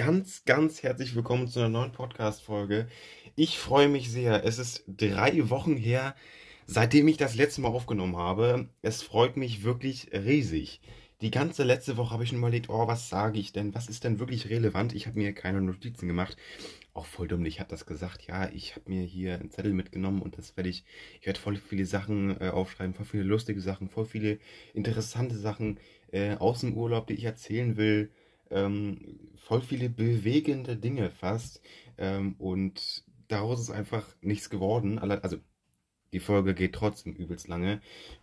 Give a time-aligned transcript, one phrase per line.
[0.00, 2.88] ganz, ganz herzlich willkommen zu einer neuen Podcast-Folge.
[3.36, 4.46] Ich freue mich sehr.
[4.46, 6.14] Es ist drei Wochen her,
[6.64, 8.70] seitdem ich das letzte Mal aufgenommen habe.
[8.80, 10.80] Es freut mich wirklich riesig.
[11.20, 13.74] Die ganze letzte Woche habe ich schon überlegt, oh, was sage ich denn?
[13.74, 14.94] Was ist denn wirklich relevant?
[14.94, 16.38] Ich habe mir keine Notizen gemacht.
[16.94, 18.26] Auch voll dumm, ich habe das gesagt.
[18.26, 20.82] Ja, ich habe mir hier einen Zettel mitgenommen und das werde ich,
[21.20, 24.38] ich werde voll viele Sachen äh, aufschreiben, voll viele lustige Sachen, voll viele
[24.72, 25.78] interessante Sachen
[26.10, 28.10] äh, aus dem Urlaub, die ich erzählen will
[28.50, 31.60] ähm, voll viele bewegende Dinge fast.
[31.98, 34.98] Ähm, und daraus ist einfach nichts geworden.
[34.98, 35.38] Also
[36.12, 37.80] die Folge geht trotzdem übelst lange.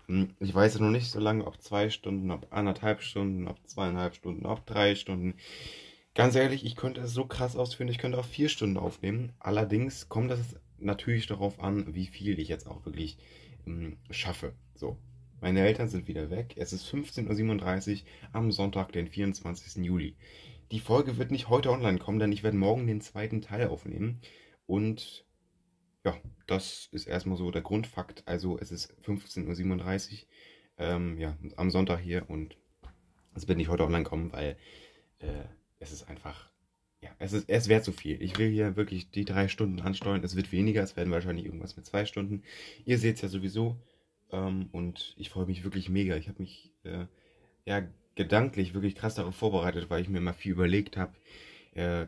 [0.07, 3.65] Hm, ich weiß ja noch nicht so lange, ob zwei Stunden, ob anderthalb Stunden, ob
[3.67, 5.35] zweieinhalb Stunden, ob drei Stunden.
[6.13, 9.33] Ganz ehrlich, ich könnte es so krass ausführen, ich könnte auch vier Stunden aufnehmen.
[9.39, 13.17] Allerdings kommt das natürlich darauf an, wie viel ich jetzt auch wirklich
[13.65, 14.53] ähm, schaffe.
[14.75, 14.97] So,
[15.39, 16.55] meine Eltern sind wieder weg.
[16.57, 19.83] Es ist 15.37 Uhr am Sonntag, den 24.
[19.83, 20.15] Juli.
[20.71, 24.21] Die Folge wird nicht heute online kommen, denn ich werde morgen den zweiten Teil aufnehmen.
[24.65, 25.25] Und
[26.03, 26.15] ja,
[26.47, 28.23] das ist erstmal so der Grundfakt.
[28.27, 30.27] Also es ist 15.37 Uhr
[30.77, 32.57] ähm, ja, am Sonntag hier und
[33.33, 34.57] es wird nicht heute online kommen, weil
[35.19, 35.43] äh,
[35.79, 36.49] es ist einfach,
[37.01, 38.21] ja, es, ist, es wäre zu viel.
[38.21, 40.23] Ich will hier wirklich die drei Stunden ansteuern.
[40.23, 42.43] Es wird weniger, es werden wahrscheinlich irgendwas mit zwei Stunden.
[42.85, 43.77] Ihr seht es ja sowieso.
[44.31, 46.15] Ähm, und ich freue mich wirklich mega.
[46.15, 47.05] Ich habe mich äh,
[47.65, 47.83] ja
[48.15, 51.13] gedanklich wirklich krass darauf vorbereitet, weil ich mir mal viel überlegt habe.
[51.73, 52.07] Äh,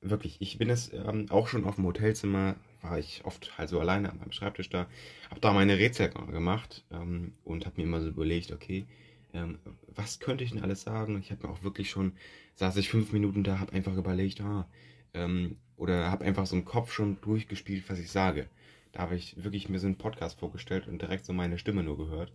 [0.00, 3.80] wirklich, ich bin es ähm, auch schon auf dem Hotelzimmer, war ich oft halt so
[3.80, 4.86] alleine an meinem Schreibtisch da,
[5.30, 8.86] habe da meine Rätsel gemacht ähm, und habe mir immer so überlegt, okay,
[9.32, 11.18] ähm, was könnte ich denn alles sagen?
[11.18, 12.12] Ich habe mir auch wirklich schon,
[12.54, 14.68] saß ich fünf Minuten da, habe einfach überlegt, ah,
[15.14, 18.48] ähm, oder habe einfach so im Kopf schon durchgespielt, was ich sage.
[18.96, 21.98] Da habe ich wirklich mir so einen Podcast vorgestellt und direkt so meine Stimme nur
[21.98, 22.32] gehört.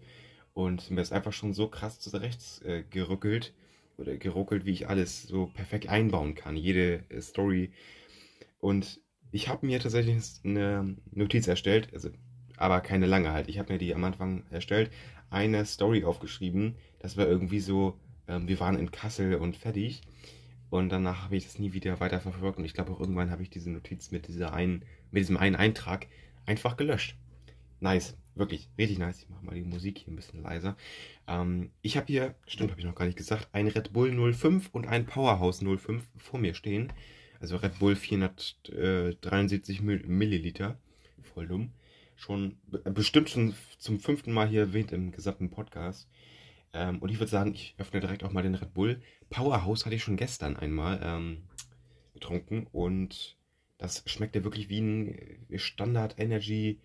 [0.54, 3.52] Und mir ist einfach schon so krass zurecht äh, gerückelt
[3.98, 6.56] oder geruckelt, wie ich alles so perfekt einbauen kann.
[6.56, 7.72] Jede äh, Story.
[8.60, 12.10] Und ich habe mir tatsächlich eine Notiz erstellt, also,
[12.58, 13.50] aber keine lange halt.
[13.50, 14.92] Ich habe mir die am Anfang erstellt,
[15.32, 16.76] eine Story aufgeschrieben.
[17.00, 17.98] Das war irgendwie so,
[18.28, 20.02] ähm, wir waren in Kassel und fertig.
[20.70, 22.60] Und danach habe ich das nie wieder weiter verfolgt.
[22.60, 25.56] Und ich glaube auch irgendwann habe ich diese Notiz mit dieser einen, mit diesem einen
[25.56, 26.06] Eintrag
[26.46, 27.18] einfach gelöscht.
[27.80, 29.24] Nice, wirklich, richtig nice.
[29.24, 30.78] Ich mache mal die Musik hier ein bisschen leiser.
[31.28, 34.70] Ähm, ich habe hier, stimmt, habe ich noch gar nicht gesagt, ein Red Bull 05
[34.72, 36.94] und ein Powerhouse 05 vor mir stehen.
[37.40, 40.78] Also Red Bull 473 Milliliter.
[41.24, 41.72] Voll dumm.
[42.16, 46.08] Schon bestimmt schon zum fünften Mal hier erwähnt im gesamten Podcast.
[46.74, 49.02] Ähm, und ich würde sagen, ich öffne direkt auch mal den Red Bull.
[49.32, 51.44] Powerhouse hatte ich schon gestern einmal ähm,
[52.14, 53.38] getrunken und
[53.82, 56.80] das schmeckt ja wirklich wie ein äh, Standard Energy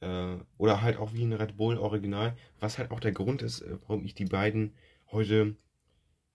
[0.00, 3.62] äh, oder halt auch wie ein Red Bull Original, was halt auch der Grund ist,
[3.62, 4.74] äh, warum ich die beiden
[5.10, 5.56] heute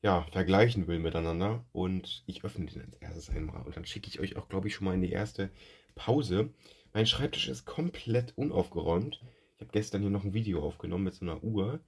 [0.02, 1.66] ja, vergleichen will miteinander.
[1.72, 4.76] Und ich öffne den als erstes einmal und dann schicke ich euch auch, glaube ich,
[4.76, 5.52] schon mal in die erste
[5.94, 6.50] Pause.
[6.94, 9.22] Mein Schreibtisch ist komplett unaufgeräumt.
[9.56, 11.80] Ich habe gestern hier noch ein Video aufgenommen mit so einer Uhr.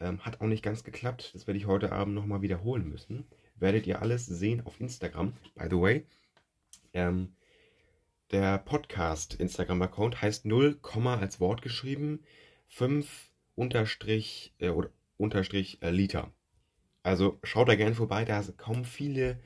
[0.00, 1.32] Ähm, hat auch nicht ganz geklappt.
[1.34, 3.26] Das werde ich heute Abend nochmal wiederholen müssen.
[3.56, 5.34] Werdet ihr alles sehen auf Instagram.
[5.54, 6.06] By the way.
[6.94, 7.34] Ähm,
[8.30, 12.20] der Podcast-Instagram-Account heißt 0, als Wort geschrieben
[12.68, 14.72] 5 unterstrich, äh,
[15.16, 16.32] unterstrich äh, Liter.
[17.02, 19.38] Also schaut da gerne vorbei, da sind kaum viele,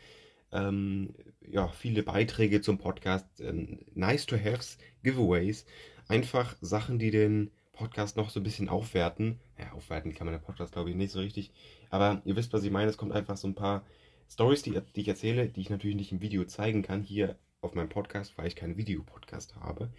[0.53, 3.27] ähm, ja, viele Beiträge zum Podcast.
[3.41, 5.67] Ähm, nice to haves, Giveaways.
[6.07, 9.41] Einfach Sachen, die den Podcast noch so ein bisschen aufwerten.
[9.59, 11.53] Ja, aufwerten kann man der Podcast, glaube ich, nicht so richtig.
[11.91, 12.91] Aber ihr wisst, was ich meine.
[12.91, 13.85] Es kommt einfach so ein paar
[14.31, 17.03] Stories, die, die ich erzähle, die ich natürlich nicht im Video zeigen kann.
[17.03, 19.91] Hier auf meinem Podcast, weil ich keinen Videopodcast habe.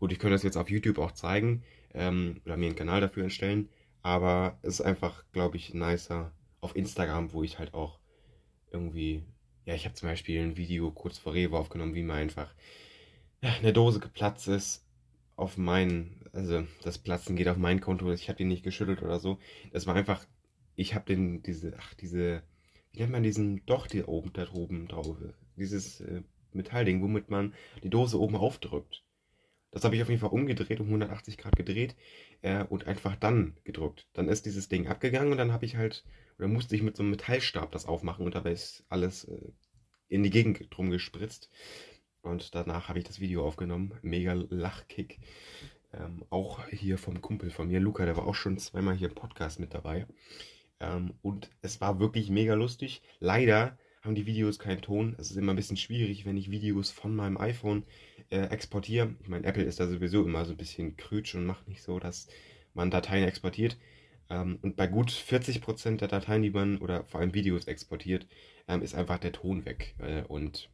[0.00, 1.62] Gut, ich könnte das jetzt auf YouTube auch zeigen
[1.94, 3.68] ähm, oder mir einen Kanal dafür erstellen,
[4.02, 7.98] aber es ist einfach, glaube ich, nicer auf Instagram, wo ich halt auch
[8.70, 9.22] irgendwie,
[9.64, 12.54] ja, ich habe zum Beispiel ein Video kurz vor Rewe aufgenommen, wie mir einfach
[13.40, 14.84] eine Dose geplatzt ist
[15.36, 19.20] auf mein, also das Platzen geht auf mein Konto, ich habe den nicht geschüttelt oder
[19.20, 19.38] so.
[19.72, 20.26] Das war einfach,
[20.74, 22.42] ich habe den, diese, ach, diese,
[22.92, 25.16] wie nennt man diesen, doch, die oben, da oben drauf,
[25.56, 29.02] dieses äh, Metallding, womit man die Dose oben aufdrückt.
[29.70, 31.96] Das habe ich auf jeden Fall umgedreht, um 180 Grad gedreht
[32.40, 34.06] äh, und einfach dann gedrückt.
[34.14, 36.04] Dann ist dieses Ding abgegangen und dann habe ich halt,
[36.38, 39.52] oder musste ich mit so einem Metallstab das aufmachen und dabei ist alles äh,
[40.08, 41.50] in die Gegend drum gespritzt.
[42.22, 43.92] Und danach habe ich das Video aufgenommen.
[44.02, 45.20] Mega Lachkick.
[45.92, 49.14] Ähm, auch hier vom Kumpel von mir, Luca, der war auch schon zweimal hier im
[49.14, 50.06] Podcast mit dabei.
[50.80, 53.02] Ähm, und es war wirklich mega lustig.
[53.20, 55.14] Leider haben die Videos keinen Ton.
[55.18, 57.84] Es ist immer ein bisschen schwierig, wenn ich Videos von meinem iPhone
[58.30, 59.14] äh, exportiere.
[59.22, 61.98] Ich meine, Apple ist da sowieso immer so ein bisschen krütsch und macht nicht so,
[61.98, 62.28] dass
[62.72, 63.76] man Dateien exportiert.
[64.30, 68.26] Ähm, und bei gut 40% der Dateien, die man oder vor allem Videos exportiert,
[68.68, 69.94] ähm, ist einfach der Ton weg.
[69.98, 70.70] Äh, und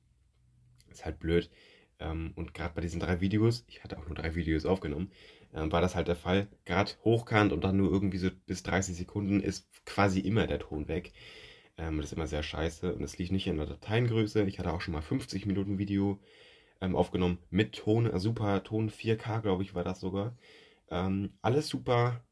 [0.91, 1.51] Ist halt blöd.
[1.99, 5.11] Ähm, und gerade bei diesen drei Videos, ich hatte auch nur drei Videos aufgenommen,
[5.55, 6.49] ähm, war das halt der Fall.
[6.65, 10.89] Gerade hochkant und dann nur irgendwie so bis 30 Sekunden ist quasi immer der Ton
[10.89, 11.13] weg.
[11.79, 14.45] Ähm, das ist immer sehr scheiße und es liegt nicht in der Dateiengröße.
[14.45, 16.21] Ich hatte auch schon mal 50 Minuten Video
[16.81, 20.37] ähm, aufgenommen mit Ton, äh, super Ton, 4K glaube ich war das sogar.
[20.91, 22.25] Ähm, alles super.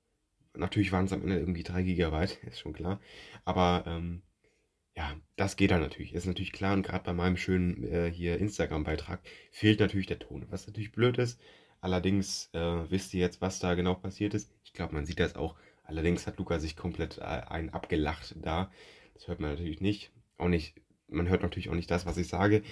[0.54, 3.00] Natürlich waren es am Ende irgendwie 3 GB, ist schon klar.
[3.44, 4.22] Aber ähm,
[4.96, 6.14] ja, das geht dann natürlich.
[6.14, 9.20] Ist natürlich klar und gerade bei meinem schönen äh, hier Instagram-Beitrag
[9.50, 10.46] fehlt natürlich der Ton.
[10.50, 11.40] Was natürlich blöd ist.
[11.81, 14.52] Allerdings äh, wisst ihr jetzt, was da genau passiert ist.
[14.64, 15.56] Ich glaube, man sieht das auch.
[15.84, 18.70] Allerdings hat Luca sich komplett äh, ein abgelacht da.
[19.20, 20.11] Das hört man natürlich nicht.
[20.38, 20.75] Auch nicht.
[21.06, 22.62] Man hört natürlich auch nicht das, was ich sage.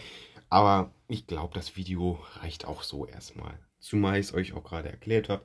[0.48, 3.58] Aber ich glaube, das Video reicht auch so erstmal.
[3.80, 5.44] Zumal ich es euch auch gerade erklärt habe.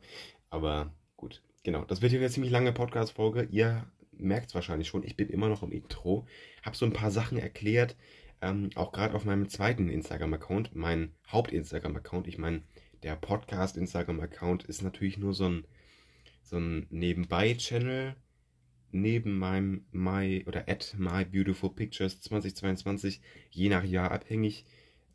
[0.49, 1.83] Aber gut, genau.
[1.83, 3.49] Das wird hier eine ziemlich lange Podcast-Folge.
[3.51, 5.03] Ihr merkt es wahrscheinlich schon.
[5.03, 6.25] Ich bin immer noch im Intro.
[6.61, 7.97] Habe so ein paar Sachen erklärt.
[8.41, 12.27] Ähm, auch gerade auf meinem zweiten Instagram-Account, mein Haupt-Instagram-Account.
[12.27, 12.63] Ich meine,
[13.03, 15.65] der Podcast-Instagram-Account ist natürlich nur so ein,
[16.43, 18.15] so ein Nebenbei-Channel
[18.93, 24.65] neben meinem My oder at My Beautiful Pictures 2022, je nach Jahr abhängig.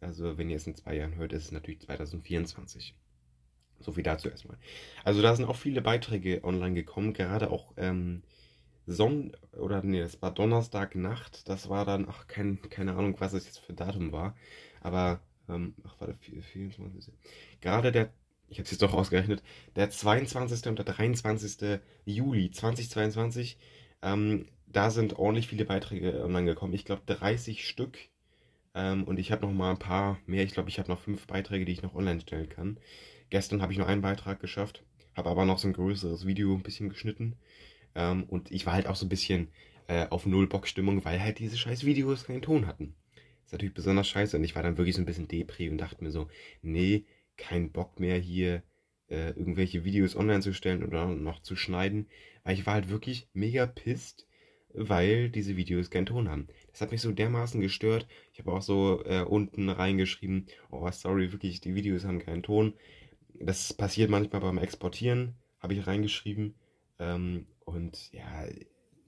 [0.00, 2.94] Also wenn ihr es in zwei Jahren hört, ist es natürlich 2024.
[3.80, 4.58] So viel dazu erstmal.
[5.04, 8.22] Also da sind auch viele Beiträge online gekommen, gerade auch ähm,
[8.88, 11.48] Sonn oder nee, das war Donnerstagnacht.
[11.48, 14.34] Das war dann, ach, kein, keine Ahnung, was es jetzt für Datum war.
[14.80, 17.12] Aber, ähm, ach, warte, 24.
[17.60, 18.12] Gerade der,
[18.48, 19.42] ich habe es jetzt doch ausgerechnet,
[19.76, 20.66] der 22.
[20.68, 21.80] und der 23.
[22.04, 23.58] Juli 2022,
[24.02, 26.74] ähm, da sind ordentlich viele Beiträge online gekommen.
[26.74, 27.98] Ich glaube 30 Stück.
[28.74, 30.44] Ähm, und ich habe noch mal ein paar mehr.
[30.44, 32.78] Ich glaube, ich habe noch fünf Beiträge, die ich noch online stellen kann.
[33.30, 34.82] Gestern habe ich nur einen Beitrag geschafft,
[35.16, 37.36] habe aber noch so ein größeres Video ein bisschen geschnitten.
[37.94, 39.48] Ähm, und ich war halt auch so ein bisschen
[39.88, 42.94] äh, auf Null-Bock-Stimmung, weil halt diese scheiß Videos keinen Ton hatten.
[43.44, 44.36] ist natürlich besonders scheiße.
[44.36, 46.28] Und ich war dann wirklich so ein bisschen Depri und dachte mir so,
[46.62, 47.04] nee,
[47.38, 48.62] kein Bock mehr hier
[49.08, 52.08] äh, irgendwelche Videos online zu stellen oder noch zu schneiden.
[52.44, 54.26] Weil ich war halt wirklich mega pisst,
[54.74, 56.48] weil diese Videos keinen Ton haben.
[56.70, 58.06] Das hat mich so dermaßen gestört.
[58.32, 62.74] Ich habe auch so äh, unten reingeschrieben, oh sorry, wirklich, die Videos haben keinen Ton.
[63.40, 66.54] Das passiert manchmal beim Exportieren, habe ich reingeschrieben.
[66.98, 68.46] Ähm, und ja,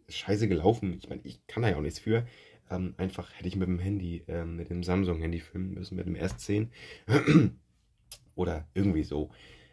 [0.09, 0.95] scheiße gelaufen.
[0.99, 2.27] Ich meine, ich kann da ja auch nichts für.
[2.71, 6.15] Ähm, einfach hätte ich mit dem Handy, ähm, mit dem Samsung-Handy filmen müssen, mit dem
[6.15, 6.69] S10.
[8.41, 9.31] oder irgendwie so.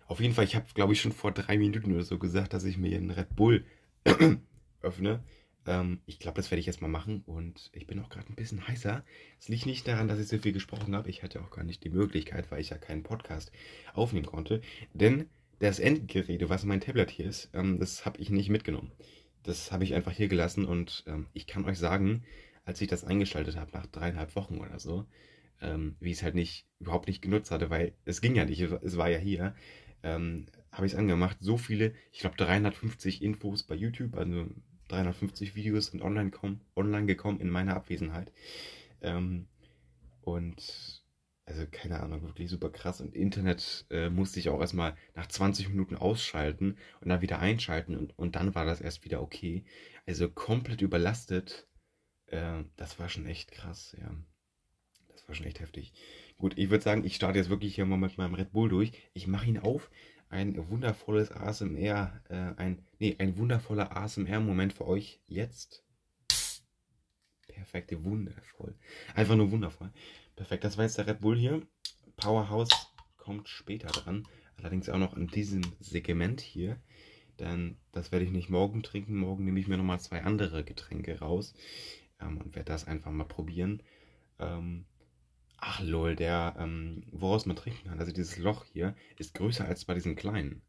[0.07, 2.63] Auf jeden Fall, ich habe, glaube ich, schon vor drei Minuten oder so gesagt, dass
[2.63, 3.65] ich mir einen Red Bull
[4.81, 5.23] öffne.
[5.65, 8.35] Ähm, ich glaube, das werde ich jetzt mal machen und ich bin auch gerade ein
[8.35, 9.03] bisschen heißer.
[9.39, 11.09] Es liegt nicht daran, dass ich so viel gesprochen habe.
[11.09, 13.51] Ich hatte auch gar nicht die Möglichkeit, weil ich ja keinen Podcast
[13.93, 14.61] aufnehmen konnte.
[14.93, 15.27] Denn
[15.59, 18.91] das Endgerät, was mein Tablet hier ist, ähm, das habe ich nicht mitgenommen.
[19.43, 22.23] Das habe ich einfach hier gelassen und ähm, ich kann euch sagen,
[22.65, 25.05] als ich das eingeschaltet habe, nach dreieinhalb Wochen oder so,
[25.61, 28.61] ähm, wie ich es halt nicht, überhaupt nicht genutzt hatte, weil es ging ja nicht,
[28.61, 29.55] es war ja hier,
[30.03, 31.37] ähm, habe ich es angemacht.
[31.39, 34.47] So viele, ich glaube 350 Infos bei YouTube, also
[34.89, 38.31] 350 Videos sind online, kommen, online gekommen in meiner Abwesenheit.
[39.01, 39.47] Ähm,
[40.21, 41.03] und
[41.45, 42.99] also keine Ahnung, wirklich super krass.
[42.99, 47.95] Und Internet äh, musste ich auch erstmal nach 20 Minuten ausschalten und dann wieder einschalten
[47.95, 49.63] und, und dann war das erst wieder okay.
[50.05, 51.67] Also komplett überlastet.
[52.27, 54.13] Äh, das war schon echt krass, ja.
[55.27, 55.93] War schon echt heftig.
[56.37, 58.93] Gut, ich würde sagen, ich starte jetzt wirklich hier mal mit meinem Red Bull durch.
[59.13, 59.91] Ich mache ihn auf.
[60.29, 65.83] Ein wundervolles ASMR, äh, ein, nee, ein wundervoller ASMR-Moment für euch jetzt.
[67.47, 68.75] Perfekte, wundervoll.
[69.15, 69.91] Einfach nur wundervoll.
[70.35, 71.61] Perfekt, das war jetzt der Red Bull hier.
[72.17, 72.69] Powerhouse
[73.17, 74.27] kommt später dran.
[74.57, 76.77] Allerdings auch noch in diesem Segment hier.
[77.39, 79.17] Denn das werde ich nicht morgen trinken.
[79.17, 81.53] Morgen nehme ich mir nochmal zwei andere Getränke raus
[82.19, 83.83] ähm, und werde das einfach mal probieren.
[84.39, 84.85] Ähm,
[85.57, 89.85] ach lol, der, ähm, woraus man trinken kann, also dieses Loch hier, ist größer als
[89.85, 90.61] bei diesen kleinen.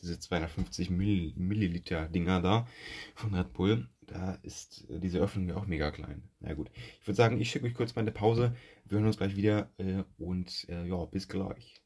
[0.00, 2.66] Diese 250 Milliliter Dinger da
[3.14, 6.22] von Red Bull da ist äh, diese Öffnung ja auch mega klein.
[6.40, 8.54] Na gut, ich würde sagen, ich schicke euch kurz mal eine Pause.
[8.84, 11.81] Wir hören uns gleich wieder äh, und äh, ja, bis gleich.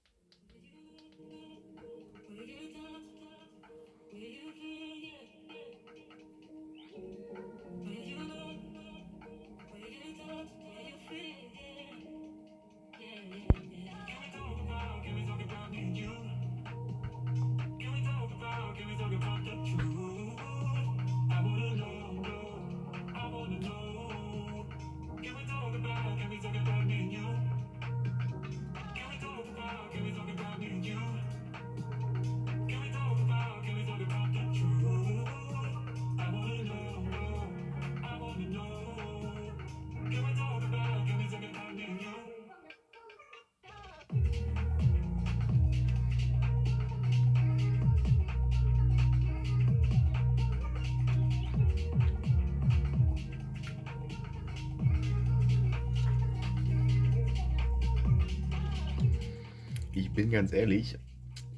[60.16, 60.98] Bin ganz ehrlich,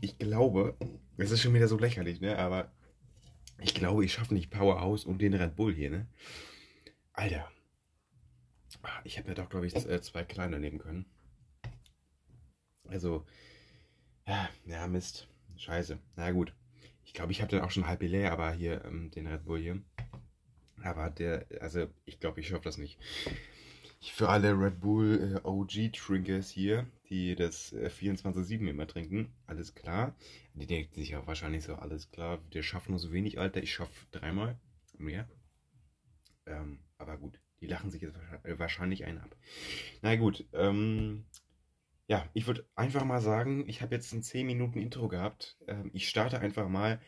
[0.01, 0.77] ich glaube,
[1.17, 2.37] es ist schon wieder so lächerlich, ne?
[2.39, 2.73] Aber
[3.61, 6.07] ich glaube, ich schaffe nicht Powerhouse und den Red Bull hier, ne?
[7.13, 7.51] Alter.
[8.83, 11.07] Ah, ich habe ja doch, glaube ich, äh, zwei kleine nehmen können.
[12.87, 13.27] Also,
[14.27, 15.29] ja, ja, Mist.
[15.57, 15.99] Scheiße.
[16.17, 16.53] Na gut.
[17.05, 19.61] Ich glaube, ich habe den auch schon halb leer, aber hier, ähm, den Red Bull
[19.61, 19.83] hier.
[20.83, 22.99] Aber der, also, ich glaube, ich schaffe das nicht.
[24.01, 30.15] Für alle Red Bull äh, OG-Trinkers hier, die das äh, 24-7 immer trinken, alles klar.
[30.55, 33.63] Die denken sich auch wahrscheinlich so, alles klar, der schafft nur so wenig, Alter.
[33.63, 34.59] Ich schaffe dreimal
[34.97, 35.29] mehr.
[36.47, 39.37] Ähm, aber gut, die lachen sich jetzt wahrscheinlich einen ab.
[40.03, 41.25] Na gut, ähm,
[42.09, 45.59] ja, ich würde einfach mal sagen, ich habe jetzt ein 10 Minuten Intro gehabt.
[45.67, 47.01] Ähm, ich starte einfach mal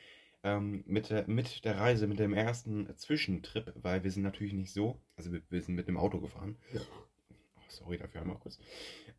[0.43, 4.73] ähm, mit, der, mit der Reise, mit dem ersten Zwischentrip, weil wir sind natürlich nicht
[4.73, 6.57] so, also wir, wir sind mit dem Auto gefahren.
[6.73, 6.81] Ja.
[7.71, 8.59] Sorry dafür einmal kurz.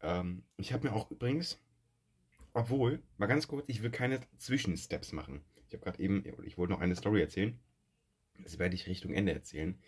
[0.02, 1.60] Ähm, ich habe mir auch übrigens,
[2.54, 5.42] obwohl, mal ganz kurz, ich will keine Zwischensteps machen.
[5.68, 7.58] Ich habe gerade eben, ich wollte noch eine Story erzählen.
[8.44, 9.80] Das werde ich Richtung Ende erzählen,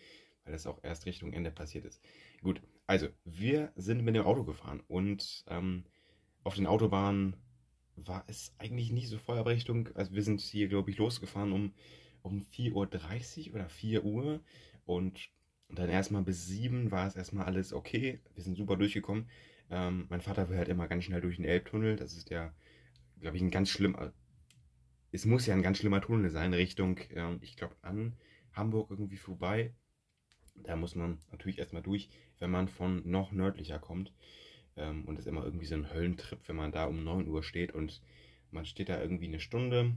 [0.44, 2.02] weil das auch erst Richtung Ende passiert ist.
[2.42, 5.86] Gut, also, wir sind mit dem Auto gefahren und ähm,
[6.44, 7.36] auf den Autobahnen
[7.96, 11.52] war es eigentlich nicht so voll, aber Richtung, also wir sind hier, glaube ich, losgefahren
[11.52, 11.74] um,
[12.22, 14.42] um 4.30 Uhr oder 4 Uhr
[14.86, 15.30] und
[15.80, 18.20] dann erstmal bis 7 war es erstmal alles okay.
[18.36, 19.30] Wir sind super durchgekommen.
[19.70, 21.96] Ähm, mein Vater will halt immer ganz schnell durch den Elbtunnel.
[21.96, 22.54] Das ist ja,
[23.20, 24.14] glaube ich, ein ganz schlimmer,
[25.14, 28.14] es muss ja ein ganz schlimmer Tunnel sein, Richtung, äh, ich glaube, an
[28.52, 29.72] Hamburg irgendwie vorbei.
[30.56, 34.12] Da muss man natürlich erstmal durch, wenn man von noch nördlicher kommt.
[34.76, 37.44] Ähm, und es ist immer irgendwie so ein Höllentrip, wenn man da um 9 Uhr
[37.44, 38.02] steht und
[38.50, 39.96] man steht da irgendwie eine Stunde,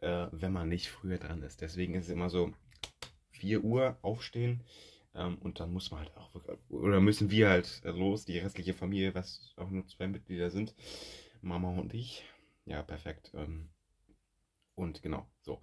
[0.00, 1.60] äh, wenn man nicht früher dran ist.
[1.60, 2.54] Deswegen ist es immer so
[3.38, 4.62] 4 Uhr aufstehen
[5.14, 6.30] ähm, und dann muss man halt auch,
[6.68, 10.74] oder müssen wir halt los, die restliche Familie, was auch nur zwei Mitglieder sind,
[11.42, 12.24] Mama und ich.
[12.66, 13.32] Ja, perfekt.
[13.34, 13.68] Ähm,
[14.74, 15.62] und genau, so.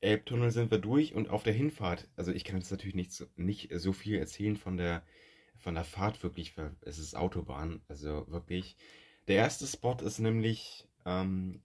[0.00, 3.26] Elbtunnel sind wir durch und auf der Hinfahrt, also ich kann jetzt natürlich nicht so,
[3.36, 5.02] nicht so viel erzählen von der,
[5.58, 8.76] von der Fahrt wirklich, weil es ist Autobahn, also wirklich.
[9.28, 11.62] Der erste Spot ist nämlich ähm,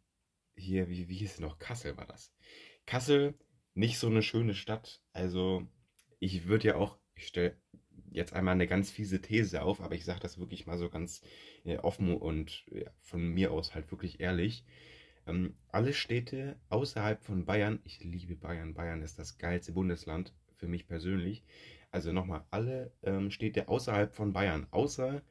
[0.56, 1.58] hier, wie, wie hieß es noch?
[1.58, 2.32] Kassel war das.
[2.86, 3.34] Kassel,
[3.78, 5.68] nicht so eine schöne Stadt, also
[6.20, 7.56] ich würde ja auch, ich stelle
[8.12, 11.22] jetzt einmal eine ganz fiese These auf, aber ich sage das wirklich mal so ganz
[11.64, 12.66] äh, offen und
[13.02, 14.66] von mir aus halt wirklich ehrlich.
[15.28, 20.68] Ähm, alle Städte außerhalb von Bayern, ich liebe Bayern, Bayern ist das geilste Bundesland für
[20.68, 21.44] mich persönlich.
[21.92, 25.22] Also nochmal, alle ähm, Städte außerhalb von Bayern, außer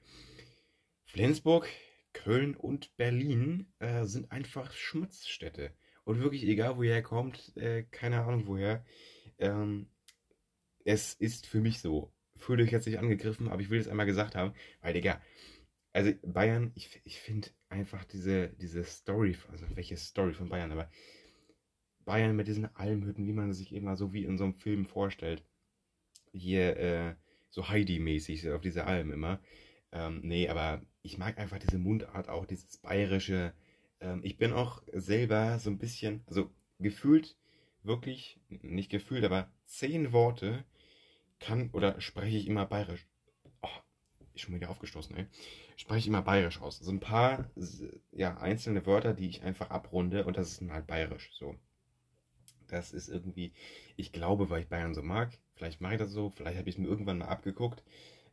[1.05, 1.69] Flensburg,
[2.13, 5.73] Köln und Berlin, äh, sind einfach Schmutzstädte.
[6.07, 8.85] Und wirklich, egal woher kommt, äh, keine Ahnung woher,
[9.39, 9.89] ähm,
[10.85, 12.13] es ist für mich so.
[12.37, 15.21] Fühlt euch jetzt nicht angegriffen, aber ich will es einmal gesagt haben, weil, Digga,
[15.93, 20.89] also Bayern, ich, ich finde einfach diese, diese Story, also welche Story von Bayern, aber
[22.05, 25.43] Bayern mit diesen Almhütten, wie man sich immer so wie in so einem Film vorstellt.
[26.33, 27.15] Hier äh,
[27.51, 29.41] so Heidi-mäßig auf diese Alm immer.
[29.91, 33.55] Ähm, nee, aber ich mag einfach diese Mundart auch, dieses bayerische.
[34.01, 37.37] Ähm, ich bin auch selber so ein bisschen, also gefühlt,
[37.83, 40.65] wirklich, nicht gefühlt, aber zehn Worte
[41.39, 43.07] kann oder spreche ich immer bayerisch
[44.37, 45.27] ich schon wieder aufgestoßen, ey,
[45.77, 46.79] spreche ich immer bayerisch aus.
[46.79, 47.51] So ein paar,
[48.13, 51.57] ja, einzelne Wörter, die ich einfach abrunde und das ist dann halt bayerisch, so.
[52.69, 53.53] Das ist irgendwie,
[53.97, 56.75] ich glaube, weil ich Bayern so mag, vielleicht mache ich das so, vielleicht habe ich
[56.75, 57.83] es mir irgendwann mal abgeguckt.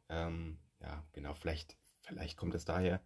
[0.10, 3.00] Ähm, ja, genau, vielleicht, vielleicht kommt es daher,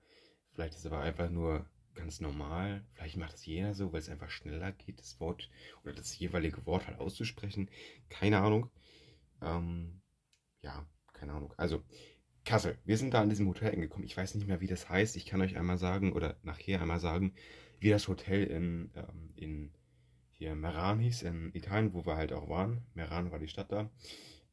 [0.51, 1.65] vielleicht ist es aber einfach nur
[1.97, 5.49] ganz normal, vielleicht macht es jeder so, weil es einfach schneller geht, das Wort
[5.83, 7.69] oder das jeweilige Wort halt auszusprechen.
[8.09, 8.69] Keine Ahnung.
[9.41, 10.01] Ähm,
[10.61, 11.53] ja, keine Ahnung.
[11.57, 11.83] Also,
[12.45, 12.77] Kassel.
[12.85, 14.05] Wir sind da an diesem Hotel angekommen.
[14.05, 15.17] Ich weiß nicht mehr, wie das heißt.
[15.17, 17.33] Ich kann euch einmal sagen oder nachher einmal sagen,
[17.79, 19.73] wie das Hotel in, ähm, in
[20.31, 22.85] hier Meran hieß, in Italien, wo wir halt auch waren.
[22.93, 23.89] Meran war die Stadt da.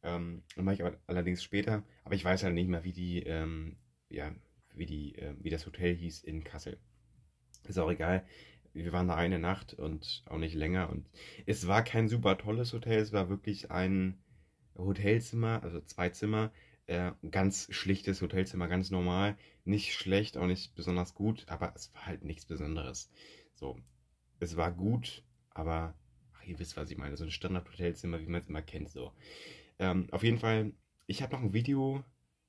[0.02, 1.84] Ähm, mache ich aber allerdings später.
[2.04, 3.76] Aber ich weiß halt nicht mehr, wie die, ähm,
[4.08, 4.34] ja,
[4.74, 6.78] wie die, äh, wie das Hotel hieß in Kassel.
[7.66, 8.24] Ist auch egal.
[8.72, 10.90] Wir waren da eine Nacht und auch nicht länger.
[10.90, 11.06] Und
[11.46, 12.98] es war kein super tolles Hotel.
[12.98, 14.18] Es war wirklich ein
[14.76, 16.50] Hotelzimmer, also zwei Zimmer
[16.86, 19.36] äh, ganz schlichtes Hotelzimmer, ganz normal.
[19.64, 23.10] Nicht schlecht, auch nicht besonders gut, aber es war halt nichts Besonderes.
[23.54, 23.78] So,
[24.40, 25.94] es war gut, aber
[26.34, 27.16] ach, ihr wisst, was ich meine.
[27.16, 28.90] So ein Standard-Hotelzimmer, wie man es immer kennt.
[28.90, 29.12] So.
[29.78, 30.72] Ähm, auf jeden Fall,
[31.06, 32.04] ich habe noch ein Video,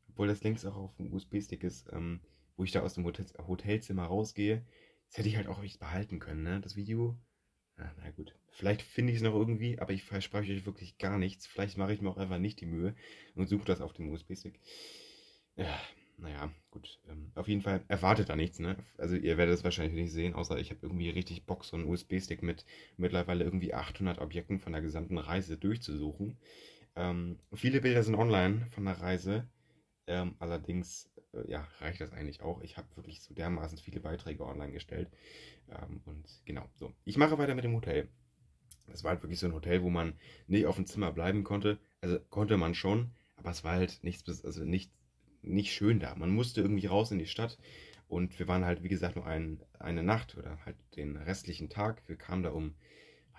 [0.09, 2.19] obwohl das längst auch auf dem USB-Stick ist, ähm,
[2.57, 4.65] wo ich da aus dem Hotel Hotelzimmer rausgehe.
[5.07, 6.61] Das hätte ich halt auch echt behalten können, ne?
[6.61, 7.17] Das Video.
[7.77, 8.35] Ja, na gut.
[8.51, 11.45] Vielleicht finde ich es noch irgendwie, aber ich verspreche euch wirklich gar nichts.
[11.45, 12.95] Vielleicht mache ich mir auch einfach nicht die Mühe
[13.35, 14.59] und suche das auf dem USB-Stick.
[15.57, 15.79] Ja,
[16.17, 16.99] naja, gut.
[17.09, 18.77] Ähm, auf jeden Fall erwartet da nichts, ne?
[18.97, 21.85] Also ihr werdet es wahrscheinlich nicht sehen, außer ich habe irgendwie richtig Bock, so einen
[21.85, 22.65] USB-Stick mit
[22.97, 26.37] mittlerweile irgendwie 800 Objekten von der gesamten Reise durchzusuchen.
[26.95, 29.47] Ähm, viele Bilder sind online von der Reise.
[30.07, 31.09] Ähm, allerdings,
[31.47, 32.61] ja, reicht das eigentlich auch.
[32.61, 35.09] Ich habe wirklich so dermaßen viele Beiträge online gestellt.
[35.69, 36.93] Ähm, und genau, so.
[37.05, 38.09] Ich mache weiter mit dem Hotel.
[38.87, 40.13] Das war halt wirklich so ein Hotel, wo man
[40.47, 41.79] nicht auf dem Zimmer bleiben konnte.
[42.01, 44.91] Also konnte man schon, aber es war halt nichts, also nicht,
[45.41, 46.15] nicht schön da.
[46.15, 47.57] Man musste irgendwie raus in die Stadt
[48.07, 52.03] und wir waren halt, wie gesagt, nur ein, eine Nacht oder halt den restlichen Tag.
[52.07, 52.75] Wir kamen da um,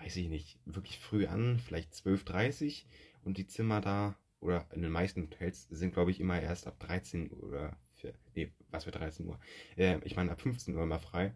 [0.01, 2.89] weiß ich nicht, wirklich früh an, vielleicht 12.30 Uhr
[3.23, 6.79] und die Zimmer da oder in den meisten Hotels sind, glaube ich, immer erst ab
[6.79, 9.39] 13 Uhr oder für, nee, was für 13 Uhr?
[9.75, 11.33] Äh, ich meine, ab 15 Uhr immer frei.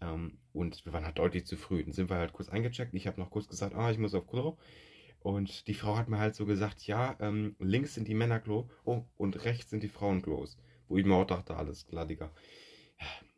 [0.00, 1.82] Ähm, und wir waren halt deutlich zu früh.
[1.82, 2.94] Dann sind wir halt kurz eingecheckt.
[2.94, 4.56] Ich habe noch kurz gesagt, ah, ich muss auf Klo.
[5.20, 9.04] Und die Frau hat mir halt so gesagt, ja, ähm, links sind die Männerklo oh,
[9.16, 10.58] und rechts sind die Frauenklos.
[10.88, 12.32] Wo ich mir auch dachte, alles klar, Digga.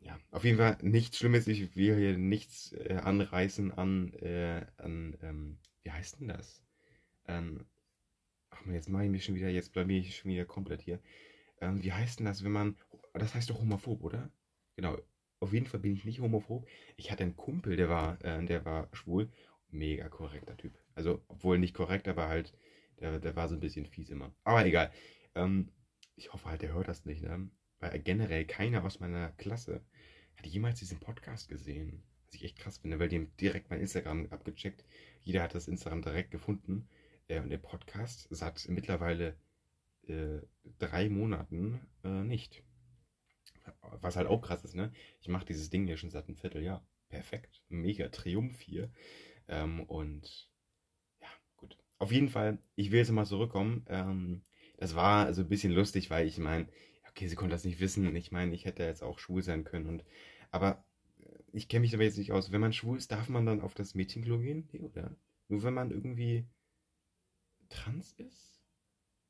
[0.01, 1.47] Ja, auf jeden Fall nichts Schlimmes.
[1.47, 6.61] Ich will hier nichts äh, anreißen an, äh, an ähm, wie heißt denn das?
[7.27, 7.65] Ähm,
[8.49, 10.99] ach man, jetzt mache ich mich schon wieder, jetzt blamier ich schon wieder komplett hier.
[11.63, 12.75] Ähm, wie heißt denn das, wenn man,
[13.13, 14.29] das heißt doch homophob, oder?
[14.75, 14.97] Genau,
[15.39, 16.67] auf jeden Fall bin ich nicht homophob.
[16.97, 19.31] Ich hatte einen Kumpel, der war, äh, der war schwul.
[19.69, 20.77] Mega korrekter Typ.
[20.93, 22.53] Also, obwohl nicht korrekt, aber halt,
[22.99, 24.35] der, der war so ein bisschen fies immer.
[24.43, 24.91] Aber egal.
[25.35, 25.71] Ähm,
[26.15, 27.49] ich hoffe halt, der hört das nicht, ne?
[27.79, 29.81] Weil generell keiner aus meiner Klasse
[30.35, 32.03] hat jemals diesen Podcast gesehen.
[32.25, 34.85] Was ich echt krass finde, weil die haben direkt mein Instagram abgecheckt.
[35.21, 36.89] Jeder hat das Instagram direkt gefunden.
[37.29, 39.37] Äh, und der Podcast seit mittlerweile
[40.07, 40.41] äh,
[40.79, 42.63] drei Monaten äh, nicht.
[43.81, 44.91] Was halt auch krass ist, ne?
[45.21, 46.85] Ich mache dieses Ding hier schon seit einem Vierteljahr.
[47.07, 47.63] Perfekt.
[47.69, 48.91] Mega Triumph hier.
[49.47, 50.49] Ähm, und
[51.21, 51.77] ja, gut.
[51.99, 53.85] Auf jeden Fall, ich will jetzt mal zurückkommen.
[53.87, 54.41] Ähm,
[54.77, 56.67] das war also ein bisschen lustig, weil ich meine,
[57.09, 58.15] okay, sie konnte das nicht wissen.
[58.15, 59.87] Ich meine, ich hätte jetzt auch schwul sein können.
[59.87, 60.03] Und,
[60.51, 60.83] aber
[61.19, 62.51] äh, ich kenne mich dabei jetzt nicht aus.
[62.51, 64.67] Wenn man schwul ist, darf man dann auf das Mädchenklo gehen?
[64.71, 65.15] Nee, oder?
[65.47, 66.47] Nur wenn man irgendwie
[67.69, 68.62] trans ist?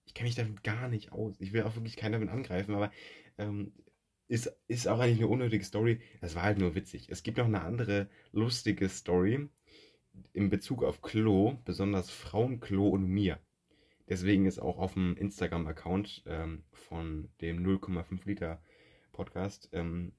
[0.05, 1.39] Ich kenne mich damit gar nicht aus.
[1.39, 2.91] Ich will auch wirklich keinen damit angreifen, aber
[3.37, 3.73] ähm,
[4.27, 6.01] ist, ist auch eigentlich eine unnötige Story.
[6.21, 7.07] Das war halt nur witzig.
[7.09, 9.47] Es gibt noch eine andere lustige Story
[10.33, 13.39] in Bezug auf Klo, besonders Frauenklo und mir.
[14.09, 18.61] Deswegen ist auch auf dem Instagram-Account ähm, von dem 0,5 Liter
[19.11, 20.11] Podcast, ähm,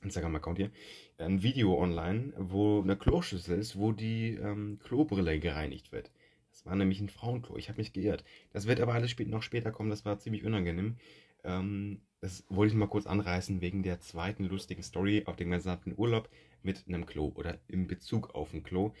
[0.00, 0.70] Instagram-Account hier,
[1.18, 6.10] ein Video online, wo eine Kloschüssel ist, wo die ähm, Klobrille gereinigt wird.
[6.52, 7.56] Das war nämlich ein Frauenklo.
[7.56, 8.24] Ich habe mich geirrt.
[8.52, 9.90] Das wird aber alles spät, noch später kommen.
[9.90, 10.96] Das war ziemlich unangenehm.
[11.44, 15.94] Ähm, das wollte ich mal kurz anreißen wegen der zweiten lustigen Story auf dem gesamten
[15.96, 16.28] Urlaub
[16.62, 18.92] mit einem Klo oder in Bezug auf ein Klo.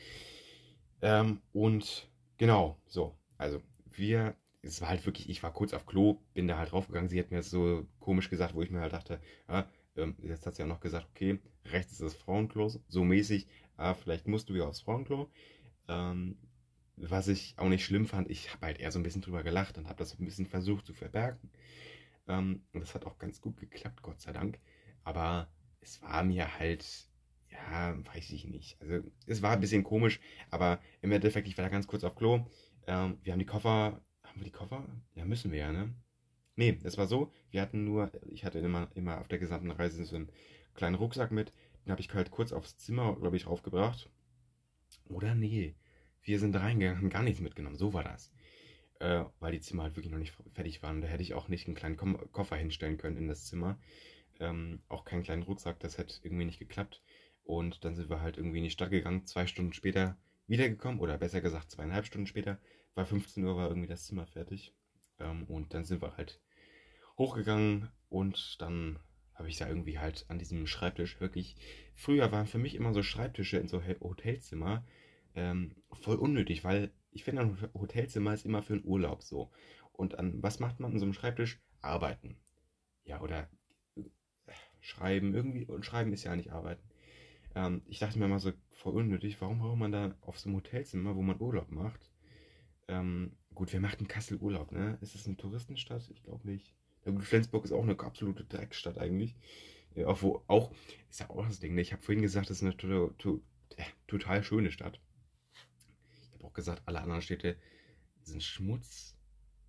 [1.02, 3.16] Ähm, und genau, so.
[3.38, 3.60] Also,
[3.90, 7.08] wir, es war halt wirklich, ich war kurz auf Klo, bin da halt draufgegangen.
[7.08, 10.46] Sie hat mir das so komisch gesagt, wo ich mir halt dachte, ja, ähm, jetzt
[10.46, 14.48] hat sie ja noch gesagt, okay, rechts ist das Frauenklo, so mäßig, ah, vielleicht musst
[14.48, 15.30] du ja aufs Frauenklo.
[15.88, 16.36] Ähm,
[17.10, 19.78] was ich auch nicht schlimm fand, ich habe halt eher so ein bisschen drüber gelacht
[19.78, 21.50] und habe das ein bisschen versucht zu verbergen.
[22.28, 24.58] Ähm, und das hat auch ganz gut geklappt, Gott sei Dank.
[25.04, 25.48] Aber
[25.80, 26.84] es war mir halt,
[27.50, 28.80] ja, weiß ich nicht.
[28.80, 32.14] Also es war ein bisschen komisch, aber im Endeffekt, ich war da ganz kurz auf
[32.14, 32.46] Klo.
[32.86, 34.86] Ähm, wir haben die Koffer, haben wir die Koffer?
[35.14, 35.94] Ja, müssen wir ja, ne?
[36.56, 40.04] Nee, es war so, wir hatten nur, ich hatte immer, immer auf der gesamten Reise
[40.04, 40.30] so einen
[40.74, 41.52] kleinen Rucksack mit.
[41.84, 44.10] Den habe ich halt kurz aufs Zimmer, glaube ich, raufgebracht.
[45.08, 45.74] Oder nee,
[46.22, 47.76] wir sind reingegangen, haben gar nichts mitgenommen.
[47.76, 48.32] So war das.
[49.00, 51.00] Äh, weil die Zimmer halt wirklich noch nicht fertig waren.
[51.00, 53.78] Da hätte ich auch nicht einen kleinen Kom Koffer hinstellen können in das Zimmer.
[54.40, 57.02] Ähm, auch keinen kleinen Rucksack, das hätte irgendwie nicht geklappt.
[57.44, 59.26] Und dann sind wir halt irgendwie in die Stadt gegangen.
[59.26, 62.60] Zwei Stunden später wiedergekommen, oder besser gesagt zweieinhalb Stunden später.
[62.94, 64.74] War 15 Uhr, war irgendwie das Zimmer fertig.
[65.18, 66.40] Ähm, und dann sind wir halt
[67.18, 68.98] hochgegangen und dann
[69.34, 71.56] habe ich da irgendwie halt an diesem Schreibtisch wirklich.
[71.94, 74.84] Früher waren für mich immer so Schreibtische in so Hotelzimmer
[75.34, 79.50] ähm, voll unnötig, weil ich finde, ein Hotelzimmer ist immer für einen Urlaub so.
[79.92, 81.60] Und an was macht man an so einem Schreibtisch?
[81.80, 82.36] Arbeiten.
[83.04, 83.48] Ja, oder
[83.96, 84.02] äh,
[84.80, 85.34] schreiben.
[85.34, 86.82] Irgendwie, und schreiben ist ja nicht arbeiten.
[87.54, 90.56] Ähm, ich dachte mir mal so voll unnötig, warum braucht man da auf so einem
[90.56, 92.10] Hotelzimmer, wo man Urlaub macht?
[92.88, 94.98] Ähm, gut, wer macht in Kassel Urlaub, ne?
[95.00, 96.08] Ist das eine Touristenstadt?
[96.10, 96.74] Ich glaube nicht.
[97.04, 99.34] Gut, Flensburg ist auch eine absolute Dreckstadt eigentlich.
[99.94, 100.72] Ja, auch, wo, auch,
[101.10, 101.82] ist ja auch das Ding, ne?
[101.82, 103.42] Ich habe vorhin gesagt, das ist eine to to
[103.76, 105.00] äh, total schöne Stadt
[106.52, 107.56] auch gesagt, alle anderen Städte
[108.22, 109.16] sind Schmutz.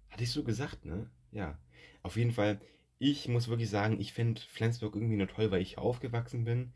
[0.09, 1.09] Hatte ich so gesagt, ne?
[1.31, 1.57] Ja.
[2.03, 2.61] Auf jeden Fall,
[2.99, 6.73] ich muss wirklich sagen, ich finde Flensburg irgendwie nur toll, weil ich aufgewachsen bin.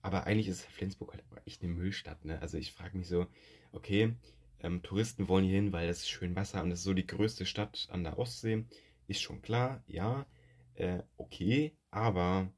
[0.00, 2.40] Aber eigentlich ist Flensburg halt echt eine Müllstadt, ne?
[2.40, 3.26] Also ich frage mich so,
[3.72, 4.14] okay,
[4.60, 7.06] ähm, Touristen wollen hier hin, weil es ist schön Wasser und es ist so die
[7.06, 8.64] größte Stadt an der Ostsee.
[9.08, 10.26] Ist schon klar, ja.
[10.74, 12.52] Äh, okay, aber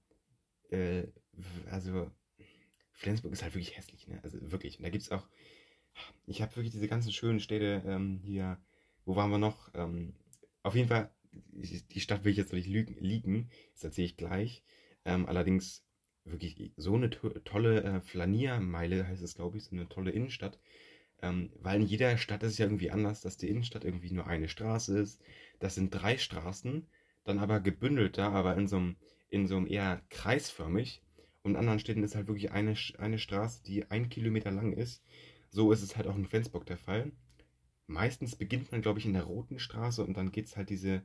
[0.68, 1.04] äh,
[1.70, 2.10] also
[2.92, 4.20] Flensburg ist halt wirklich hässlich, ne?
[4.22, 4.78] Also wirklich.
[4.78, 5.26] Und da gibt es auch,
[6.26, 8.58] ich habe wirklich diese ganzen schönen Städte ähm, hier,
[9.04, 9.70] wo waren wir noch?
[9.74, 10.14] Ähm,
[10.62, 14.62] auf jeden Fall, die Stadt will ich jetzt nicht liegen, das erzähle ich gleich.
[15.04, 15.84] Ähm, allerdings
[16.24, 20.58] wirklich so eine to tolle äh, Flaniermeile, heißt es, glaube ich, so eine tolle Innenstadt.
[21.22, 24.26] Ähm, weil in jeder Stadt ist es ja irgendwie anders, dass die Innenstadt irgendwie nur
[24.26, 25.20] eine Straße ist.
[25.58, 26.86] Das sind drei Straßen,
[27.24, 28.96] dann aber gebündelt da, aber in so einem,
[29.28, 31.02] in so einem eher kreisförmig.
[31.42, 35.02] Und in anderen Städten ist halt wirklich eine, eine Straße, die ein Kilometer lang ist.
[35.50, 37.12] So ist es halt auch in Flensburg der Fall.
[37.86, 41.02] Meistens beginnt man, glaube ich, in der Roten Straße und dann geht es halt diese,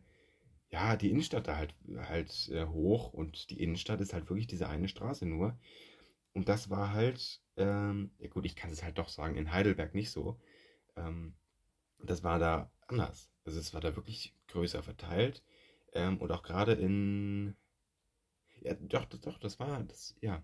[0.72, 4.70] ja, die Innenstadt da halt, halt äh, hoch und die Innenstadt ist halt wirklich diese
[4.70, 5.58] eine Straße nur.
[6.34, 9.96] Und das war halt, ähm, ja gut, ich kann es halt doch sagen, in Heidelberg
[9.96, 10.40] nicht so.
[10.98, 11.36] Ähm,
[12.04, 13.30] das war da anders.
[13.46, 15.44] Also es war da wirklich größer verteilt.
[15.94, 17.56] Ähm, und auch gerade in,
[18.62, 20.42] ja, doch, doch, das war, das, ja,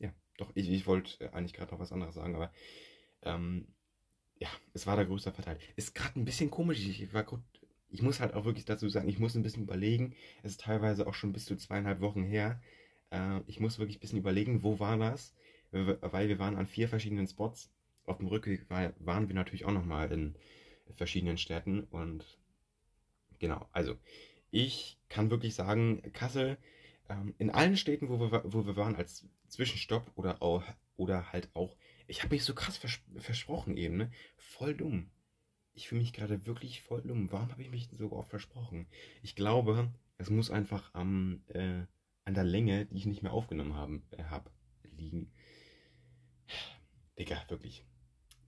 [0.00, 2.52] ja, doch, ich, ich wollte eigentlich gerade noch was anderes sagen, aber,
[3.22, 3.66] ähm,
[4.38, 5.60] ja, es war da größer verteilt.
[5.76, 7.40] Ist gerade ein bisschen komisch, ich war gut,
[7.90, 11.06] ich muss halt auch wirklich dazu sagen, ich muss ein bisschen überlegen, es ist teilweise
[11.06, 12.60] auch schon bis zu zweieinhalb Wochen her,
[13.10, 15.34] äh, ich muss wirklich ein bisschen überlegen, wo war das,
[15.70, 17.70] weil wir waren an vier verschiedenen Spots,
[18.06, 20.34] auf dem Rückweg waren wir natürlich auch nochmal in
[20.94, 22.38] verschiedenen Städten und
[23.38, 23.96] genau, also
[24.50, 26.56] ich kann wirklich sagen, Kassel
[27.08, 30.62] ähm, in allen Städten, wo wir, wo wir waren, als Zwischenstopp oder, auch,
[30.96, 31.76] oder halt auch,
[32.08, 34.10] ich habe mich so krass vers versprochen eben, ne?
[34.36, 35.10] Voll dumm.
[35.74, 37.30] Ich fühle mich gerade wirklich voll dumm.
[37.30, 38.88] Warum habe ich mich so oft versprochen?
[39.22, 41.84] Ich glaube, es muss einfach am, äh,
[42.24, 44.50] an der Länge, die ich nicht mehr aufgenommen haben, äh, hab,
[44.96, 45.30] liegen.
[47.18, 47.84] Digga, wirklich.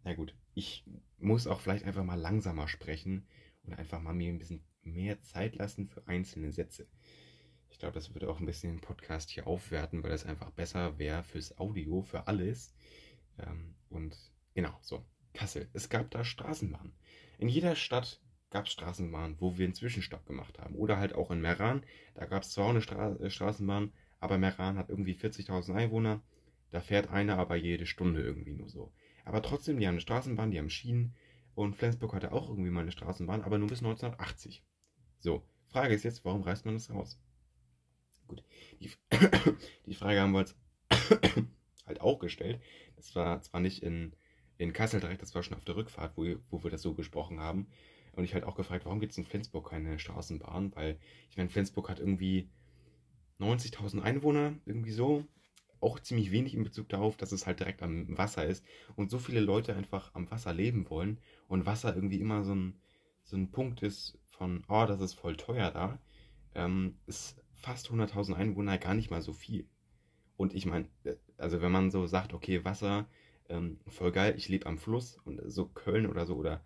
[0.02, 0.84] Na gut, ich
[1.18, 3.26] muss auch vielleicht einfach mal langsamer sprechen
[3.62, 6.88] und einfach mal mir ein bisschen mehr Zeit lassen für einzelne Sätze.
[7.68, 10.98] Ich glaube, das würde auch ein bisschen den Podcast hier aufwerten, weil das einfach besser
[10.98, 12.74] wäre fürs Audio, für alles.
[13.46, 14.16] Ähm, und
[14.54, 15.04] genau, so.
[15.32, 15.68] Kassel.
[15.72, 16.92] Es gab da Straßenbahnen.
[17.38, 20.74] In jeder Stadt gab es Straßenbahnen, wo wir einen Zwischenstopp gemacht haben.
[20.74, 21.84] Oder halt auch in Meran.
[22.14, 26.22] Da gab es zwar auch eine Stra äh, Straßenbahn, aber Meran hat irgendwie 40.000 Einwohner.
[26.70, 28.92] Da fährt eine aber jede Stunde irgendwie nur so.
[29.24, 31.14] Aber trotzdem, die haben eine Straßenbahn, die haben Schienen.
[31.54, 34.64] Und Flensburg hatte auch irgendwie mal eine Straßenbahn, aber nur bis 1980.
[35.18, 37.20] So, Frage ist jetzt, warum reißt man das raus?
[38.26, 38.44] Gut,
[38.80, 38.90] die,
[39.86, 40.56] die Frage haben wir uns
[41.86, 42.60] halt auch gestellt.
[43.00, 44.12] Das war zwar nicht in,
[44.58, 47.40] in Kassel direkt, das war schon auf der Rückfahrt, wo, wo wir das so gesprochen
[47.40, 47.66] haben.
[48.12, 50.74] Und ich halt auch gefragt, warum gibt es in Flensburg keine Straßenbahn?
[50.74, 50.98] Weil
[51.30, 52.50] ich meine, Flensburg hat irgendwie
[53.38, 55.24] 90.000 Einwohner, irgendwie so.
[55.80, 58.62] Auch ziemlich wenig in Bezug darauf, dass es halt direkt am Wasser ist
[58.96, 62.78] und so viele Leute einfach am Wasser leben wollen und Wasser irgendwie immer so ein,
[63.24, 65.98] so ein Punkt ist von, oh, das ist voll teuer da,
[66.54, 69.66] ähm, ist fast 100.000 Einwohner gar nicht mal so viel.
[70.36, 73.08] Und ich meine, äh, also wenn man so sagt, okay, Wasser,
[73.48, 76.64] ähm, voll geil, ich lebe am Fluss und so Köln oder so oder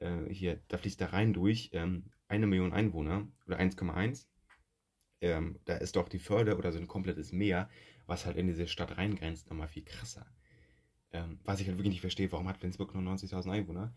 [0.00, 4.26] äh, hier, da fließt da rein durch ähm, eine Million Einwohner oder 1,1.
[5.20, 7.68] Ähm, da ist doch die Förde oder so ein komplettes Meer,
[8.06, 10.26] was halt in diese Stadt reingrenzt, nochmal viel krasser.
[11.12, 13.94] Ähm, was ich halt wirklich nicht verstehe, warum hat Flensburg nur 90.000 Einwohner?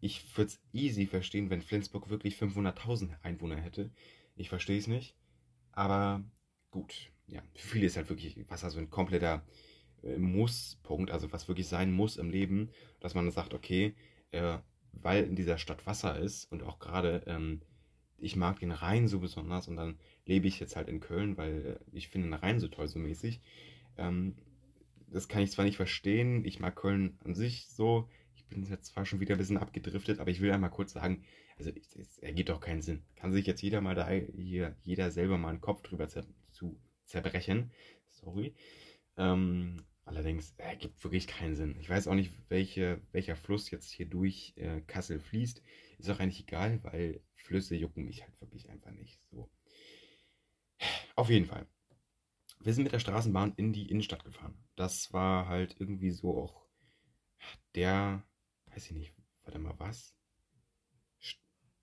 [0.00, 3.90] Ich würde es easy verstehen, wenn Flensburg wirklich 500.000 Einwohner hätte.
[4.36, 5.14] Ich verstehe es nicht.
[5.72, 6.24] Aber
[6.70, 9.44] gut, ja, für viele ist halt wirklich Wasser so ein kompletter
[10.02, 13.94] äh, Musspunkt, also was wirklich sein muss im Leben, dass man sagt, okay,
[14.32, 14.58] äh,
[14.92, 17.62] weil in dieser Stadt Wasser ist und auch gerade ähm,
[18.18, 21.80] ich mag den Rhein so besonders und dann lebe ich jetzt halt in Köln, weil
[21.92, 23.40] äh, ich finde den Rhein so toll so mäßig.
[23.96, 24.36] Ähm,
[25.08, 28.08] das kann ich zwar nicht verstehen, ich mag Köln an sich so,
[28.50, 31.24] bin jetzt zwar schon wieder ein bisschen abgedriftet, aber ich will einmal kurz sagen,
[31.56, 33.02] also es ergibt doch keinen Sinn.
[33.16, 36.76] Kann sich jetzt jeder mal da hier, jeder selber mal einen Kopf drüber zu
[37.10, 37.72] zerbrechen.
[38.08, 38.54] Sorry.
[39.16, 41.76] Ähm, allerdings ergibt wirklich keinen Sinn.
[41.80, 45.62] Ich weiß auch nicht, welche, welcher Fluss jetzt hier durch äh, Kassel fließt.
[45.98, 49.50] Ist auch eigentlich egal, weil Flüsse jucken mich halt wirklich einfach nicht so.
[51.16, 51.66] Auf jeden Fall.
[52.60, 54.56] Wir sind mit der Straßenbahn in die Innenstadt gefahren.
[54.76, 56.66] Das war halt irgendwie so auch
[57.74, 58.22] der
[58.74, 60.14] weiß ich nicht, warte mal, was?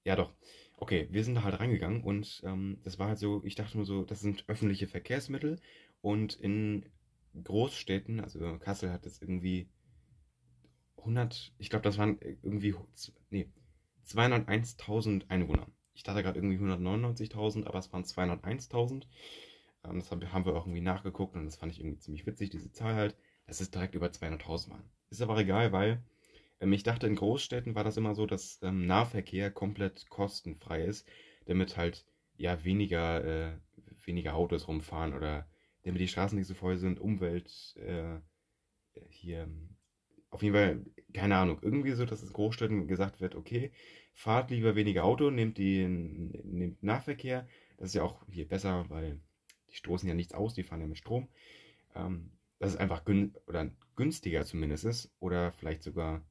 [0.03, 0.33] Ja, doch.
[0.79, 3.85] Okay, wir sind da halt reingegangen und ähm, das war halt so, ich dachte nur
[3.85, 5.59] so, das sind öffentliche Verkehrsmittel
[6.01, 6.85] und in
[7.43, 9.69] Großstädten, also Kassel hat jetzt irgendwie
[10.97, 12.75] 100, ich glaube, das waren irgendwie,
[13.31, 13.49] nee,
[14.05, 15.67] 201.000 Einwohner.
[15.93, 19.07] Ich dachte gerade irgendwie 199.000, aber es waren 201.000.
[19.83, 22.71] Ähm, das haben wir auch irgendwie nachgeguckt und das fand ich irgendwie ziemlich witzig, diese
[22.71, 24.89] Zahl halt, dass es direkt über 200.000 waren.
[25.09, 26.03] Ist aber egal, weil
[26.59, 31.07] ähm, ich dachte, in Großstädten war das immer so, dass ähm, Nahverkehr komplett kostenfrei ist,
[31.45, 32.05] damit halt
[32.37, 33.57] ja weniger, äh,
[34.05, 35.47] weniger Autos rumfahren oder
[35.83, 38.19] damit die Straßen nicht so voll sind, Umwelt, äh,
[39.09, 39.47] hier,
[40.29, 43.71] auf jeden Fall, keine Ahnung, irgendwie so, dass in Großstädten gesagt wird, okay,
[44.13, 49.21] fahrt lieber weniger Auto, nehmt den nehmt Nahverkehr, das ist ja auch hier besser, weil
[49.71, 51.29] die stoßen ja nichts aus, die fahren ja mit Strom.
[51.95, 56.23] Ähm, dass es einfach gün oder günstiger zumindest ist oder vielleicht sogar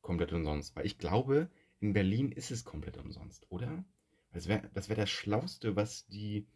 [0.00, 0.76] komplett umsonst.
[0.76, 3.84] Weil ich glaube, in Berlin ist es komplett umsonst, oder?
[4.32, 6.46] Das wäre das, wär das Schlauste, was die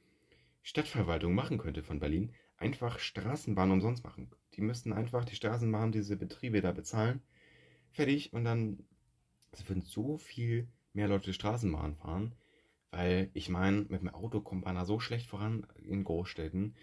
[0.63, 2.33] Stadtverwaltung machen könnte von Berlin.
[2.57, 4.31] Einfach Straßenbahn umsonst machen.
[4.55, 7.23] Die müssten einfach die Straßenbahn, diese Betriebe da bezahlen.
[7.91, 8.33] Fertig.
[8.33, 8.85] Und dann
[9.67, 12.35] würden so viel mehr Leute Straßenbahn fahren.
[12.91, 16.77] Weil ich meine, mit dem Auto kommt man da so schlecht voran in Großstädten.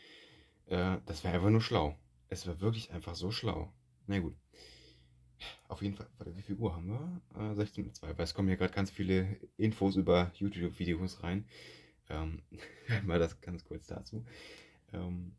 [0.65, 1.97] Äh, das wäre einfach nur schlau.
[2.27, 3.73] Es wäre wirklich einfach so schlau.
[4.07, 4.35] Na gut.
[5.67, 7.21] Auf jeden Fall, warte, wie viel Uhr haben wir?
[7.35, 11.45] Äh, 16.02 weil es kommen hier gerade ganz viele Infos über YouTube-Videos rein.
[12.09, 12.41] Ähm,
[13.05, 14.25] mal das ganz kurz dazu.
[14.93, 15.35] Ähm,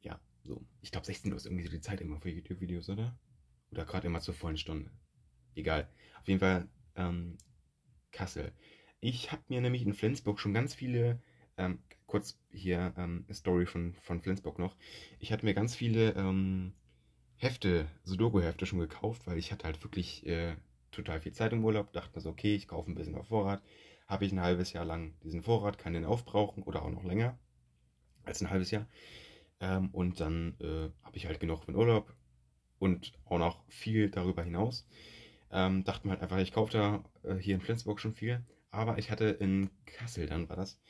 [0.00, 0.64] ja, so.
[0.82, 3.18] Ich glaube, 16 Uhr ist irgendwie so die Zeit immer für YouTube-Videos, oder?
[3.70, 4.90] Oder gerade immer zur vollen Stunde.
[5.54, 5.88] Egal.
[6.20, 7.36] Auf jeden Fall, ähm,
[8.12, 8.52] Kassel.
[9.00, 11.20] Ich habe mir nämlich in Flensburg schon ganz viele,
[11.56, 14.76] ähm, kurz hier ähm, Story von, von Flensburg noch.
[15.18, 16.72] Ich hatte mir ganz viele ähm,
[17.38, 20.56] Hefte, Sudoku-Hefte schon gekauft, weil ich hatte halt wirklich äh,
[20.90, 21.92] total viel Zeit im Urlaub.
[21.92, 23.62] Dachte mir so, okay, ich kaufe ein bisschen auf Vorrat.
[24.06, 27.38] Habe ich ein halbes Jahr lang diesen Vorrat, kann den aufbrauchen oder auch noch länger
[28.24, 28.86] als ein halbes Jahr.
[29.60, 32.14] Ähm, und dann äh, habe ich halt genug für den Urlaub
[32.78, 34.86] und auch noch viel darüber hinaus.
[35.50, 38.44] Ähm, dachte mir halt einfach, ich kaufe da äh, hier in Flensburg schon viel.
[38.70, 40.80] Aber ich hatte in Kassel, dann war das,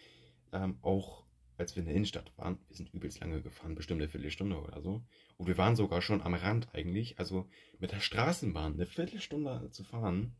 [0.52, 1.25] ähm, auch
[1.58, 4.80] als wir in der Innenstadt waren, wir sind übelst lange gefahren, bestimmt eine Viertelstunde oder
[4.80, 5.02] so.
[5.36, 7.18] Und wir waren sogar schon am Rand eigentlich.
[7.18, 10.36] Also mit der Straßenbahn eine Viertelstunde zu fahren,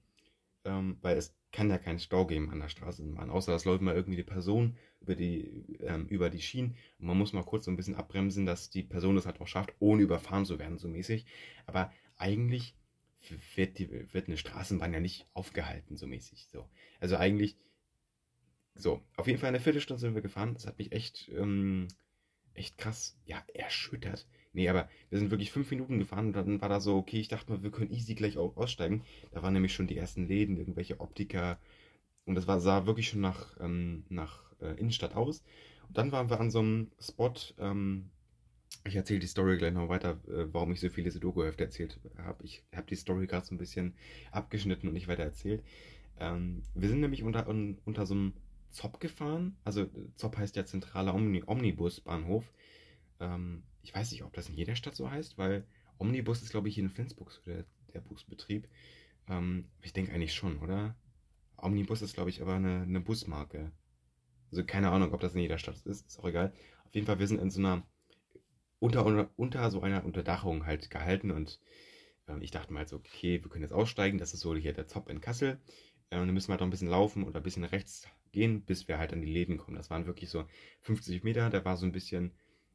[0.64, 3.94] ähm, weil es kann ja keinen Stau geben an der Straßenbahn, außer es läuft mal
[3.94, 7.70] irgendwie die Person über die, ähm, über die Schienen und man muss mal kurz so
[7.70, 10.88] ein bisschen abbremsen, dass die Person das halt auch schafft, ohne überfahren zu werden, so
[10.88, 11.24] mäßig.
[11.64, 12.74] Aber eigentlich
[13.55, 16.48] wird, die, wird eine Straßenbahn ja nicht aufgehalten, so mäßig.
[16.52, 16.68] So.
[17.00, 17.57] Also eigentlich
[18.77, 20.55] so, auf jeden Fall eine Viertelstunde sind wir gefahren.
[20.55, 21.89] Das hat mich echt, ähm,
[22.55, 24.27] echt krass, ja, erschüttert.
[24.53, 27.29] Nee, aber wir sind wirklich fünf Minuten gefahren und dann war da so, okay, ich
[27.29, 29.05] dachte mal, wir können easy gleich aussteigen.
[29.33, 31.59] Da waren nämlich schon die ersten Läden, irgendwelche Optiker.
[32.25, 35.43] Und das war, sah wirklich schon nach, ähm, nach äh, Innenstadt aus.
[35.89, 38.11] Und dann waren wir an so einem Spot, ähm,
[38.85, 42.45] ich erzähle die Story gleich noch weiter, äh, warum ich so viele Sudoku-Hefte erzählt habe.
[42.45, 43.95] Ich habe die Story gerade so ein bisschen
[44.31, 45.62] abgeschnitten und nicht weiter erzählt.
[46.19, 48.33] Ähm, wir sind nämlich unter, un, unter so einem
[48.77, 49.57] Zopp gefahren.
[49.65, 52.45] Also Zopp heißt ja zentraler Omni Omnibusbahnhof.
[53.21, 55.67] Ähm, ich weiß nicht, ob das in jeder Stadt so heißt, weil
[55.99, 58.69] Omnibus ist, glaube ich, hier in Flensburg so der, der Busbetrieb.
[59.29, 60.95] Ähm, ich denke eigentlich schon, oder?
[61.57, 63.73] Omnibus ist, glaube ich, aber eine, eine Busmarke.
[64.51, 66.53] Also keine Ahnung, ob das in jeder Stadt ist, ist auch egal.
[66.85, 67.83] Auf jeden Fall, wir sind in so einer,
[68.79, 71.61] unter, unter, unter so einer Unterdachung halt gehalten und
[72.29, 74.75] ähm, ich dachte mal halt so, okay, wir können jetzt aussteigen, das ist so hier
[74.75, 75.61] der Zopp in Kassel.
[76.11, 78.87] Ähm, dann müssen wir halt noch ein bisschen laufen oder ein bisschen rechts gehen, bis
[78.87, 79.77] wir halt an die Läden kommen.
[79.77, 80.44] Das waren wirklich so
[80.83, 82.33] 50 Meter, da war so ein bisschen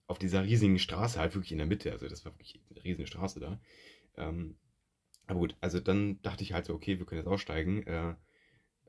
[0.08, 1.92] auf dieser riesigen Straße, halt wirklich in der Mitte.
[1.92, 3.62] Also das war wirklich eine riesige Straße da.
[4.18, 4.58] Ähm,
[5.28, 7.86] aber gut, also dann dachte ich halt so, okay, wir können jetzt aussteigen.
[7.86, 8.16] Äh,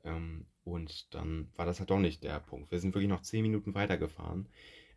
[0.03, 2.71] ähm, und dann war das halt doch nicht der Punkt.
[2.71, 4.49] Wir sind wirklich noch 10 Minuten weitergefahren.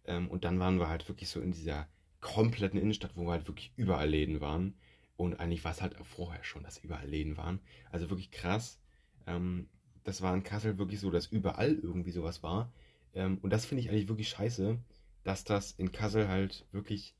[0.06, 1.88] Ähm, und dann waren wir halt wirklich so in dieser
[2.20, 4.74] kompletten Innenstadt, wo halt wirklich überall Läden waren.
[5.16, 7.60] Und eigentlich war es halt auch vorher schon, dass überall Läden waren.
[7.92, 8.80] Also wirklich krass.
[9.26, 9.68] Ähm,
[10.06, 12.72] das war in Kassel wirklich so, dass überall irgendwie sowas war.
[13.12, 14.78] Ähm, und das finde ich eigentlich wirklich scheiße,
[15.24, 17.16] dass das in Kassel halt wirklich,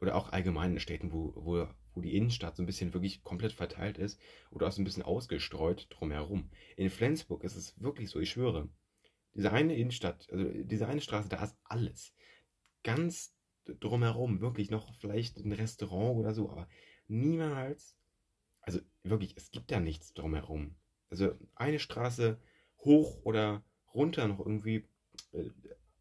[0.00, 3.52] oder auch allgemein in Städten, wo, wo, wo die Innenstadt so ein bisschen wirklich komplett
[3.52, 4.18] verteilt ist
[4.50, 6.48] oder auch so ein bisschen ausgestreut drumherum.
[6.76, 8.70] In Flensburg ist es wirklich so, ich schwöre.
[9.34, 12.14] Diese eine Innenstadt, also diese eine Straße, da ist alles.
[12.82, 16.66] Ganz drumherum, wirklich noch vielleicht ein Restaurant oder so, aber
[17.08, 17.94] niemals,
[18.62, 20.76] also wirklich, es gibt da nichts drumherum
[21.12, 22.38] also eine Straße
[22.78, 23.62] hoch oder
[23.94, 24.84] runter noch irgendwie
[25.32, 25.50] äh,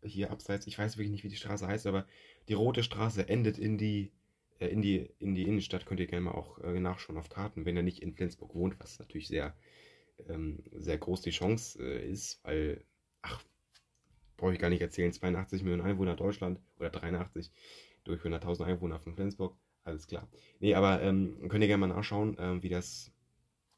[0.04, 2.08] hier abseits, ich weiß wirklich nicht, wie die Straße heißt, aber
[2.48, 4.14] die rote Straße endet in die,
[4.60, 5.86] äh, in die, in die Innenstadt.
[5.86, 8.80] Könnt ihr gerne mal auch äh, nachschauen auf Karten, wenn ihr nicht in Flensburg wohnt,
[8.80, 9.54] was natürlich sehr,
[10.30, 12.84] ähm, sehr groß die Chance ist, weil,
[13.22, 13.44] ach,
[14.38, 17.52] brauche ich gar nicht erzählen, 82 Millionen Einwohner Deutschland oder 83
[18.06, 20.28] durch 100.000 Einwohner von Flensburg, alles klar.
[20.62, 23.12] Nee, aber ähm, könnt ihr gerne mal nachschauen, ähm, wie das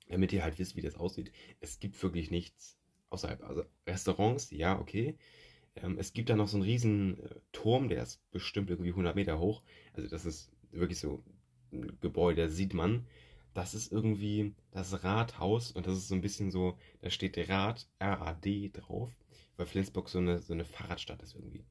[0.08, 1.32] damit ihr halt wisst, wie das aussieht.
[1.60, 2.78] Es gibt wirklich nichts
[3.10, 3.44] außerhalb.
[3.44, 5.18] Also Restaurants, ja, okay.
[5.76, 9.16] Ähm, es gibt da noch so einen riesen äh, Turm, der ist bestimmt irgendwie 100
[9.16, 9.64] Meter hoch.
[9.94, 11.24] Also das ist wirklich so
[11.72, 13.08] ein Gebäude, das sieht man.
[13.54, 17.88] Das ist irgendwie das Rathaus und das ist so ein bisschen so, da steht Rad,
[18.00, 19.12] R-A-D drauf,
[19.58, 21.64] weil Flensburg so eine, so eine Fahrradstadt ist irgendwie.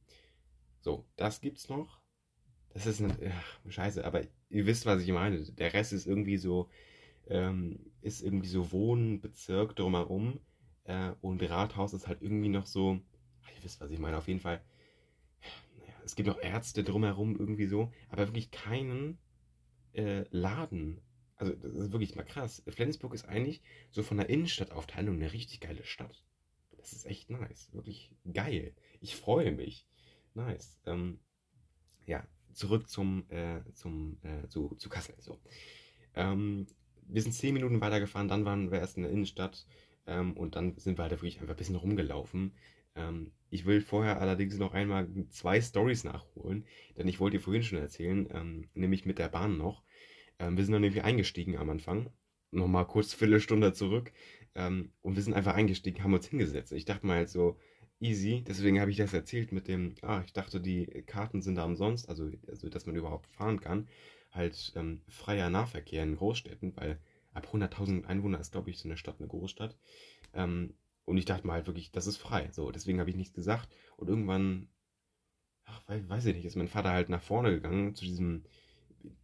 [0.81, 2.01] So, das gibt's noch.
[2.71, 5.43] Das ist eine, ach, scheiße, aber ihr wisst, was ich meine.
[5.43, 6.71] Der Rest ist irgendwie so,
[7.29, 10.41] ähm, ist irgendwie so Wohnbezirk drumherum.
[10.85, 12.95] Äh, und Rathaus ist halt irgendwie noch so,
[13.57, 14.19] ihr wisst, was ich meine.
[14.19, 14.63] Auf jeden Fall,
[15.79, 19.19] naja, es gibt noch Ärzte drumherum irgendwie so, aber wirklich keinen
[19.95, 21.01] äh, Laden.
[21.37, 22.63] Also, das ist wirklich mal krass.
[22.69, 26.25] Flensburg ist eigentlich so von der Innenstadtaufteilung eine richtig geile Stadt.
[26.77, 27.73] Das ist echt nice.
[27.73, 28.75] Wirklich geil.
[29.01, 29.87] Ich freue mich.
[30.35, 30.81] Nice.
[30.87, 31.21] Ähm,
[32.07, 35.15] ja, zurück zum, äh, zum, äh, zu, zu Kassel.
[35.19, 35.39] So.
[36.15, 36.67] Ähm,
[37.09, 39.67] wir sind zehn Minuten weitergefahren, dann waren wir erst in der Innenstadt
[40.07, 42.53] ähm, und dann sind wir halt wirklich einfach ein bisschen rumgelaufen.
[42.95, 46.65] Ähm, ich will vorher allerdings noch einmal zwei Stories nachholen,
[46.97, 49.83] denn ich wollte dir vorhin schon erzählen, ähm, nämlich mit der Bahn noch.
[50.39, 52.11] Ähm, wir sind dann irgendwie eingestiegen am Anfang,
[52.51, 54.13] nochmal kurz Viertelstunde zurück
[54.55, 56.73] ähm, und wir sind einfach eingestiegen, haben uns hingesetzt.
[56.73, 57.59] Ich dachte mal halt so,
[58.03, 61.65] easy, deswegen habe ich das erzählt mit dem, ah, ich dachte, die Karten sind da
[61.65, 63.89] umsonst, also, also dass man überhaupt fahren kann.
[64.33, 66.99] Halt ähm, freier Nahverkehr in Großstädten, weil
[67.33, 69.77] ab 100.000 Einwohner ist, glaube ich, so eine Stadt eine Großstadt.
[70.35, 72.49] Ähm, und ich dachte mal halt wirklich, das ist frei.
[72.53, 73.69] So, deswegen habe ich nichts gesagt.
[73.97, 74.69] Und irgendwann,
[75.65, 78.45] ach, weiß ich nicht, ist mein Vater halt nach vorne gegangen zu diesem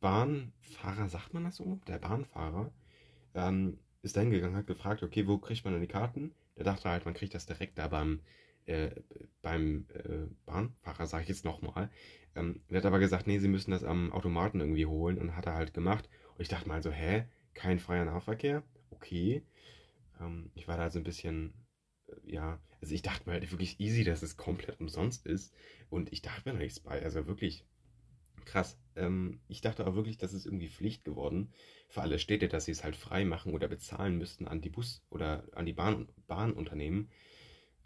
[0.00, 1.80] Bahnfahrer, sagt man das so?
[1.86, 2.72] Der Bahnfahrer.
[3.34, 6.34] Ähm, ist da hingegangen, hat gefragt, okay, wo kriegt man denn die Karten?
[6.56, 8.20] Der dachte halt, man kriegt das direkt da beim,
[8.66, 8.90] äh,
[9.42, 11.90] beim äh, Bahnfahrer, sage ich jetzt nochmal.
[12.38, 15.46] Ähm, der hat aber gesagt, nee, sie müssen das am Automaten irgendwie holen und hat
[15.46, 16.08] er halt gemacht.
[16.36, 17.24] Und ich dachte mal so, hä,
[17.54, 18.62] kein freier Nahverkehr?
[18.90, 19.42] Okay.
[20.20, 21.54] Ähm, ich war da so ein bisschen,
[22.06, 25.52] äh, ja, also ich dachte mir halt wirklich easy, dass es komplett umsonst ist.
[25.90, 27.64] Und ich dachte mir nichts bei, also wirklich
[28.44, 28.78] krass.
[28.96, 31.52] Ähm, ich dachte auch wirklich, das ist irgendwie Pflicht geworden
[31.88, 35.02] für alle Städte, dass sie es halt frei machen oder bezahlen müssten an die Bus-
[35.10, 37.10] oder an die Bahn Bahnunternehmen.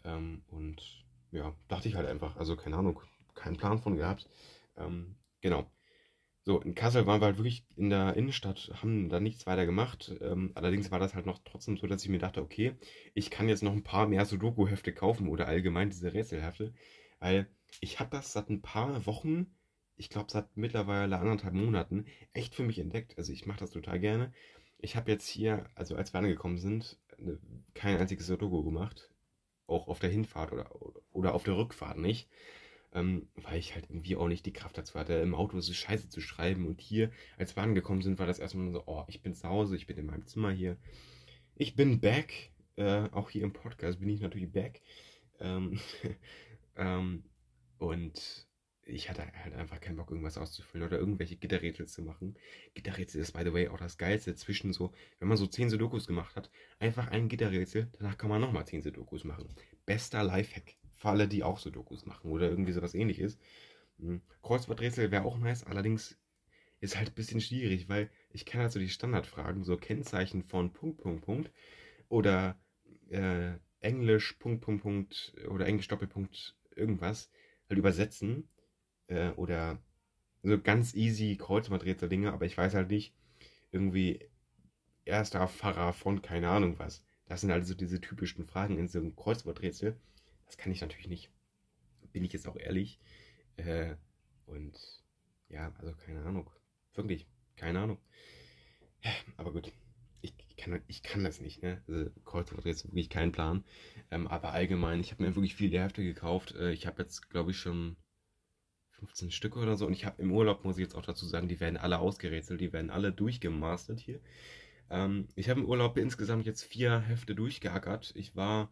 [0.03, 3.01] Ähm, und ja, dachte ich halt einfach, also keine Ahnung,
[3.35, 4.29] keinen Plan von gehabt.
[4.77, 5.69] Ähm, genau.
[6.45, 10.13] So, in Kassel waren wir halt wirklich in der Innenstadt, haben da nichts weiter gemacht.
[10.19, 12.75] Ähm, allerdings war das halt noch trotzdem so, dass ich mir dachte, okay,
[13.13, 16.73] ich kann jetzt noch ein paar mehr Sudoku-Hefte kaufen oder allgemein diese Rätselhefte,
[17.19, 17.47] weil
[17.79, 19.47] ich habe das seit ein paar Wochen,
[19.95, 23.17] ich glaube seit mittlerweile anderthalb Monaten, echt für mich entdeckt.
[23.17, 24.33] Also ich mache das total gerne.
[24.79, 27.39] Ich habe jetzt hier, also als wir angekommen sind, ne,
[27.73, 29.09] kein einziges Sudoku gemacht.
[29.65, 30.69] Auch auf der Hinfahrt oder,
[31.13, 32.27] oder auf der Rückfahrt nicht
[32.93, 36.09] ähm, weil ich halt irgendwie auch nicht die Kraft dazu hatte, im Auto so Scheiße
[36.09, 36.67] zu schreiben.
[36.67, 39.75] Und hier, als wir angekommen sind, war das erstmal so, oh, ich bin zu Hause,
[39.75, 40.77] ich bin in meinem Zimmer hier.
[41.55, 44.81] Ich bin back, äh, auch hier im Podcast bin ich natürlich back.
[45.39, 45.79] Ähm,
[46.75, 47.23] ähm,
[47.77, 48.47] und
[48.85, 52.35] ich hatte halt einfach keinen Bock, irgendwas auszufüllen oder irgendwelche Gitterrätsel zu machen.
[52.73, 56.05] Gitterrätsel ist, by the way, auch das Geilste zwischen so, wenn man so 10 Sudokus
[56.05, 59.47] gemacht hat, einfach ein Gitterrätsel, danach kann man nochmal 10 Sudokus machen.
[59.85, 63.37] Bester Lifehack alle, die auch so Dokus machen oder irgendwie sowas ähnliches.
[63.99, 64.21] Hm.
[64.41, 66.17] Kreuzworträtsel wäre auch nice, allerdings
[66.79, 70.73] ist halt ein bisschen schwierig, weil ich kenne halt so die Standardfragen, so Kennzeichen von
[70.73, 71.51] Punkt, Punkt, Punkt
[72.09, 72.57] oder
[73.09, 77.29] äh, Englisch, Punkt, Punkt, Punkt oder Englisch, Doppelpunkt, irgendwas
[77.69, 78.49] halt übersetzen
[79.07, 79.79] äh, oder
[80.43, 83.13] so ganz easy Kreuzworträtsel-Dinge, aber ich weiß halt nicht,
[83.71, 84.27] irgendwie
[85.05, 87.03] erster Pfarrer von keine Ahnung was.
[87.25, 89.95] Das sind also diese typischen Fragen in so einem Kreuzworträtsel.
[90.53, 91.31] Das kann ich natürlich nicht.
[92.11, 92.99] Bin ich jetzt auch ehrlich.
[93.57, 93.95] Äh,
[94.45, 94.77] und
[95.49, 96.47] ja, also keine Ahnung.
[96.93, 97.97] Wirklich, keine Ahnung.
[99.01, 99.73] Ja, aber gut.
[100.21, 101.81] Ich, ich, kann, ich kann das nicht, ne?
[101.87, 103.63] Also Kreuzfahrt jetzt wirklich keinen Plan.
[104.11, 106.53] Ähm, aber allgemein, ich habe mir wirklich viele Hefte gekauft.
[106.53, 107.97] Äh, ich habe jetzt, glaube ich, schon
[108.91, 109.87] 15 Stücke oder so.
[109.87, 112.61] Und ich habe im Urlaub, muss ich jetzt auch dazu sagen, die werden alle ausgerätselt,
[112.61, 114.21] die werden alle durchgemastert hier.
[114.91, 118.11] Ähm, ich habe im Urlaub insgesamt jetzt vier Hefte durchgeackert.
[118.15, 118.71] Ich war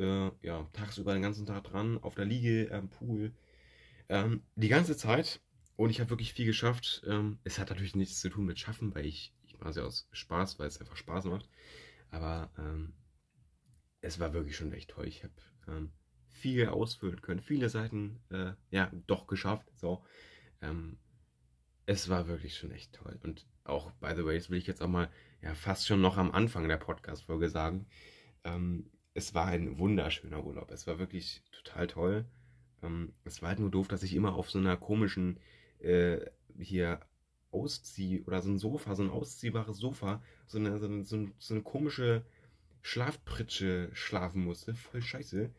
[0.00, 3.32] äh, ja, tagsüber den ganzen Tag dran, auf der Liege, am Pool.
[4.08, 5.40] Ähm, die ganze Zeit.
[5.76, 7.02] Und ich habe wirklich viel geschafft.
[7.06, 9.84] Ähm, es hat natürlich nichts zu tun mit Schaffen, weil ich, ich mache es ja
[9.84, 11.48] aus Spaß, weil es einfach Spaß macht.
[12.10, 12.94] Aber ähm,
[14.00, 15.06] es war wirklich schon echt toll.
[15.06, 15.34] Ich habe
[15.68, 15.92] ähm,
[16.28, 19.70] viel ausfüllen können, viele Seiten, äh, ja, doch geschafft.
[19.76, 20.04] So.
[20.60, 20.98] Ähm,
[21.86, 23.18] es war wirklich schon echt toll.
[23.22, 25.10] Und auch, by the way, das will ich jetzt auch mal
[25.42, 27.86] ja, fast schon noch am Anfang der Podcast-Folge sagen.
[28.44, 30.70] Ähm, es war ein wunderschöner Urlaub.
[30.70, 32.24] Es war wirklich total toll.
[32.82, 35.38] Ähm, es war halt nur doof, dass ich immer auf so einer komischen
[35.80, 36.18] äh,
[36.58, 37.00] hier
[37.50, 41.62] auszieh oder so ein Sofa, so ein ausziehbares Sofa, so eine, so so so eine
[41.62, 42.24] komische
[42.82, 44.74] Schlafpritsche schlafen musste.
[44.74, 45.50] Voll scheiße.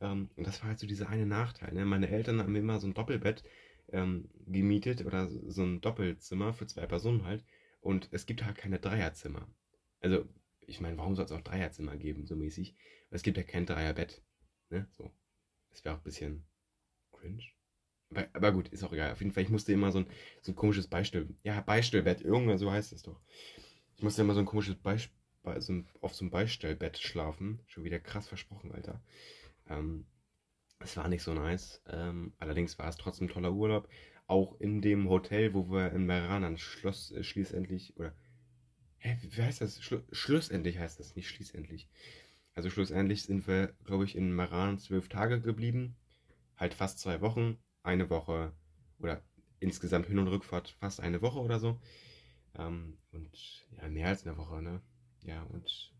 [0.00, 1.72] Ähm, und das war halt so dieser eine Nachteil.
[1.72, 1.84] Ne?
[1.84, 3.44] Meine Eltern haben immer so ein Doppelbett
[3.92, 7.44] ähm, gemietet oder so ein Doppelzimmer für zwei Personen halt.
[7.80, 9.46] Und es gibt halt keine Dreierzimmer.
[10.00, 10.26] Also
[10.66, 12.74] ich meine, warum soll es auch Dreierzimmer geben, so mäßig?
[13.10, 14.22] Weil es gibt ja kein Dreierbett.
[14.70, 14.88] Ne?
[14.92, 15.12] So.
[15.70, 16.46] Das wäre auch ein bisschen
[17.12, 17.42] cringe.
[18.10, 19.12] Aber, aber, gut, ist auch egal.
[19.12, 20.06] Auf jeden Fall, ich musste immer so ein,
[20.42, 21.28] so ein komisches Beistell.
[21.42, 23.20] Ja, Beistellbett, irgendwann so heißt es doch.
[23.96, 25.10] Ich musste immer so ein komisches Beisp
[25.58, 27.60] so auf so einem Beistellbett schlafen.
[27.66, 29.00] Schon wieder krass versprochen, Alter.
[29.68, 30.06] Ähm,
[30.80, 31.82] es war nicht so nice.
[31.88, 33.88] Ähm, allerdings war es trotzdem ein toller Urlaub.
[34.26, 38.12] Auch in dem Hotel, wo wir in Meran Schloss äh, schließlich, oder,
[38.98, 39.82] hä, wie heißt das?
[39.82, 41.88] Schlu schlussendlich heißt das, nicht schließendlich.
[42.54, 45.96] Also schlussendlich sind wir, glaube ich, in Meran zwölf Tage geblieben.
[46.56, 47.58] Halt fast zwei Wochen.
[47.82, 48.52] Eine Woche,
[48.98, 49.22] oder
[49.60, 51.80] insgesamt Hin- und Rückfahrt fast eine Woche oder so.
[52.58, 54.82] Ähm, und ja, mehr als eine Woche, ne?
[55.22, 55.92] Ja, und.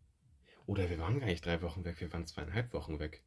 [0.67, 3.23] Oder wir waren gar nicht drei Wochen weg, wir waren zweieinhalb Wochen weg.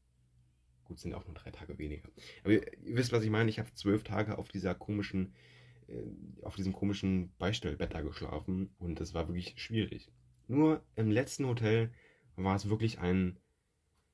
[0.84, 2.10] Gut, sind auch nur drei Tage weniger.
[2.44, 3.50] Aber ihr, ihr wisst, was ich meine.
[3.50, 5.34] Ich habe zwölf Tage auf dieser komischen,
[6.44, 10.12] auf diesem komischen Beistellbett da geschlafen und es war wirklich schwierig.
[10.48, 11.92] Nur im letzten Hotel
[12.36, 13.38] war es wirklich ein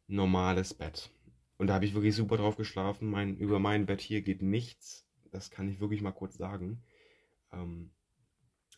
[0.07, 1.11] normales Bett.
[1.57, 3.09] Und da habe ich wirklich super drauf geschlafen.
[3.09, 5.07] Mein, über mein Bett hier geht nichts.
[5.31, 6.83] Das kann ich wirklich mal kurz sagen.
[7.51, 7.91] Ähm,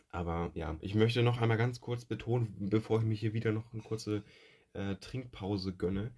[0.09, 3.73] aber ja, ich möchte noch einmal ganz kurz betonen, bevor ich mich hier wieder noch
[3.73, 4.23] eine kurze
[4.73, 6.11] äh, Trinkpause gönne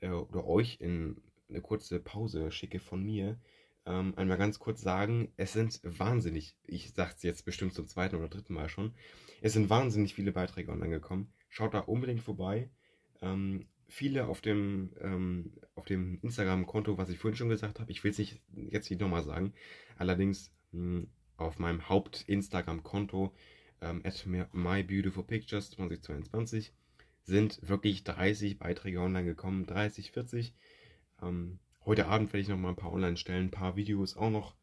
[0.00, 3.38] äh, oder euch in eine kurze Pause schicke von mir,
[3.86, 8.16] ähm, einmal ganz kurz sagen, es sind wahnsinnig, ich sage es jetzt bestimmt zum zweiten
[8.16, 8.94] oder dritten Mal schon,
[9.40, 11.32] es sind wahnsinnig viele Beiträge online gekommen.
[11.48, 12.70] Schaut da unbedingt vorbei.
[13.20, 15.52] Ähm, viele auf dem, ähm,
[15.88, 19.24] dem Instagram-Konto, was ich vorhin schon gesagt habe, ich will es nicht jetzt nicht nochmal
[19.24, 19.52] sagen,
[19.98, 23.34] allerdings mh, hm, auf meinem Haupt-Instagram-Konto
[23.80, 26.72] ähm, at mybeautifulpictures 2022
[27.24, 30.54] sind wirklich 30 Beiträge online gekommen, 30, 40.
[31.20, 34.30] Ähm, heute Abend werde ich noch mal ein paar online stellen, ein paar Videos auch
[34.30, 34.54] noch.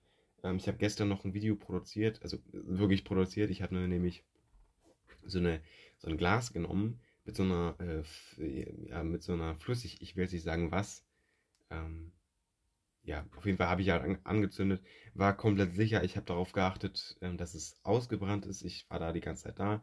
[0.44, 3.50] Ähm, ich habe gestern noch ein Video produziert, also wirklich produziert.
[3.50, 4.24] Ich habe nämlich
[5.26, 5.62] so, eine,
[5.98, 10.24] so ein Glas genommen mit so einer, äh, ja, mit so einer Flüssig, ich will
[10.24, 11.04] jetzt nicht sagen was,
[11.70, 12.12] ähm,
[13.04, 16.04] ja, auf jeden Fall habe ich ja an, angezündet, war komplett sicher.
[16.04, 18.62] Ich habe darauf geachtet, ähm, dass es ausgebrannt ist.
[18.62, 19.82] Ich war da die ganze Zeit da.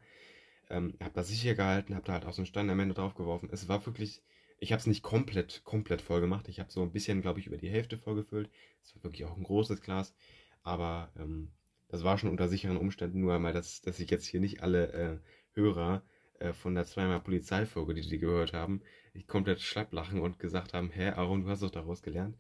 [0.70, 3.49] Ähm, habe da sicher gehalten, habe da halt auch so einen Stein am Ende draufgeworfen.
[3.53, 4.22] Es war wirklich,
[4.59, 6.48] ich habe es nicht komplett, komplett voll gemacht.
[6.48, 8.50] Ich habe so ein bisschen, glaube ich, über die Hälfte vollgefüllt.
[8.82, 10.14] Es war wirklich auch ein großes Glas.
[10.62, 11.50] Aber ähm,
[11.88, 14.92] das war schon unter sicheren Umständen, nur einmal, dass, dass ich jetzt hier nicht alle
[14.92, 15.18] äh,
[15.52, 16.02] Hörer
[16.38, 18.82] äh, von der zweimal Polizeifolge, die die gehört haben,
[19.26, 22.36] komplett schlapp lachen und gesagt haben, hä, Aaron, du hast doch daraus gelernt.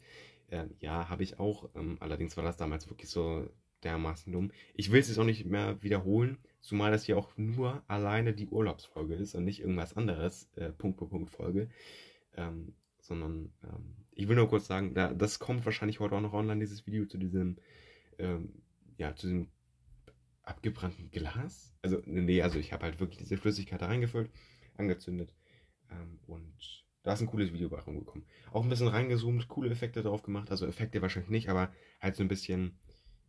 [0.50, 1.68] Ähm, ja, habe ich auch.
[1.74, 3.48] Ähm, allerdings war das damals wirklich so
[3.84, 4.52] dermaßen dumm.
[4.74, 8.48] Ich will es jetzt auch nicht mehr wiederholen, zumal das hier auch nur alleine die
[8.48, 11.68] Urlaubsfolge ist und nicht irgendwas anderes, äh, Punkt für Punkt Folge.
[12.36, 16.32] Ähm, sondern ähm, ich will nur kurz sagen, da, das kommt wahrscheinlich heute auch noch
[16.32, 17.58] online, dieses Video zu diesem,
[18.18, 18.62] ähm,
[18.98, 19.48] ja, zu diesem
[20.42, 21.74] abgebrannten Glas.
[21.82, 24.30] Also, nee, also ich habe halt wirklich diese Flüssigkeit da reingefüllt,
[24.76, 25.34] angezündet
[25.90, 28.26] ähm, und da ist ein cooles Video bei rumgekommen.
[28.50, 30.50] Auch ein bisschen reingezoomt, coole Effekte drauf gemacht.
[30.50, 32.80] Also Effekte wahrscheinlich nicht, aber halt so ein bisschen.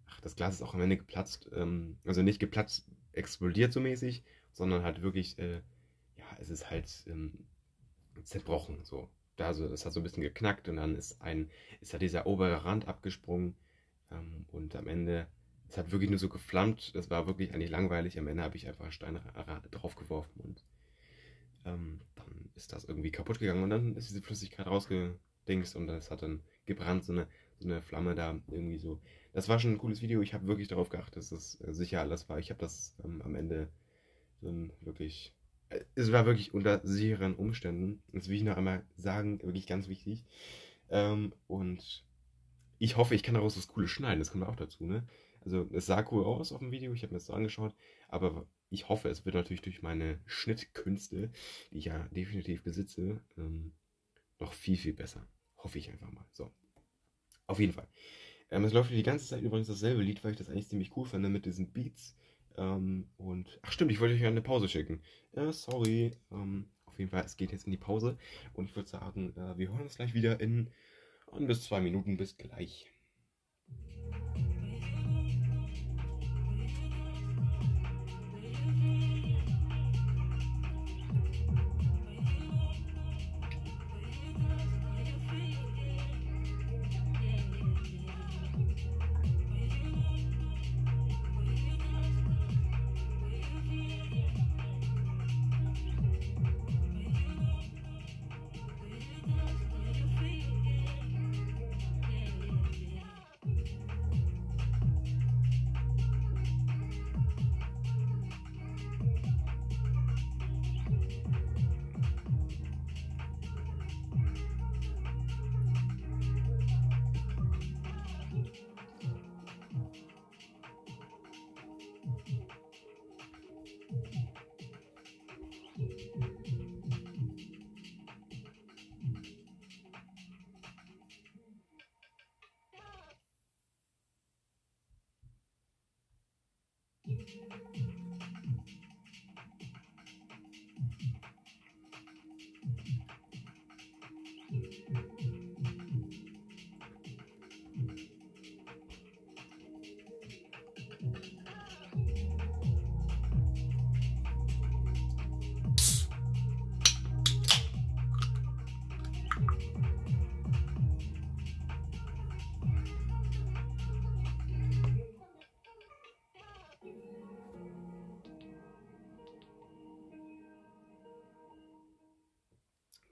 [0.07, 1.47] Ach, das Glas ist auch am Ende geplatzt.
[1.53, 5.57] Ähm, also nicht geplatzt, explodiert so mäßig, sondern halt wirklich, äh,
[6.17, 7.45] ja, es ist halt ähm,
[8.23, 8.83] zerbrochen.
[8.83, 9.09] So.
[9.35, 11.49] Da, es hat so ein bisschen geknackt und dann ist ein,
[11.81, 13.55] ist halt dieser obere Rand abgesprungen.
[14.11, 15.27] Ähm, und am Ende,
[15.69, 16.95] es hat wirklich nur so geflammt.
[16.95, 18.17] Das war wirklich eigentlich langweilig.
[18.17, 19.21] Am Ende habe ich einfach Steine
[19.71, 20.63] draufgeworfen und
[21.65, 26.09] ähm, dann ist das irgendwie kaputt gegangen und dann ist diese Flüssigkeit rausgedingst und es
[26.09, 27.27] hat dann gebrannt, so eine,
[27.59, 28.99] so eine Flamme da irgendwie so.
[29.33, 30.21] Das war schon ein cooles Video.
[30.21, 32.39] Ich habe wirklich darauf geachtet, dass es äh, sicher alles war.
[32.39, 33.69] Ich habe das ähm, am Ende
[34.41, 35.33] dann wirklich.
[35.95, 38.01] Es war wirklich unter sicheren Umständen.
[38.13, 40.25] Das will ich noch einmal sagen, wirklich ganz wichtig.
[40.89, 42.05] Ähm, und
[42.79, 44.19] ich hoffe, ich kann daraus was Cooles schneiden.
[44.19, 45.07] Das kommt auch dazu, ne?
[45.41, 46.93] Also, es sah cool aus auf dem Video.
[46.93, 47.75] Ich habe mir das so angeschaut.
[48.07, 51.31] Aber ich hoffe, es wird natürlich durch meine Schnittkünste,
[51.71, 53.73] die ich ja definitiv besitze, ähm,
[54.39, 55.27] noch viel, viel besser.
[55.57, 56.25] Hoffe ich einfach mal.
[56.31, 56.51] So.
[57.45, 57.87] Auf jeden Fall.
[58.51, 61.05] Ähm, es läuft die ganze Zeit übrigens dasselbe Lied, weil ich das eigentlich ziemlich cool
[61.05, 62.15] fand mit diesen Beats.
[62.57, 65.01] Ähm, und, ach stimmt, ich wollte euch eine Pause schicken.
[65.33, 66.11] Ja, sorry.
[66.31, 68.17] Ähm, auf jeden Fall, es geht jetzt in die Pause.
[68.53, 70.69] Und ich würde sagen, äh, wir hören uns gleich wieder in
[71.31, 72.17] ein bis zwei Minuten.
[72.17, 72.91] Bis gleich.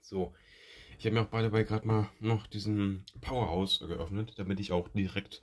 [0.06, 0.32] So,
[0.98, 4.86] ich habe mir auch beide bei gerade mal noch diesen Powerhouse geöffnet, damit ich auch
[4.88, 5.42] direkt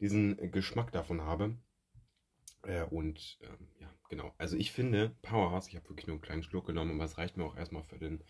[0.00, 1.58] diesen Geschmack davon habe.
[2.62, 4.34] Äh, und ähm, ja, genau.
[4.38, 7.36] Also ich finde Powerhouse, ich habe wirklich nur einen kleinen Schluck genommen, aber es reicht
[7.36, 8.24] mir auch erstmal für den,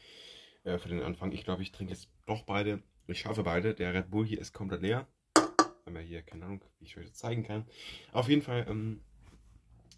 [0.64, 1.30] äh, für den Anfang.
[1.30, 2.82] Ich glaube, ich trinke jetzt doch beide.
[3.06, 3.72] Ich schaffe beide.
[3.72, 5.06] Der Red Bull hier ist komplett leer.
[5.36, 7.66] Haben wir hier, keine Ahnung, wie ich euch das zeigen kann.
[8.10, 9.00] Auf jeden Fall, ähm,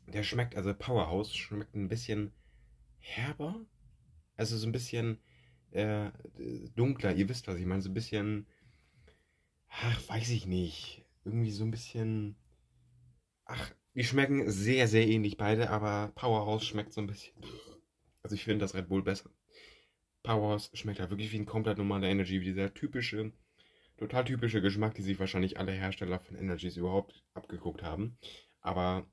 [0.08, 2.32] der schmeckt, also Powerhouse schmeckt ein bisschen
[2.98, 3.64] herber.
[4.36, 5.18] Also so ein bisschen
[5.72, 6.10] äh,
[6.76, 7.14] dunkler.
[7.14, 7.82] Ihr wisst, was ich meine.
[7.82, 8.46] So ein bisschen,
[9.68, 11.04] ach, weiß ich nicht.
[11.24, 12.36] Irgendwie so ein bisschen,
[13.44, 17.34] ach, die schmecken sehr, sehr ähnlich beide, aber Powerhouse schmeckt so ein bisschen.
[18.22, 19.30] Also ich finde das Red Bull besser.
[20.22, 23.32] Powerhouse schmeckt halt wirklich wie ein komplett normaler Energy, wie dieser typische,
[23.96, 28.18] total typische Geschmack, die sich wahrscheinlich alle Hersteller von Energies überhaupt abgeguckt haben.
[28.60, 29.06] Aber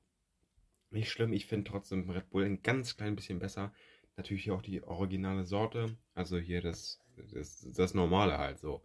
[0.90, 3.72] nicht schlimm, ich finde trotzdem Red Bull ein ganz klein bisschen besser.
[4.16, 7.00] Natürlich auch die originale Sorte, also hier das,
[7.32, 8.82] das, das normale halt so.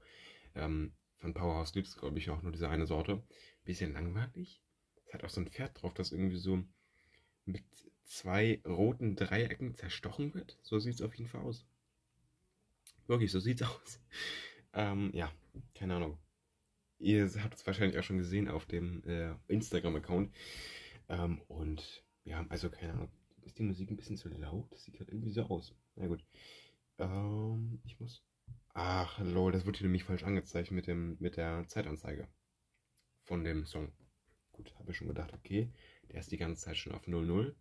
[0.55, 3.23] Ähm, von Powerhouse gibt es, glaube ich, auch nur diese eine Sorte.
[3.63, 4.61] Bisschen langweilig,
[5.05, 6.63] es hat auch so ein Pferd drauf, das irgendwie so
[7.45, 7.63] mit
[8.03, 10.57] zwei roten Dreiecken zerstochen wird.
[10.61, 11.65] So sieht es auf jeden Fall aus.
[13.07, 13.99] Wirklich, so sieht es aus.
[14.73, 15.31] Ähm, ja,
[15.75, 16.17] keine Ahnung.
[16.99, 20.33] Ihr habt es wahrscheinlich auch schon gesehen auf dem äh, Instagram-Account.
[21.09, 23.11] Ähm, und ja, also keine Ahnung.
[23.43, 24.71] Ist die Musik ein bisschen zu laut?
[24.71, 25.73] Das sieht halt irgendwie so aus.
[25.95, 26.23] Na gut.
[26.97, 28.23] Ähm, ich muss.
[28.73, 32.27] Ach, lol, das wird hier nämlich falsch angezeigt mit, dem, mit der Zeitanzeige
[33.23, 33.91] von dem Song.
[34.53, 35.71] Gut, habe ich schon gedacht, okay,
[36.09, 37.53] der ist die ganze Zeit schon auf 0-0.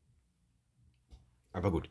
[1.52, 1.90] Aber gut.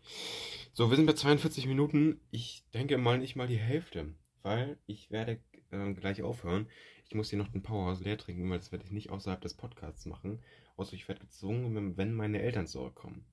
[0.73, 2.21] So, wir sind bei 42 Minuten.
[2.31, 6.67] Ich denke mal nicht mal die Hälfte, weil ich werde äh, gleich aufhören.
[7.07, 9.55] Ich muss hier noch den Powerhouse leer trinken, weil das werde ich nicht außerhalb des
[9.55, 10.41] Podcasts machen.
[10.77, 13.25] Außer ich werde gezwungen, wenn meine Eltern zurückkommen.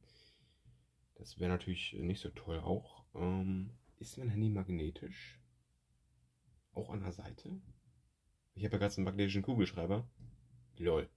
[1.18, 3.04] Das wäre natürlich nicht so toll auch.
[3.14, 5.40] Ähm, ist mein Handy magnetisch?
[6.74, 7.60] Auch an der Seite?
[8.54, 10.08] Ich habe ja gerade so einen magnetischen Kugelschreiber.
[10.76, 11.08] Lol.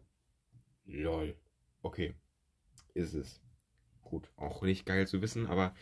[0.86, 1.36] Lol.
[1.82, 2.16] Okay.
[2.94, 3.42] Ist es.
[4.02, 4.32] Gut.
[4.36, 5.76] Auch nicht geil zu wissen, aber.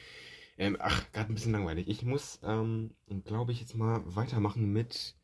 [0.58, 1.88] Ähm, ach, gerade ein bisschen langweilig.
[1.88, 2.96] Ich muss, ähm,
[3.26, 5.16] glaube ich, jetzt mal weitermachen mit.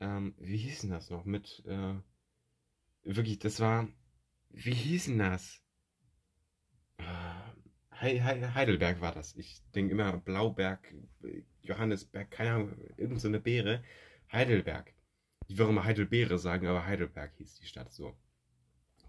[0.00, 1.26] Ähm, wie hieß denn das noch?
[1.26, 1.94] Mit, äh,
[3.02, 3.88] wirklich, das war.
[4.48, 5.62] Wie hieß denn das?
[8.00, 9.36] Heidelberg war das.
[9.36, 10.80] Ich denke immer Blauberg,
[11.62, 13.82] Johannesberg, keine Ahnung, irgendeine so Beere.
[14.32, 14.92] Heidelberg.
[15.48, 18.16] Ich würde immer Heidelbeere sagen, aber Heidelberg hieß die Stadt so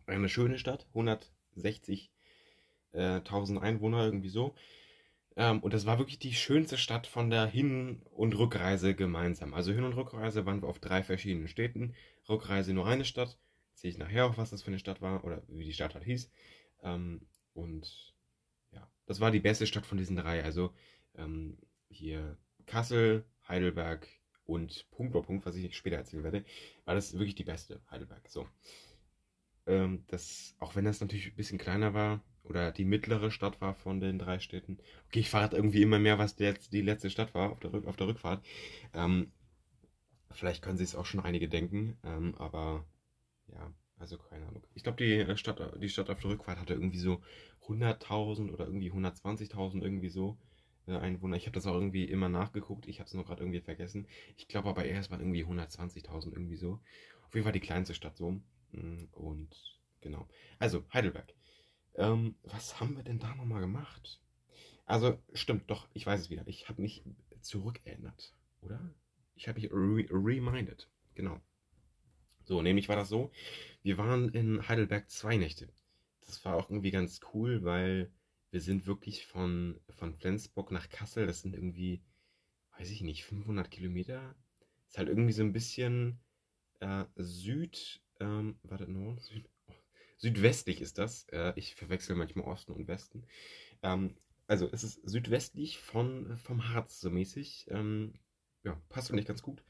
[0.08, 2.10] eine schöne Stadt, 160.000
[2.94, 4.56] äh, Einwohner, irgendwie so.
[5.36, 9.54] Ähm, und das war wirklich die schönste Stadt von der Hin- und Rückreise gemeinsam.
[9.54, 11.96] Also Hin- und Rückreise waren wir auf drei verschiedenen Städten.
[12.28, 13.38] Rückreise nur eine Stadt.
[13.74, 16.04] Sehe ich nachher auch, was das für eine Stadt war oder wie die Stadt halt
[16.04, 16.30] hieß.
[16.84, 17.22] Ähm,
[17.54, 18.11] und
[19.06, 20.44] das war die beste Stadt von diesen drei.
[20.44, 20.74] Also
[21.16, 21.58] ähm,
[21.90, 24.08] hier Kassel, Heidelberg
[24.46, 26.46] und Punkt vor Punkt, was ich später erzählen werde,
[26.86, 28.28] war das wirklich die beste, Heidelberg.
[28.30, 28.48] So.
[29.66, 33.76] Ähm, das, auch wenn das natürlich ein bisschen kleiner war oder die mittlere Stadt war
[33.76, 34.80] von den drei Städten.
[35.08, 37.96] Okay, ich verrate irgendwie immer mehr, was der, die letzte Stadt war auf der, auf
[37.96, 38.46] der Rückfahrt.
[38.94, 39.32] Ähm,
[40.32, 42.86] vielleicht können sich es auch schon einige denken, ähm, aber
[43.48, 44.64] ja, also keine Ahnung.
[44.74, 47.22] Ich glaube, die äh, Stadt, die Stadt auf der Rückfahrt hatte irgendwie so
[47.72, 50.38] 100.000 oder irgendwie 120.000 irgendwie so
[50.88, 51.38] äh, Einwohner.
[51.38, 52.88] Ich habe das auch irgendwie immer nachgeguckt.
[52.88, 54.08] Ich habe es nur gerade irgendwie vergessen.
[54.38, 56.80] Ich glaube aber erst mal irgendwie 120.000 irgendwie so.
[57.28, 58.32] Auf jeden Fall die kleinste Stadt so.
[58.72, 60.28] Mm, und genau.
[60.60, 61.34] Also, Heidelberg.
[61.96, 64.22] Ähm, was haben wir denn da nochmal gemacht?
[64.86, 66.48] Also, stimmt, doch, ich weiß es wieder.
[66.48, 67.04] Ich habe mich
[67.42, 68.94] zurückerinnert, oder?
[69.36, 70.90] Ich habe mich re reminded.
[71.16, 71.40] Genau.
[72.44, 73.32] So, nämlich war das so,
[73.84, 75.70] wir waren in Heidelberg zwei Nächte.
[76.32, 78.10] Das war auch irgendwie ganz cool, weil
[78.52, 82.02] wir sind wirklich von, von Flensburg nach Kassel, das sind irgendwie,
[82.78, 84.34] weiß ich nicht, 500 Kilometer.
[84.88, 86.22] Ist halt irgendwie so ein bisschen
[86.80, 89.74] äh, Süd, ähm, warte, Nord, Süd, oh,
[90.18, 91.28] südwestlich ist das.
[91.34, 93.26] Äh, ich verwechsel manchmal Osten und Westen.
[93.84, 94.16] Ähm,
[94.48, 97.68] also es ist südwestlich von, vom Harz so mäßig.
[97.72, 98.14] Ähm,
[98.64, 99.64] ja, passt eigentlich ganz gut.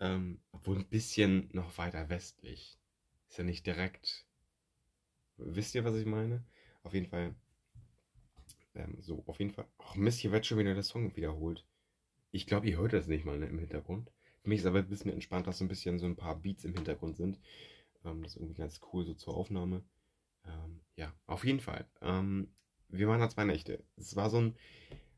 [0.00, 2.80] Ähm, obwohl ein bisschen noch weiter westlich.
[3.28, 4.26] Ist ja nicht direkt.
[5.36, 6.44] Wisst ihr, was ich meine?
[6.82, 7.34] Auf jeden Fall.
[8.74, 9.66] Ähm, so, auf jeden Fall.
[9.78, 11.64] Ach Mist, hier wird schon wieder der Song wiederholt.
[12.30, 14.10] Ich glaube, ihr hört das nicht mal ne, im Hintergrund.
[14.42, 16.64] Für mich ist aber ein bisschen entspannt, dass so ein bisschen so ein paar Beats
[16.64, 17.38] im Hintergrund sind.
[18.04, 19.82] Ähm, das ist irgendwie ganz cool so zur Aufnahme.
[20.46, 21.86] Ähm, ja, auf jeden Fall.
[22.00, 22.48] Ähm,
[22.88, 23.82] wir waren da zwei Nächte.
[23.96, 24.56] Es war so ein.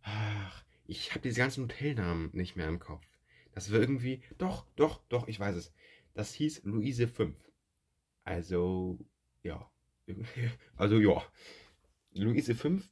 [0.02, 3.04] Ach, ich habe diese ganzen Hotelnamen nicht mehr im Kopf.
[3.52, 4.22] Das war irgendwie.
[4.38, 5.72] Doch, doch, doch, ich weiß es.
[6.14, 7.36] Das hieß Luise 5.
[8.24, 8.98] Also,
[9.42, 9.70] ja.
[10.76, 11.22] Also, ja.
[12.12, 12.88] Luise 5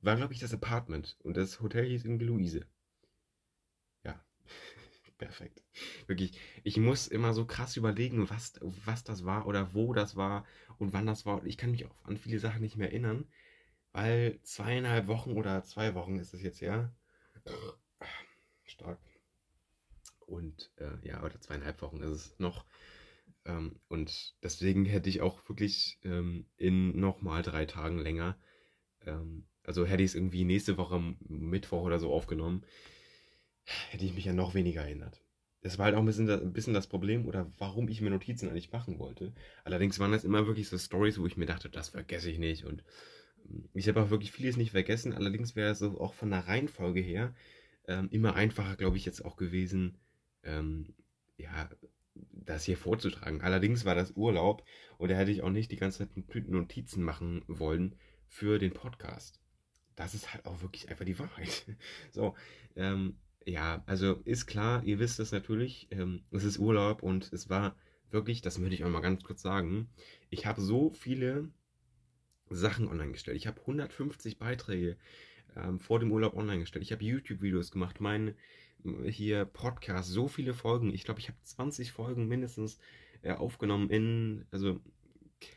[0.00, 1.16] war, glaube ich, das Apartment.
[1.22, 2.66] Und das Hotel hieß irgendwie Luise.
[5.18, 5.62] Perfekt.
[6.06, 6.38] Wirklich.
[6.62, 10.44] Ich muss immer so krass überlegen, was, was das war oder wo das war
[10.78, 11.44] und wann das war.
[11.44, 13.26] Ich kann mich auch an viele Sachen nicht mehr erinnern,
[13.92, 16.92] weil zweieinhalb Wochen oder zwei Wochen ist es jetzt ja.
[18.64, 18.98] Stark.
[20.26, 22.64] Und äh, ja, oder zweieinhalb Wochen ist es noch.
[23.48, 28.38] Ähm, und deswegen hätte ich auch wirklich ähm, in nochmal drei Tagen länger,
[29.06, 32.64] ähm, also hätte ich es irgendwie nächste Woche Mittwoch oder so aufgenommen,
[33.90, 35.22] hätte ich mich ja noch weniger erinnert.
[35.62, 38.10] Das war halt auch ein bisschen, das, ein bisschen das Problem oder warum ich mir
[38.10, 39.34] Notizen eigentlich machen wollte.
[39.64, 42.64] Allerdings waren das immer wirklich so Stories, wo ich mir dachte, das vergesse ich nicht.
[42.64, 42.84] Und
[43.44, 45.12] ähm, ich habe auch wirklich vieles nicht vergessen.
[45.12, 47.34] Allerdings wäre es auch von der Reihenfolge her
[47.86, 49.98] ähm, immer einfacher, glaube ich, jetzt auch gewesen,
[50.44, 50.94] ähm,
[51.36, 51.68] ja,
[52.32, 53.40] das hier vorzutragen.
[53.40, 54.64] Allerdings war das Urlaub
[54.98, 57.94] und da hätte ich auch nicht die ganze Zeit Notizen machen wollen
[58.26, 59.40] für den Podcast.
[59.96, 61.66] Das ist halt auch wirklich einfach die Wahrheit.
[62.12, 62.34] So,
[62.76, 67.48] ähm, ja, also ist klar, ihr wisst es natürlich, ähm, es ist Urlaub und es
[67.48, 67.76] war
[68.10, 69.88] wirklich, das möchte ich auch mal ganz kurz sagen,
[70.30, 71.48] ich habe so viele
[72.50, 73.36] Sachen online gestellt.
[73.36, 74.96] Ich habe 150 Beiträge
[75.56, 76.84] ähm, vor dem Urlaub online gestellt.
[76.84, 78.34] Ich habe YouTube-Videos gemacht, mein
[79.04, 80.92] hier Podcast, so viele Folgen.
[80.92, 82.78] Ich glaube, ich habe 20 Folgen mindestens
[83.22, 84.80] äh, aufgenommen in, also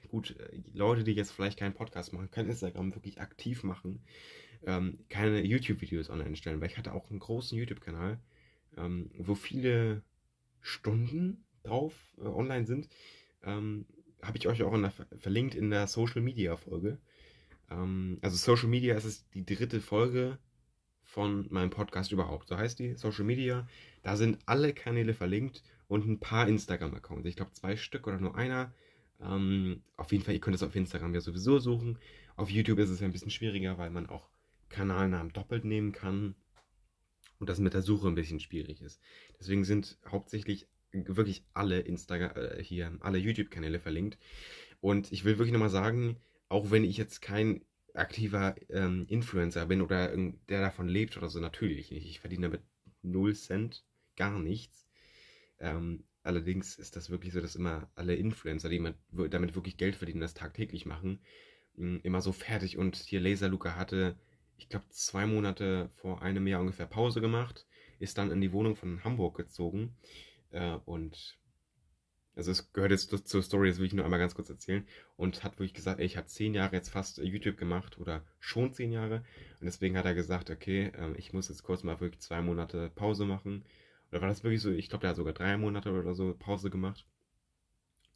[0.09, 4.03] gut, äh, Leute, die jetzt vielleicht keinen Podcast machen, kein Instagram wirklich aktiv machen,
[4.63, 8.19] ähm, keine YouTube-Videos online stellen, weil ich hatte auch einen großen YouTube-Kanal,
[8.78, 10.03] ähm, wo viele
[10.61, 12.89] Stunden drauf äh, online sind.
[13.43, 13.86] Ähm,
[14.22, 16.99] habe ich euch auch in der, verlinkt in der Social Media Folge.
[17.69, 20.38] Ähm, also Social Media ist es die dritte Folge
[21.12, 22.47] von meinem Podcast überhaupt.
[22.47, 23.68] So heißt die Social Media.
[24.01, 27.28] Da sind alle Kanäle verlinkt und ein paar Instagram-Accounts.
[27.28, 28.74] Ich glaube zwei Stück oder nur einer.
[29.20, 31.99] Ähm, auf jeden Fall, ihr könnt es auf Instagram ja sowieso suchen.
[32.38, 34.30] Auf YouTube ist es ja ein bisschen schwieriger, weil man auch
[34.70, 36.34] Kanalnamen doppelt nehmen kann
[37.39, 39.01] und das mit der Suche ein bisschen schwierig ist.
[39.38, 44.18] Deswegen sind hauptsächlich wirklich alle Instagram äh, hier alle YouTube-Kanäle verlinkt.
[44.80, 46.16] Und ich will wirklich nochmal sagen,
[46.47, 50.16] auch wenn ich jetzt kein aktiver ähm, Influencer bin oder
[50.50, 52.06] der davon lebt oder so, natürlich nicht.
[52.06, 52.62] Ich verdiene damit
[53.02, 53.84] 0 Cent,
[54.16, 54.88] gar nichts.
[55.60, 58.94] Ähm, allerdings ist das wirklich so, dass immer alle Influencer, die
[59.30, 61.20] damit wirklich Geld verdienen, das tagtäglich machen,
[61.76, 62.78] immer so fertig.
[62.78, 64.18] Und hier Laser Luca hatte,
[64.58, 67.66] ich glaube, zwei Monate vor einem Jahr ungefähr Pause gemacht,
[68.00, 69.96] ist dann in die Wohnung von Hamburg gezogen
[70.52, 71.39] äh, und
[72.36, 74.88] also es gehört jetzt zur Story, das will ich nur einmal ganz kurz erzählen.
[75.18, 78.74] Und hat wirklich gesagt, ey, ich habe zehn Jahre jetzt fast YouTube gemacht oder schon
[78.74, 79.24] zehn Jahre.
[79.60, 82.90] Und deswegen hat er gesagt, okay, ähm, ich muss jetzt kurz mal wirklich zwei Monate
[82.96, 83.66] Pause machen.
[84.10, 86.70] Oder war das wirklich so, ich glaube, der hat sogar drei Monate oder so Pause
[86.70, 87.06] gemacht.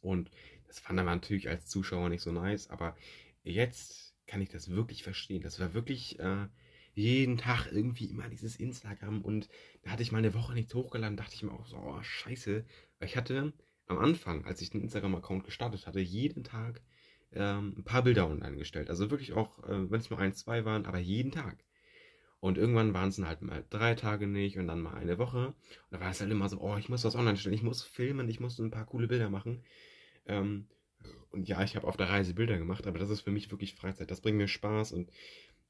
[0.00, 0.30] Und
[0.66, 2.70] das fand er natürlich als Zuschauer nicht so nice.
[2.70, 2.96] Aber
[3.44, 5.42] jetzt kann ich das wirklich verstehen.
[5.42, 6.46] Das war wirklich äh,
[6.94, 9.22] jeden Tag irgendwie immer dieses Instagram.
[9.22, 9.48] Und
[9.82, 12.64] da hatte ich mal eine Woche nichts hochgeladen, dachte ich mir auch so, oh, scheiße.
[12.98, 13.52] Weil ich hatte
[13.86, 16.82] am Anfang, als ich den Instagram-Account gestartet hatte, jeden Tag
[17.32, 18.90] ähm, ein paar Bilder online gestellt.
[18.90, 21.64] Also wirklich auch, äh, wenn es nur ein, zwei waren, aber jeden Tag.
[22.40, 25.48] Und irgendwann waren es dann halt mal drei Tage nicht und dann mal eine Woche.
[25.48, 25.56] Und
[25.90, 28.28] da war es halt immer so, oh, ich muss was online stellen, ich muss filmen,
[28.28, 29.64] ich muss ein paar coole Bilder machen.
[30.26, 30.68] Ähm,
[31.30, 33.74] und ja, ich habe auf der Reise Bilder gemacht, aber das ist für mich wirklich
[33.74, 34.10] Freizeit.
[34.10, 35.10] Das bringt mir Spaß und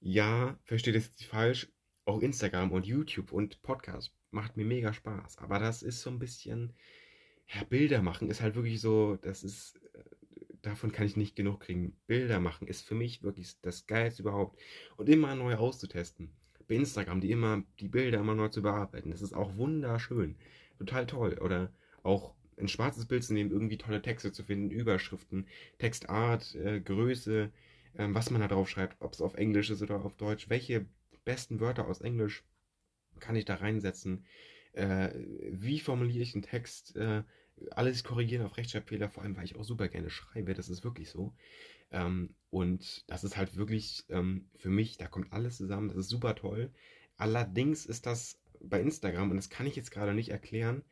[0.01, 1.69] ja, versteht jetzt nicht falsch.
[2.05, 5.39] Auch Instagram und YouTube und Podcast macht mir mega Spaß.
[5.39, 6.73] Aber das ist so ein bisschen,
[7.49, 10.03] ja, Bilder machen ist halt wirklich so, das ist, äh,
[10.63, 11.97] davon kann ich nicht genug kriegen.
[12.07, 14.61] Bilder machen ist für mich wirklich das Geilste überhaupt.
[14.97, 16.31] Und immer neu auszutesten.
[16.69, 19.11] Bei Instagram, die immer, die Bilder immer neu zu bearbeiten.
[19.11, 20.37] Das ist auch wunderschön.
[20.79, 21.39] Total toll.
[21.41, 21.73] Oder
[22.03, 25.47] auch ein schwarzes Bild zu nehmen, irgendwie tolle Texte zu finden, Überschriften,
[25.79, 27.53] Textart, äh, Größe,
[27.95, 30.87] äh, was man da drauf schreibt, ob es auf Englisch ist oder auf Deutsch, welche
[31.25, 32.45] besten Wörter aus Englisch
[33.21, 34.25] kann ich da reinsetzen
[34.77, 35.11] äh,
[35.51, 37.23] wie formuliere ich einen Text, äh,
[37.71, 41.11] alles korrigieren auf Rechtschreibfehler, vor allem weil ich auch super gerne schreibe, das ist wirklich
[41.11, 41.35] so.
[41.91, 46.09] Ähm, und das ist halt wirklich ähm, für mich, da kommt alles zusammen, das ist
[46.09, 46.71] super toll.
[47.17, 50.83] Allerdings ist das bei Instagram, und das kann ich jetzt gerade nicht erklären,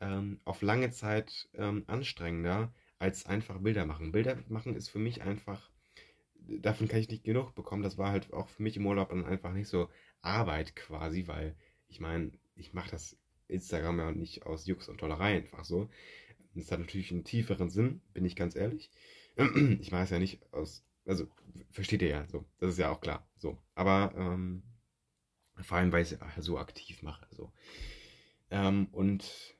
[0.00, 4.12] ähm, auf lange Zeit ähm, anstrengender als einfach Bilder machen.
[4.12, 5.70] Bilder machen ist für mich einfach,
[6.34, 7.82] davon kann ich nicht genug bekommen.
[7.82, 9.88] Das war halt auch für mich im Urlaub dann einfach nicht so
[10.20, 11.56] Arbeit quasi, weil
[11.88, 13.16] ich meine, ich mache das
[13.52, 15.88] Instagram ja nicht aus Jux und Tollerei einfach so.
[16.54, 18.90] Das hat natürlich einen tieferen Sinn, bin ich ganz ehrlich.
[19.80, 21.26] Ich mache es ja nicht aus, also
[21.70, 23.26] versteht ihr ja so, das ist ja auch klar.
[23.38, 24.62] So, aber ähm,
[25.60, 27.26] vor allem, weil ich es so aktiv mache.
[27.30, 27.52] So.
[28.50, 29.56] Ähm, und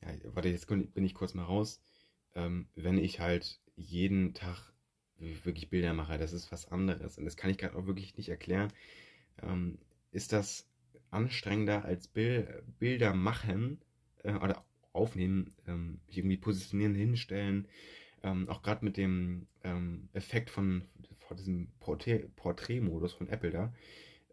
[0.00, 1.82] ja, warte, jetzt bin ich kurz mal raus.
[2.34, 4.72] Ähm, wenn ich halt jeden Tag
[5.16, 7.18] wirklich Bilder mache, das ist was anderes.
[7.18, 8.72] Und das kann ich gerade auch wirklich nicht erklären.
[9.42, 9.78] Ähm,
[10.12, 10.69] ist das
[11.10, 13.80] anstrengender als Bil Bilder machen,
[14.22, 17.68] äh, oder aufnehmen, ähm, irgendwie positionieren, hinstellen.
[18.22, 20.84] Ähm, auch gerade mit dem ähm, Effekt von,
[21.18, 23.72] von diesem Portrait-Modus von Apple da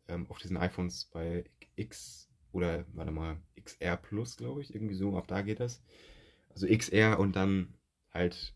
[0.08, 5.18] ähm, auf diesen iPhones bei X oder warte mal XR Plus, glaube ich, irgendwie so,
[5.18, 5.82] ab da geht das.
[6.50, 7.74] Also XR und dann
[8.12, 8.56] halt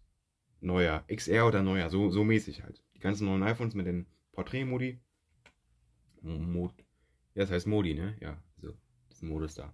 [0.59, 1.03] neuer.
[1.07, 2.81] XR oder neuer, so, so mäßig halt.
[2.95, 4.99] Die ganzen neuen iPhones mit den Portrait-Modi.
[6.23, 6.73] Mod,
[7.35, 8.17] ja, das heißt Modi, ne?
[8.19, 8.73] Ja, so,
[9.11, 9.73] diesen Modus da.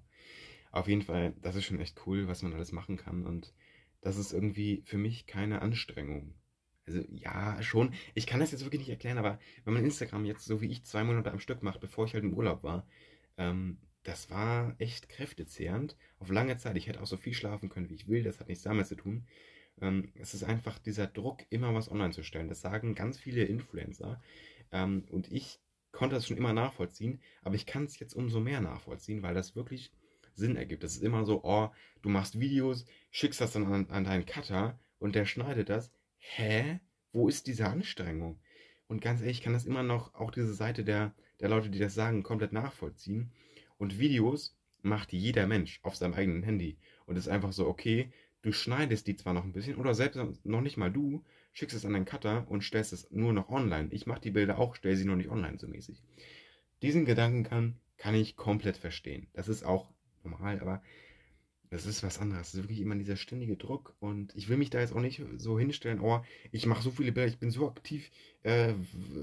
[0.72, 3.26] Auf jeden Fall, das ist schon echt cool, was man alles machen kann.
[3.26, 3.53] Und
[4.01, 6.36] das ist irgendwie für mich keine Anstrengung.
[6.86, 7.93] Also ja, schon.
[8.14, 10.86] Ich kann das jetzt wirklich nicht erklären, aber wenn man Instagram jetzt so wie ich
[10.86, 12.88] zwei Monate am Stück macht, bevor ich halt im Urlaub war,
[13.38, 15.97] ähm, das war echt kräftezehrend.
[16.20, 16.78] Auf lange Zeit.
[16.78, 18.24] Ich hätte auch so viel schlafen können, wie ich will.
[18.24, 19.26] Das hat nichts damit zu tun.
[19.82, 22.47] Ähm, es ist einfach dieser Druck, immer was online zu stellen.
[22.47, 24.22] Das sagen ganz viele Influencer.
[24.72, 25.60] Ähm, und ich
[25.98, 29.56] konnte das schon immer nachvollziehen, aber ich kann es jetzt umso mehr nachvollziehen, weil das
[29.56, 29.91] wirklich
[30.36, 30.84] Sinn ergibt.
[30.84, 31.70] Das ist immer so, oh,
[32.04, 35.91] du machst Videos, schickst das dann an, an deinen Cutter und der schneidet das.
[36.20, 36.80] Hä?
[37.14, 38.39] Wo ist diese Anstrengung?
[38.88, 41.80] Und ganz ehrlich, ich kann das immer noch, auch diese Seite der, der Leute, die
[41.80, 43.32] das sagen, komplett nachvollziehen.
[43.80, 46.78] Und Videos macht jeder Mensch auf seinem eigenen Handy.
[47.08, 48.12] Und es ist einfach so, okay,
[48.43, 51.24] du schneidest die zwar noch ein bisschen, oder selbst noch nicht mal du,
[51.58, 53.88] schickst es an den Cutter und stellst es nur noch online.
[53.89, 56.03] Ich mache die Bilder auch, stelle sie nur nicht online so mäßig.
[56.84, 59.26] Diesen Gedanken kann, kann ich komplett verstehen.
[59.34, 59.91] Das ist auch
[60.24, 60.84] normal, aber
[61.72, 62.51] das ist was anderes.
[62.51, 65.24] Das ist wirklich immer dieser ständige Druck und ich will mich da jetzt auch nicht
[65.38, 68.12] so hinstellen, oh, ich mache so viele Bilder, ich bin so aktiv,
[68.43, 68.76] äh,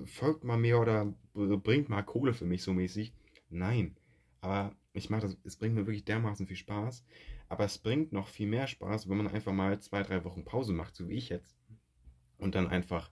[0.04, 3.12] folgt mal mehr oder bringt mal Kohle für mich so mäßig.
[3.48, 3.96] Nein,
[4.40, 7.04] aber ich mache das, es bringt mir wirklich dermaßen viel Spaß,
[7.48, 10.72] aber es bringt noch viel mehr Spaß, wenn man einfach mal zwei, drei Wochen Pause
[10.72, 11.54] macht, so wie ich jetzt,
[12.44, 13.10] und dann einfach,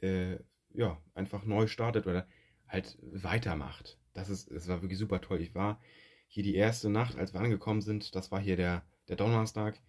[0.00, 0.38] äh,
[0.72, 2.26] ja, einfach neu startet oder
[2.68, 3.98] halt weitermacht.
[4.14, 5.40] Das ist, das war wirklich super toll.
[5.40, 5.80] Ich war
[6.28, 9.80] hier die erste Nacht, als wir angekommen sind, das war hier der, der Donnerstag,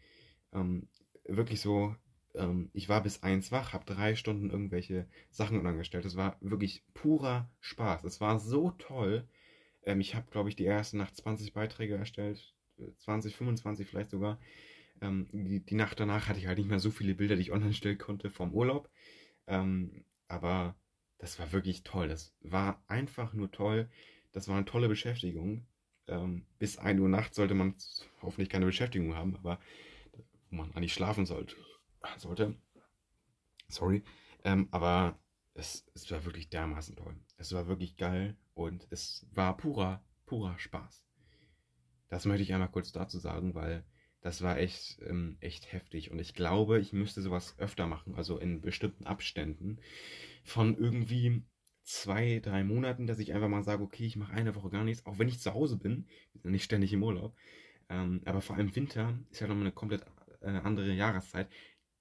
[0.52, 0.88] ähm,
[1.26, 1.96] wirklich so,
[2.34, 6.06] ähm, ich war bis eins wach, habe drei Stunden irgendwelche Sachen angestellt.
[6.06, 8.04] Es war wirklich purer Spaß.
[8.04, 9.28] Es war so toll.
[9.84, 12.56] Ähm, ich habe, glaube ich, die erste Nacht 20 Beiträge erstellt,
[12.98, 14.40] 20, 25 vielleicht sogar.
[15.02, 17.52] Ähm, die, die, Nacht danach hatte ich halt nicht mehr so viele Bilder, die ich
[17.52, 18.90] online stellen konnte vom Urlaub.
[19.48, 20.76] Ähm, aber
[21.18, 22.08] das war wirklich toll.
[22.08, 23.90] Das war einfach nur toll.
[24.32, 25.68] Das war eine tolle Beschäftigung
[26.12, 27.76] ähm, bis 1 Uhr nachts sollte man
[28.22, 29.60] hoffentlich keine Beschäftigung haben, aber
[30.50, 31.56] wo man eigentlich schlafen sollte.
[32.18, 32.56] sollte.
[33.70, 34.04] Sorry.
[34.44, 35.18] Ähm, aber
[35.54, 37.16] es, es war wirklich dermaßen toll.
[37.38, 41.06] Es war wirklich geil und es war purer, purer Spaß.
[42.10, 43.86] Das möchte ich einmal kurz dazu sagen, weil
[44.22, 46.12] das war echt, ähm, echt heftig.
[46.12, 49.80] Und ich glaube, ich müsste sowas öfter machen, also in bestimmten Abständen
[50.44, 51.44] von irgendwie
[51.84, 55.06] zwei, drei Monaten, dass ich einfach mal sage, okay, ich mache eine Woche gar nichts,
[55.06, 56.08] auch wenn ich zu Hause bin,
[56.44, 57.36] nicht ständig im Urlaub.
[57.90, 60.06] Ähm, aber vor allem Winter ist ja nochmal eine komplett
[60.42, 61.50] äh, andere Jahreszeit.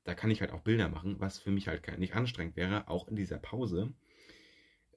[0.05, 3.09] Da kann ich halt auch Bilder machen, was für mich halt nicht anstrengend wäre, auch
[3.09, 3.93] in dieser Pause.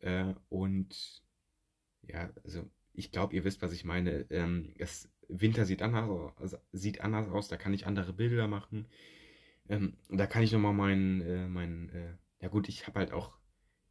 [0.02, 1.24] Äh, und
[2.04, 4.28] ja, also ich glaube, ihr wisst, was ich meine.
[4.30, 8.88] Ähm, es, Winter sieht anders, also sieht anders aus, da kann ich andere Bilder machen.
[9.70, 13.38] Ähm, da kann ich nochmal meinen, äh, mein, äh, ja gut, ich habe halt auch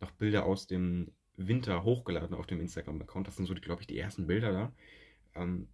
[0.00, 3.26] noch Bilder aus dem Winter hochgeladen auf dem Instagram-Account.
[3.26, 4.72] Das sind so, glaube ich, die ersten Bilder da.
[5.34, 5.68] Ähm,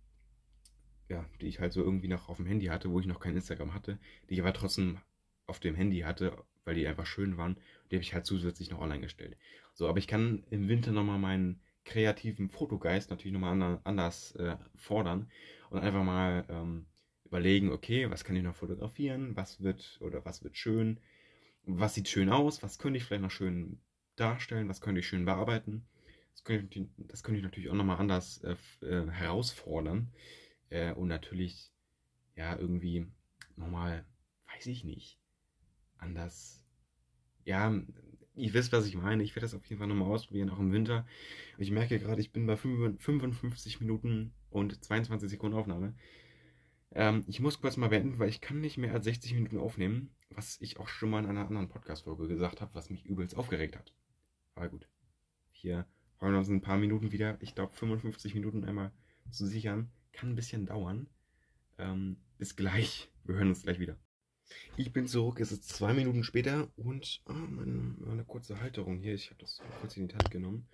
[1.09, 3.34] ja, die ich halt so irgendwie noch auf dem Handy hatte, wo ich noch kein
[3.34, 3.98] Instagram hatte,
[4.28, 4.98] die ich aber trotzdem
[5.46, 7.56] auf dem Handy hatte, weil die einfach schön waren.
[7.90, 9.36] Die habe ich halt zusätzlich noch online gestellt.
[9.72, 15.30] So, aber ich kann im Winter nochmal meinen kreativen Fotogeist natürlich nochmal anders äh, fordern
[15.70, 16.86] und einfach mal ähm,
[17.24, 21.01] überlegen, okay, was kann ich noch fotografieren, was wird oder was wird schön,
[21.64, 23.80] was sieht schön aus, was könnte ich vielleicht noch schön
[24.16, 25.86] darstellen, was könnte ich schön bearbeiten.
[26.32, 30.12] Das könnte, ich, das könnte ich natürlich auch nochmal anders äh, äh, herausfordern.
[30.70, 31.72] Äh, und natürlich,
[32.36, 33.07] ja, irgendwie
[33.57, 34.05] nochmal,
[34.55, 35.18] weiß ich nicht,
[35.97, 36.64] anders.
[37.45, 37.72] Ja,
[38.39, 39.22] ihr wisst, was ich meine.
[39.22, 41.07] Ich werde das auf jeden Fall nochmal ausprobieren, auch im Winter.
[41.59, 45.95] Ich merke gerade, ich bin bei 55 Minuten und 22 Sekunden Aufnahme.
[46.93, 50.11] Ähm, ich muss kurz mal beenden, weil ich kann nicht mehr als 60 Minuten aufnehmen,
[50.30, 53.76] was ich auch schon mal in einer anderen Podcast-Folge gesagt habe, was mich übelst aufgeregt
[53.76, 53.93] hat.
[54.55, 54.89] Aber gut.
[55.51, 55.86] Hier
[56.18, 58.93] wollen wir uns ein paar Minuten wieder, ich glaube 55 Minuten einmal
[59.30, 59.91] zu sichern.
[60.12, 61.07] Kann ein bisschen dauern.
[61.78, 63.11] Ähm, bis gleich.
[63.24, 63.97] Wir hören uns gleich wieder.
[64.76, 69.14] Ich bin zurück, es ist zwei Minuten später und oh, meine, meine kurze Halterung hier,
[69.14, 70.66] ich habe das kurz in die Hand genommen.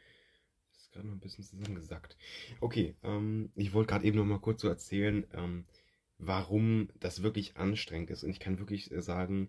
[0.72, 2.16] Das ist gerade noch ein bisschen zusammengesackt.
[2.60, 5.64] Okay, ähm, ich wollte gerade eben noch mal kurz so erzählen, ähm,
[6.18, 8.24] warum das wirklich anstrengend ist.
[8.24, 9.48] Und ich kann wirklich sagen,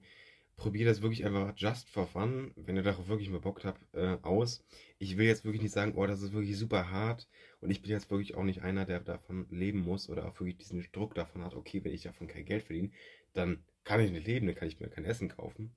[0.58, 4.18] probiert das wirklich einfach just for fun, wenn ihr darauf wirklich mal Bock habt, äh,
[4.22, 4.64] aus.
[5.00, 7.28] Ich will jetzt wirklich nicht sagen, oh, das ist wirklich super hart
[7.60, 10.58] und ich bin jetzt wirklich auch nicht einer, der davon leben muss oder auch wirklich
[10.58, 12.92] diesen Druck davon hat, okay, wenn ich davon kein Geld verdiene,
[13.34, 15.76] dann kann ich nicht leben, dann kann ich mir kein Essen kaufen.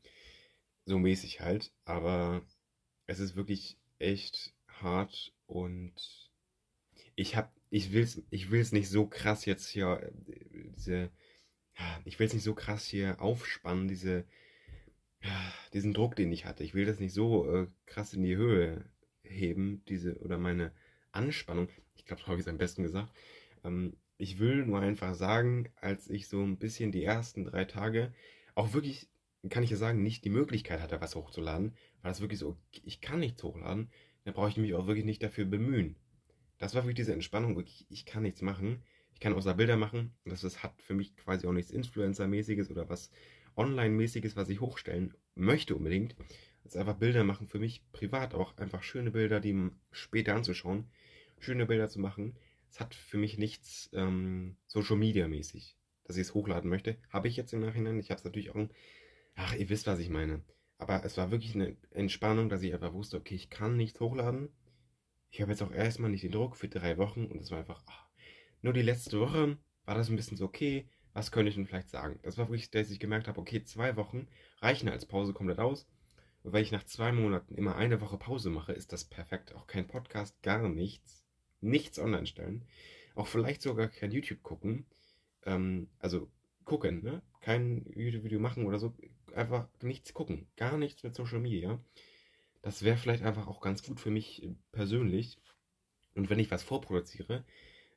[0.85, 2.43] So mäßig halt, aber
[3.07, 5.95] es ist wirklich echt hart und
[7.15, 11.11] ich hab, ich will's, ich will's nicht so krass jetzt hier, äh, diese,
[12.05, 14.25] ich will es nicht so krass hier aufspannen, diese,
[15.73, 16.65] diesen Druck, den ich hatte.
[16.65, 18.85] Ich will das nicht so äh, krass in die Höhe
[19.23, 20.73] heben, diese, oder meine
[21.13, 21.69] Anspannung.
[21.97, 23.13] Ich glaube, das habe ich es am besten gesagt.
[23.65, 28.13] Ähm, ich will nur einfach sagen, als ich so ein bisschen die ersten drei Tage
[28.55, 29.09] auch wirklich,
[29.49, 33.01] kann ich ja sagen, nicht die Möglichkeit hatte, was hochzuladen, war das wirklich so, ich
[33.01, 33.91] kann nichts hochladen,
[34.25, 35.97] dann brauche ich mich auch wirklich nicht dafür bemühen.
[36.59, 38.83] Das war wirklich diese Entspannung, wirklich, ich kann nichts machen.
[39.13, 40.13] Ich kann außer Bilder machen.
[40.25, 43.11] Das, das hat für mich quasi auch nichts Influencer-mäßiges oder was
[43.57, 46.15] Online-mäßiges, was ich hochstellen möchte unbedingt.
[46.63, 48.57] Das ist einfach Bilder machen für mich privat auch.
[48.59, 50.85] Einfach schöne Bilder, die später anzuschauen.
[51.39, 52.37] Schöne Bilder zu machen.
[52.71, 56.99] Es hat für mich nichts ähm, Social Media mäßig, dass ich es hochladen möchte.
[57.11, 57.99] Habe ich jetzt im Nachhinein.
[57.99, 58.69] Ich habe es natürlich auch.
[59.35, 60.43] Ach, ihr wisst, was ich meine.
[60.79, 64.49] Aber es war wirklich eine Entspannung, dass ich einfach wusste, okay, ich kann nichts hochladen.
[65.31, 67.83] Ich habe jetzt auch erstmal nicht den Druck für drei Wochen und es war einfach,
[67.87, 68.09] ach,
[68.63, 71.91] nur die letzte Woche war das ein bisschen so, okay, was könnte ich denn vielleicht
[71.91, 72.21] sagen?
[72.23, 74.29] Das war wirklich, dass ich gemerkt habe, okay, zwei Wochen
[74.61, 75.89] reichen als Pause komplett aus.
[76.43, 79.55] Und wenn ich nach zwei Monaten immer eine Woche Pause mache, ist das perfekt.
[79.55, 81.25] Auch kein Podcast, gar nichts.
[81.61, 82.65] Nichts online stellen.
[83.15, 84.87] Auch vielleicht sogar kein YouTube gucken.
[85.45, 86.29] Ähm, also
[86.65, 87.23] gucken, ne?
[87.41, 88.95] Kein YouTube-Video machen oder so.
[89.35, 90.47] Einfach nichts gucken.
[90.57, 91.81] Gar nichts mit Social Media.
[92.63, 95.39] Das wäre vielleicht einfach auch ganz gut für mich persönlich.
[96.15, 97.45] Und wenn ich was vorproduziere,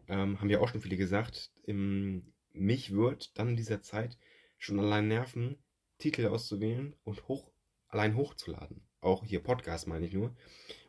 [0.07, 4.18] ähm, haben ja auch schon viele gesagt, im, mich wird dann in dieser Zeit
[4.57, 5.57] schon allein nerven,
[5.97, 7.51] Titel auszuwählen und hoch,
[7.88, 8.82] allein hochzuladen.
[9.01, 10.36] Auch hier Podcast meine ich nur.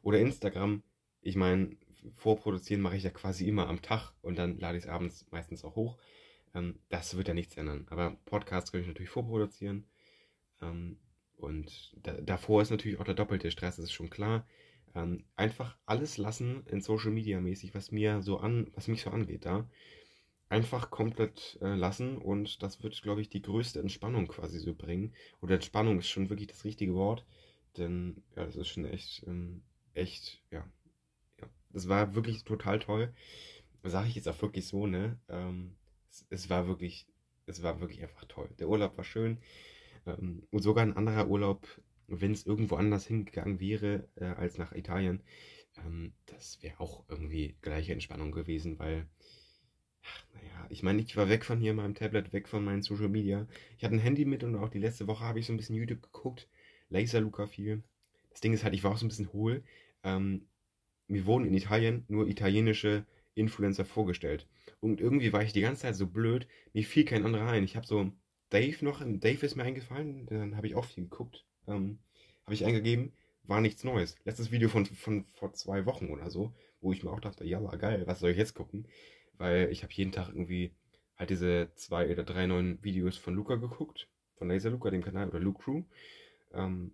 [0.02, 0.82] Oder Instagram.
[1.22, 1.76] Ich meine,
[2.14, 5.64] vorproduzieren mache ich ja quasi immer am Tag und dann lade ich es abends meistens
[5.64, 5.98] auch hoch.
[6.54, 7.86] Ähm, das wird ja nichts ändern.
[7.90, 9.86] Aber Podcasts kann ich natürlich vorproduzieren.
[10.60, 10.98] Ähm,
[11.36, 14.46] und da, davor ist natürlich auch der doppelte Stress, das ist schon klar
[14.94, 19.10] ähm, einfach alles lassen in Social Media mäßig, was mir so an, was mich so
[19.10, 19.68] angeht, da.
[20.48, 25.14] Einfach komplett äh, lassen und das wird, glaube ich, die größte Entspannung quasi so bringen.
[25.40, 27.24] Oder Entspannung ist schon wirklich das richtige Wort,
[27.78, 29.62] denn ja, das ist schon echt, ähm,
[29.94, 30.81] echt, ja, ja.
[31.72, 33.12] Das war wirklich total toll.
[33.84, 35.18] Sage ich jetzt auch wirklich so, ne?
[35.28, 35.76] Ähm,
[36.10, 37.06] es, es war wirklich,
[37.46, 38.48] es war wirklich einfach toll.
[38.58, 39.38] Der Urlaub war schön.
[40.06, 41.66] Ähm, und sogar ein anderer Urlaub
[42.08, 45.22] wenn es irgendwo anders hingegangen wäre äh, als nach Italien,
[45.78, 49.06] ähm, das wäre auch irgendwie gleiche Entspannung gewesen, weil,
[50.02, 53.08] ach, naja, ich meine, ich war weg von hier, meinem Tablet, weg von meinen Social
[53.08, 53.46] Media.
[53.78, 55.76] Ich hatte ein Handy mit und auch die letzte Woche habe ich so ein bisschen
[55.76, 56.48] YouTube geguckt,
[56.90, 57.82] Laser Luca viel.
[58.30, 59.64] Das Ding ist halt, ich war auch so ein bisschen hohl.
[60.04, 60.46] Ähm,
[61.12, 63.04] wir wurden in Italien nur italienische
[63.34, 64.46] Influencer vorgestellt.
[64.80, 67.64] Und irgendwie war ich die ganze Zeit so blöd, mir fiel kein anderer ein.
[67.64, 68.12] Ich habe so
[68.50, 71.98] Dave noch, Dave ist mir eingefallen, dann habe ich auch viel geguckt ähm,
[72.44, 73.12] habe ich eingegeben,
[73.44, 74.16] war nichts Neues.
[74.24, 77.62] Letztes Video von, von vor zwei Wochen oder so, wo ich mir auch dachte, ja,
[77.62, 78.86] war geil, was soll ich jetzt gucken?
[79.38, 80.72] Weil ich habe jeden Tag irgendwie
[81.16, 85.28] halt diese zwei oder drei neuen Videos von Luca geguckt, von Laser Luca, dem Kanal,
[85.28, 85.82] oder Luke Crew.
[86.52, 86.92] Ähm,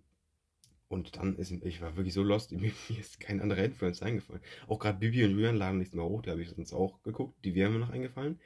[0.89, 4.41] und dann ist, ich war wirklich so lost, mir, ist kein anderer Influencer eingefallen.
[4.67, 7.37] Auch gerade Bibi und Julian laden nichts mehr hoch, die habe ich sonst auch geguckt,
[7.45, 8.39] die wären mir noch eingefallen.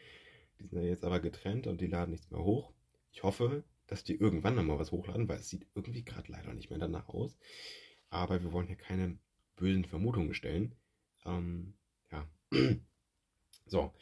[0.59, 2.73] Die sind ja jetzt aber getrennt und die laden nichts mehr hoch.
[3.11, 6.69] Ich hoffe, dass die irgendwann nochmal was hochladen, weil es sieht irgendwie gerade leider nicht
[6.69, 7.37] mehr danach aus.
[8.09, 9.17] Aber wir wollen hier keine
[9.55, 10.75] bösen Vermutungen stellen.
[11.25, 11.73] Ähm,
[12.11, 12.27] ja.
[13.65, 13.93] so.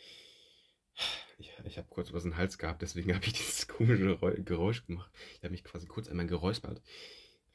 [1.38, 4.86] Ich, ich habe kurz was in den Hals gehabt, deswegen habe ich dieses komische Geräusch
[4.86, 5.12] gemacht.
[5.36, 6.82] Ich habe mich quasi kurz einmal geräuspert.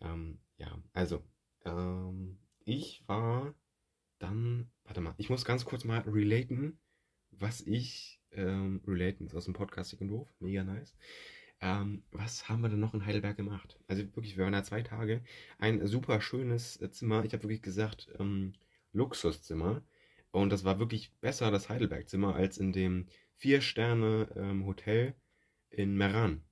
[0.01, 1.23] Ähm, ja, also,
[1.65, 3.55] ähm, ich war
[4.19, 6.79] dann, warte mal, ich muss ganz kurz mal relaten,
[7.31, 10.97] was ich, ähm, relaten ist aus dem Podcast Dick und Doof, mega nice.
[11.61, 13.79] Ähm, was haben wir denn noch in Heidelberg gemacht?
[13.87, 15.23] Also wirklich, wir waren da zwei Tage.
[15.59, 17.25] Ein super schönes äh, Zimmer.
[17.25, 18.55] Ich habe wirklich gesagt, ähm,
[18.93, 19.83] Luxuszimmer.
[20.33, 25.15] Und das war wirklich besser, das Heidelberg-Zimmer, als in dem Vier-Sterne-Hotel ähm,
[25.71, 26.43] in Meran.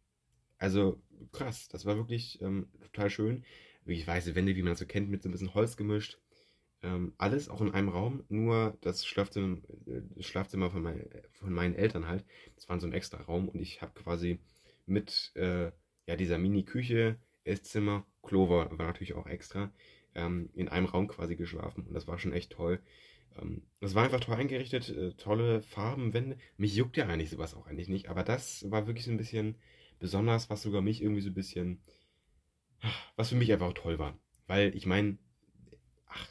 [0.59, 3.45] Also krass, das war wirklich ähm, total schön.
[3.85, 6.19] Wirklich weiße Wände, wie man das so kennt, mit so ein bisschen Holz gemischt.
[6.83, 11.53] Ähm, alles auch in einem Raum, nur das Schlafzimmer, äh, das Schlafzimmer von, mein, von
[11.53, 12.25] meinen Eltern halt.
[12.57, 14.39] Das war so ein extra Raum und ich habe quasi
[14.87, 15.71] mit äh,
[16.07, 19.73] ja, dieser Mini-Küche, Esszimmer, Klo war, natürlich auch extra,
[20.15, 22.81] ähm, in einem Raum quasi geschlafen und das war schon echt toll.
[23.41, 26.37] Ähm, das war einfach toll eingerichtet, äh, tolle Farben, Wände.
[26.57, 29.57] Mich juckt ja eigentlich sowas auch eigentlich nicht, aber das war wirklich so ein bisschen
[29.99, 31.81] besonders, was sogar mich irgendwie so ein bisschen
[33.17, 34.19] Was für mich einfach toll war.
[34.47, 35.19] Weil ich meine,
[36.07, 36.29] ach,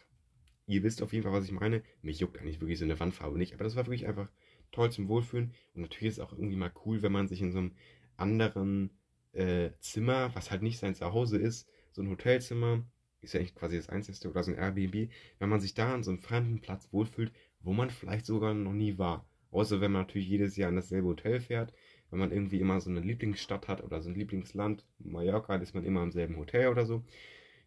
[0.68, 1.84] ihr wisst auf jeden Fall, was ich meine.
[2.02, 4.30] Mich juckt eigentlich wirklich so eine Wandfarbe nicht, aber das war wirklich einfach
[4.72, 5.54] toll zum Wohlfühlen.
[5.74, 7.76] Und natürlich ist es auch irgendwie mal cool, wenn man sich in so einem
[8.18, 8.92] anderen
[9.34, 12.84] äh, Zimmer, was halt nicht sein Zuhause ist, so ein Hotelzimmer,
[13.22, 15.10] ist ja eigentlich quasi das einzige oder so ein Airbnb,
[15.40, 18.74] wenn man sich da an so einem fremden Platz wohlfühlt, wo man vielleicht sogar noch
[18.74, 19.28] nie war.
[19.52, 21.74] Außer wenn man natürlich jedes Jahr in dasselbe Hotel fährt,
[22.14, 25.84] wenn man irgendwie immer so eine Lieblingsstadt hat oder so ein Lieblingsland, Mallorca, ist man
[25.84, 27.04] immer im selben Hotel oder so.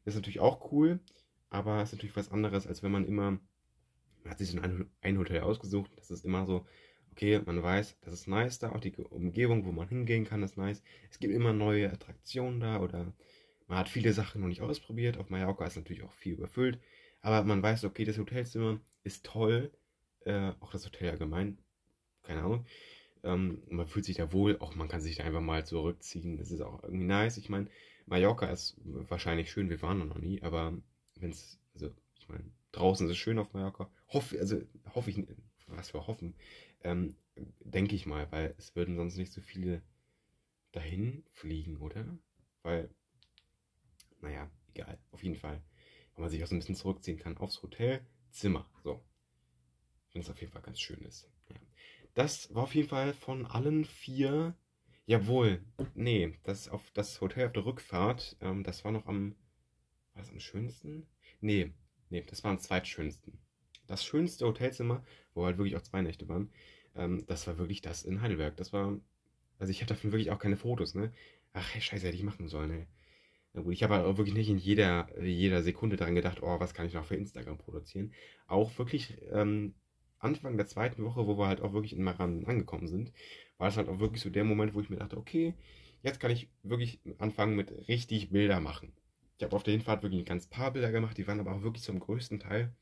[0.05, 1.01] Das ist natürlich auch cool,
[1.51, 5.19] aber ist natürlich was anderes, als wenn man immer, man hat sich so ein, ein
[5.19, 6.65] Hotel ausgesucht, das ist immer so,
[7.11, 10.57] okay, man weiß, das ist nice da, auch die Umgebung, wo man hingehen kann, ist
[10.57, 10.81] nice.
[11.11, 13.13] Es gibt immer neue Attraktionen da oder
[13.67, 15.19] man hat viele Sachen noch nicht ausprobiert.
[15.19, 16.79] Auf Mallorca ist natürlich auch viel überfüllt,
[17.21, 19.73] aber man weiß, okay, das Hotelzimmer ist toll,
[20.25, 21.59] äh, auch das Hotel allgemein,
[22.23, 22.65] keine Ahnung.
[23.27, 26.37] Ähm, man fühlt sich da wohl, auch man kann sich da einfach mal zurückziehen.
[26.37, 27.37] Das ist auch irgendwie nice.
[27.37, 27.69] Ich meine,
[28.07, 30.73] Mallorca ist wahrscheinlich schön, wir waren noch nie, aber
[31.17, 33.91] wenn es, also ich meine, draußen ist es schön auf Mallorca.
[34.09, 34.61] Hoffe, also
[34.95, 35.27] hoffe ich,
[35.67, 36.35] was wir hoffen,
[36.85, 37.17] ähm,
[37.61, 39.83] denke ich mal, weil es würden sonst nicht so viele
[40.73, 42.07] dahin fliegen, oder?
[42.63, 42.91] Weil,
[44.21, 45.63] naja, egal, auf jeden Fall,
[46.15, 49.03] wenn man sich auch so ein bisschen zurückziehen kann aufs Hotelzimmer, so.
[50.13, 51.29] Wenn es auf jeden Fall ganz schön ist.
[52.17, 54.55] Das war auf jeden Fall von allen vier.
[55.05, 55.61] Jawohl,
[55.95, 59.33] nee, das auf das Hotel auf der Rückfahrt, ähm, das war noch am,
[60.15, 61.07] war das am schönsten?
[61.43, 61.75] Nee,
[62.09, 63.39] nee, das war am zweitschönsten.
[63.87, 65.05] Das schönste Hotelzimmer,
[65.35, 66.51] wo halt wirklich auch zwei Nächte waren,
[66.95, 68.57] ähm, das war wirklich das in Heidelberg.
[68.57, 68.99] Das war,
[69.59, 71.13] also ich hatte davon wirklich auch keine Fotos, ne?
[71.53, 72.87] Ach, scheiße, hätte ich machen sollen, ey.
[73.53, 76.61] Na gut, ich habe halt auch wirklich nicht in jeder, jeder Sekunde daran gedacht, oh,
[76.61, 78.15] was kann ich noch für Instagram produzieren.
[78.47, 79.75] Auch wirklich ähm,
[80.27, 83.13] Anfang der zweiten Woche, wo wir halt auch wirklich in Maran angekommen sind,
[83.59, 85.55] war es halt auch wirklich so der Moment, wo ich mir dachte, okay,
[86.03, 88.93] jetzt kann ich wirklich anfangen mit richtig Bilder machen.
[89.39, 91.63] Ich habe auf der Hinfahrt wirklich ein ganz paar Bilder gemacht, die waren aber auch
[91.63, 92.75] wirklich zum größten Teil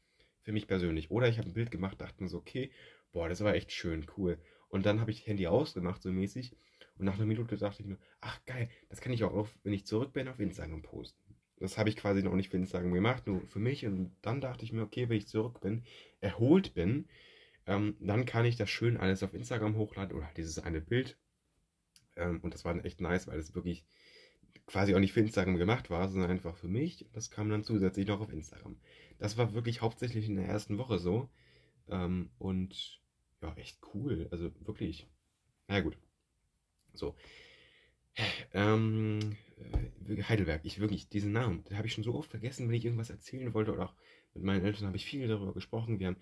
[0.42, 1.10] für mich persönlich.
[1.10, 2.70] Oder ich habe ein Bild gemacht, dachte mir so, okay,
[3.12, 4.38] boah, das war echt schön, cool.
[4.68, 6.56] Und dann habe ich Handy ausgemacht, so mäßig.
[6.96, 9.72] Und nach einer Minute dachte ich mir, ach geil, das kann ich auch, auf, wenn
[9.72, 11.36] ich zurück bin, auf Instagram posten.
[11.58, 13.86] Das habe ich quasi noch nicht für Instagram gemacht, nur für mich.
[13.86, 15.84] Und dann dachte ich mir, okay, wenn ich zurück bin,
[16.20, 17.08] erholt bin,
[17.66, 21.16] ähm, dann kann ich das schön alles auf Instagram hochladen oder dieses eine Bild.
[22.16, 23.84] Ähm, und das war dann echt nice, weil es wirklich
[24.66, 27.06] quasi auch nicht für Instagram gemacht war, sondern einfach für mich.
[27.12, 28.76] Das kam dann zusätzlich noch auf Instagram.
[29.18, 31.28] Das war wirklich hauptsächlich in der ersten Woche so.
[31.88, 33.00] Ähm, und
[33.42, 34.28] ja, echt cool.
[34.30, 35.06] Also wirklich.
[35.68, 35.98] Na ja, gut.
[36.94, 37.14] So.
[38.52, 39.36] Ähm,
[40.06, 42.84] äh, Heidelberg, ich wirklich, diesen Namen, den habe ich schon so oft vergessen, wenn ich
[42.84, 43.94] irgendwas erzählen wollte oder auch
[44.34, 45.98] mit meinen Eltern habe ich viel darüber gesprochen.
[45.98, 46.16] Wir haben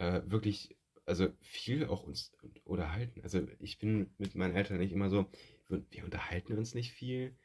[0.00, 2.32] äh, wirklich, also viel auch uns
[2.64, 3.20] unterhalten.
[3.22, 5.30] Also ich bin mit meinen Eltern nicht immer so,
[5.68, 7.36] wir, unterhalten uns nicht viel.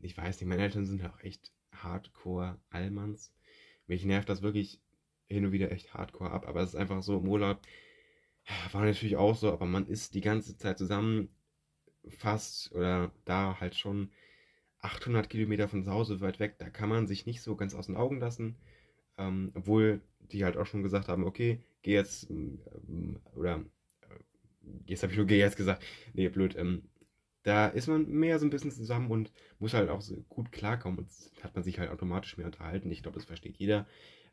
[0.00, 3.32] Ich weiß nicht, meine Eltern sind auch echt hardcore Allmanns.
[3.86, 4.80] Mich nervt das wirklich
[5.28, 7.60] hin und wieder echt hardcore ab, aber es ist einfach so im Urlaub.
[8.72, 11.28] War natürlich auch so, aber man ist die ganze Zeit zusammen,
[12.08, 14.10] fast oder da halt schon
[14.80, 16.56] 800 Kilometer von zu Hause weit weg.
[16.58, 18.56] Da kann man sich nicht so ganz aus den Augen lassen.
[19.18, 20.00] Ähm, obwohl
[20.32, 23.56] die halt auch schon gesagt haben, okay, geh jetzt, ähm, oder
[24.02, 24.14] äh,
[24.86, 26.82] jetzt habe ich nur geh jetzt gesagt, nee, blöd, ähm,
[27.42, 30.98] da ist man mehr so ein bisschen zusammen und muss halt auch so gut klarkommen
[30.98, 31.08] und
[31.42, 32.90] hat man sich halt automatisch mehr unterhalten.
[32.90, 33.86] Ich glaube, das versteht jeder.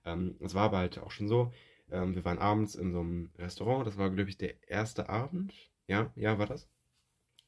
[0.03, 1.53] Ähm, es war aber halt auch schon so,
[1.91, 5.53] ähm, wir waren abends in so einem Restaurant, das war, glaube ich, der erste Abend.
[5.87, 6.67] Ja, ja, war das?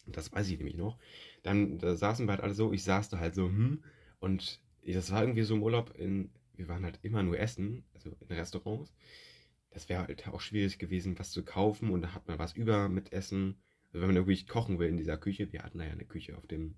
[0.08, 0.98] Das weiß ich nämlich noch.
[1.44, 3.84] Dann da saßen wir halt alle so, ich saß da halt so, hm,
[4.20, 8.16] und das war irgendwie so im Urlaub in wir waren halt immer nur essen, also
[8.28, 8.94] in Restaurants.
[9.72, 12.90] Das wäre halt auch schwierig gewesen, was zu kaufen und da hat man was über
[12.90, 13.58] mit Essen.
[13.88, 16.38] Also wenn man irgendwie kochen will in dieser Küche, wir hatten da ja eine Küche
[16.38, 16.76] auf dem,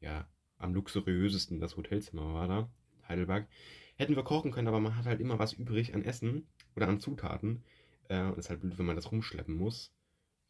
[0.00, 0.26] ja,
[0.58, 2.70] am luxuriösesten, das Hotelzimmer war da,
[3.08, 3.48] Heidelberg.
[3.96, 7.00] Hätten wir kochen können, aber man hat halt immer was übrig an Essen oder an
[7.00, 7.62] Zutaten.
[8.08, 9.92] Äh, ist halt blöd, wenn man das rumschleppen muss.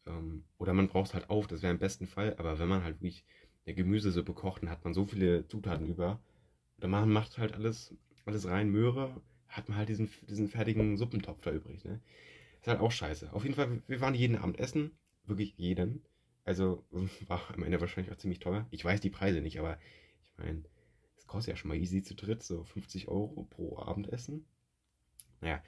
[0.05, 2.35] Ähm, oder man braucht es halt auf, das wäre im besten Fall.
[2.37, 3.23] Aber wenn man halt wirklich
[3.65, 6.19] eine Gemüsesuppe kocht, dann hat man so viele Zutaten über.
[6.77, 7.95] Oder man macht halt alles
[8.25, 11.83] alles rein Möhre, hat man halt diesen, diesen fertigen Suppentopf da übrig.
[11.83, 12.01] Ne?
[12.61, 13.31] Ist halt auch scheiße.
[13.33, 14.91] Auf jeden Fall, wir waren jeden Abend essen.
[15.25, 16.03] Wirklich jeden.
[16.43, 16.85] Also
[17.27, 18.67] war am Ende wahrscheinlich auch ziemlich teuer.
[18.71, 19.79] Ich weiß die Preise nicht, aber
[20.23, 20.63] ich meine,
[21.17, 24.45] es kostet ja schon mal easy zu dritt, so 50 Euro pro Abendessen.
[25.41, 25.63] Naja.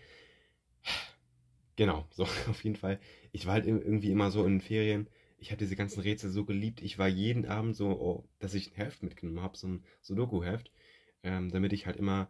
[1.76, 3.00] Genau, so auf jeden Fall.
[3.32, 5.08] Ich war halt irgendwie immer so in den Ferien.
[5.38, 6.82] Ich habe diese ganzen Rätsel so geliebt.
[6.82, 10.72] Ich war jeden Abend so, oh, dass ich ein Heft mitgenommen habe, so ein Sudoku-Heft,
[11.22, 12.28] ähm, damit ich halt immer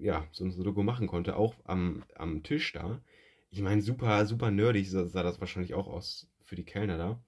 [0.00, 3.00] ja, so ein Sudoku machen konnte, auch am, am Tisch da.
[3.50, 7.22] Ich meine, super, super nerdig sah, sah das wahrscheinlich auch aus für die Kellner da.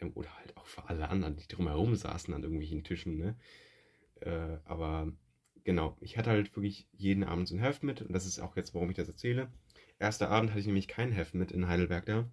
[0.00, 3.36] Ähm, oder halt auch für alle anderen, die drumherum saßen an irgendwelchen Tischen, ne?
[4.20, 5.12] Äh, aber
[5.64, 8.56] genau, ich hatte halt wirklich jeden Abend so ein Heft mit und das ist auch
[8.56, 9.48] jetzt, warum ich das erzähle.
[9.98, 12.30] Erster Abend hatte ich nämlich kein Heft mit in Heidelberg da.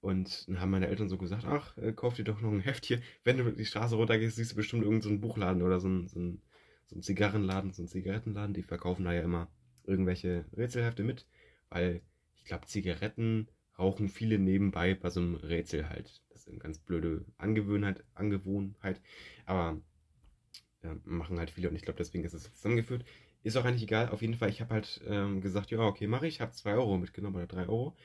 [0.00, 2.84] Und dann haben meine Eltern so gesagt, ach, äh, kauf dir doch noch ein Heft
[2.86, 3.00] hier.
[3.22, 6.18] Wenn du die Straße runtergehst, siehst du bestimmt irgendeinen so Buchladen oder so einen, so,
[6.18, 6.42] einen,
[6.86, 8.54] so einen Zigarrenladen, so einen Zigarettenladen.
[8.54, 9.48] Die verkaufen da ja immer
[9.84, 11.26] irgendwelche Rätselhefte mit,
[11.70, 12.02] weil
[12.36, 16.22] ich glaube, Zigaretten rauchen viele nebenbei bei so einem Rätsel halt.
[16.30, 19.00] Das ist eine ganz blöde Angewohnheit, Angewohnheit.
[19.46, 19.80] Aber
[20.82, 23.04] ja, machen halt viele und ich glaube, deswegen ist es zusammengeführt.
[23.42, 24.08] Ist auch eigentlich egal.
[24.10, 26.40] Auf jeden Fall, ich habe halt ähm, gesagt, ja, okay, mache ich.
[26.40, 27.96] Habe 2 Euro mitgenommen oder 3 Euro.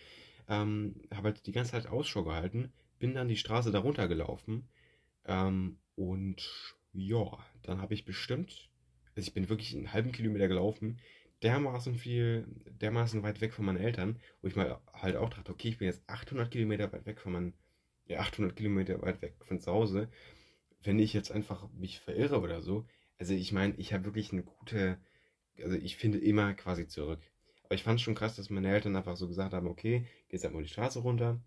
[0.47, 2.71] Ähm, habe halt die ganze Zeit Ausschau gehalten.
[2.99, 4.67] Bin dann die Straße darunter gelaufen.
[5.25, 8.69] Ähm, und ja, dann habe ich bestimmt,
[9.15, 10.99] also ich bin wirklich einen halben Kilometer gelaufen,
[11.43, 12.47] dermaßen viel,
[12.81, 15.87] dermaßen weit weg von meinen Eltern, wo ich mal halt auch dachte, okay, ich bin
[15.87, 17.53] jetzt 800 Kilometer weit weg von meinen,
[18.05, 20.09] ja, 800 Kilometer weit weg von zu Hause.
[20.81, 22.87] Wenn ich jetzt einfach mich verirre oder so,
[23.19, 24.99] also ich meine, ich habe wirklich eine gute,
[25.61, 27.21] also ich finde immer quasi zurück.
[27.63, 30.53] Aber ich fand es schon krass, dass meine Eltern einfach so gesagt haben, okay, halt
[30.53, 31.41] mal die Straße runter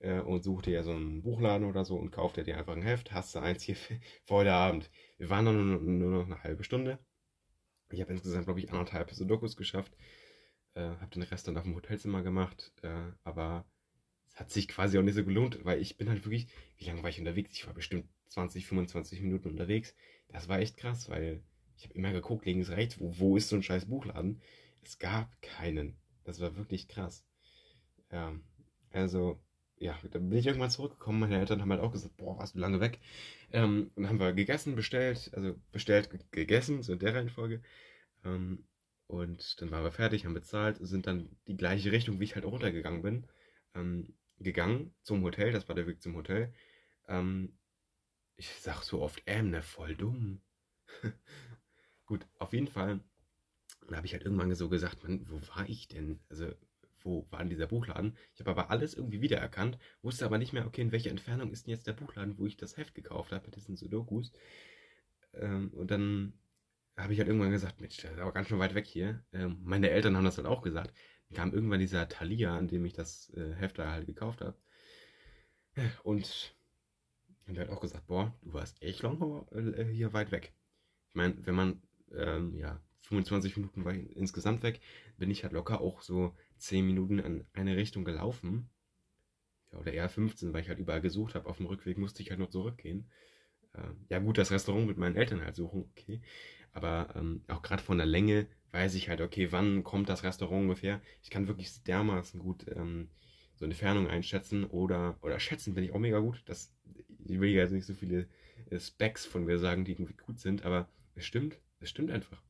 [0.00, 2.82] äh, und such dir ja so einen Buchladen oder so und kauf dir einfach ein
[2.82, 3.76] Heft, hast du eins hier
[4.24, 4.90] vor heute Abend.
[5.18, 6.98] Wir waren dann nur, noch eine halbe Stunde.
[7.90, 9.96] Ich habe insgesamt, glaube ich, anderthalb Sudokus geschafft.
[10.74, 12.72] Äh, habe den Rest dann auf dem Hotelzimmer gemacht.
[12.82, 13.66] Äh, aber
[14.28, 17.02] es hat sich quasi auch nicht so gelohnt, weil ich bin halt wirklich, wie lange
[17.02, 17.52] war ich unterwegs?
[17.52, 19.94] Ich war bestimmt 20, 25 Minuten unterwegs.
[20.28, 21.42] Das war echt krass, weil
[21.76, 24.42] ich habe immer geguckt, links, rechts, wo, wo ist so ein scheiß Buchladen?
[24.82, 25.96] Es gab keinen.
[26.24, 27.24] Das war wirklich krass.
[28.12, 28.38] Ja,
[28.90, 29.40] also,
[29.78, 31.20] ja, dann bin ich irgendwann zurückgekommen.
[31.20, 33.00] Meine Eltern haben halt auch gesagt, boah, warst du lange weg.
[33.52, 37.62] Ähm, dann haben wir gegessen, bestellt, also bestellt, gegessen, so in der Reihenfolge.
[38.24, 38.64] Ähm,
[39.06, 42.44] und dann waren wir fertig, haben bezahlt, sind dann die gleiche Richtung, wie ich halt
[42.44, 43.26] auch runtergegangen bin,
[43.74, 45.52] ähm, gegangen zum Hotel.
[45.52, 46.52] Das war der Weg zum Hotel.
[47.08, 47.56] Ähm,
[48.36, 50.40] ich sag so oft, ähm, ne, voll dumm.
[52.06, 53.00] Gut, auf jeden Fall
[53.88, 56.20] dann habe ich halt irgendwann so gesagt, man, wo war ich denn?
[56.28, 56.52] Also,
[57.08, 58.16] wo war denn dieser Buchladen?
[58.34, 61.66] Ich habe aber alles irgendwie wiedererkannt, wusste aber nicht mehr, okay, in welcher Entfernung ist
[61.66, 64.32] denn jetzt der Buchladen, wo ich das Heft gekauft habe mit diesen Sudokus.
[65.32, 66.34] Ähm, und dann
[66.96, 69.24] habe ich halt irgendwann gesagt, Mensch, das ist aber ganz schön weit weg hier.
[69.32, 70.92] Ähm, meine Eltern haben das halt auch gesagt.
[71.28, 74.56] Dann kam irgendwann dieser Thalia, an dem ich das äh, Heft da halt gekauft habe.
[76.02, 76.54] Und
[77.46, 80.52] haben halt auch gesagt, boah, du warst echt lang äh, hier weit weg.
[81.08, 81.82] Ich meine, wenn man
[82.12, 84.80] ähm, ja, 25 Minuten war ich insgesamt weg,
[85.16, 88.70] bin ich halt locker auch so 10 Minuten in eine Richtung gelaufen.
[89.72, 91.48] Ja, oder eher 15, weil ich halt überall gesucht habe.
[91.48, 93.10] Auf dem Rückweg musste ich halt nur zurückgehen.
[93.74, 96.20] Ähm, ja, gut, das Restaurant mit meinen Eltern halt suchen, okay.
[96.72, 100.62] Aber ähm, auch gerade von der Länge weiß ich halt, okay, wann kommt das Restaurant
[100.62, 101.00] ungefähr.
[101.22, 103.10] Ich kann wirklich dermaßen gut ähm,
[103.56, 106.42] so eine Fernung einschätzen oder, oder schätzen bin ich auch mega gut.
[106.46, 106.72] Das,
[107.26, 108.28] ich will ja jetzt nicht so viele
[108.70, 112.42] äh, Specs von mir sagen, die irgendwie gut sind, aber es stimmt, es stimmt einfach.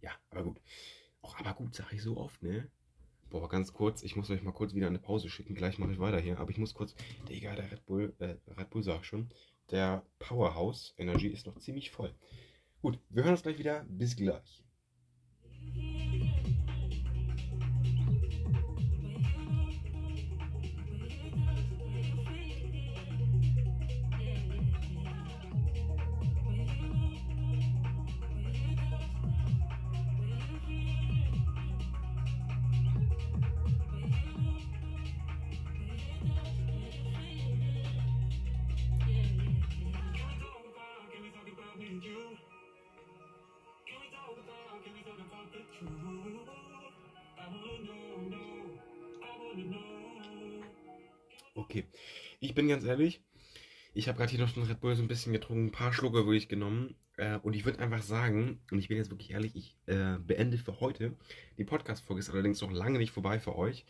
[0.00, 0.60] Ja, aber gut.
[1.22, 2.70] Auch aber gut, sage ich so oft, ne?
[3.30, 5.54] Boah, ganz kurz, ich muss euch mal kurz wieder eine Pause schicken.
[5.54, 6.38] Gleich mache ich weiter hier.
[6.38, 6.94] Aber ich muss kurz.
[7.28, 9.28] Digga, der Red Bull, äh, Red Bull sag schon.
[9.70, 12.14] Der Powerhouse Energy ist noch ziemlich voll.
[12.80, 13.84] Gut, wir hören uns gleich wieder.
[13.88, 14.64] Bis gleich.
[51.54, 51.84] Okay,
[52.40, 53.20] ich bin ganz ehrlich,
[53.94, 56.18] ich habe gerade hier noch den Red Bull so ein bisschen getrunken, ein paar Schlucke
[56.18, 56.94] wirklich genommen.
[57.16, 60.56] Äh, und ich würde einfach sagen, und ich bin jetzt wirklich ehrlich, ich äh, beende
[60.56, 61.16] für heute.
[61.58, 63.84] Die Podcast-Folge ist allerdings noch lange nicht vorbei für euch.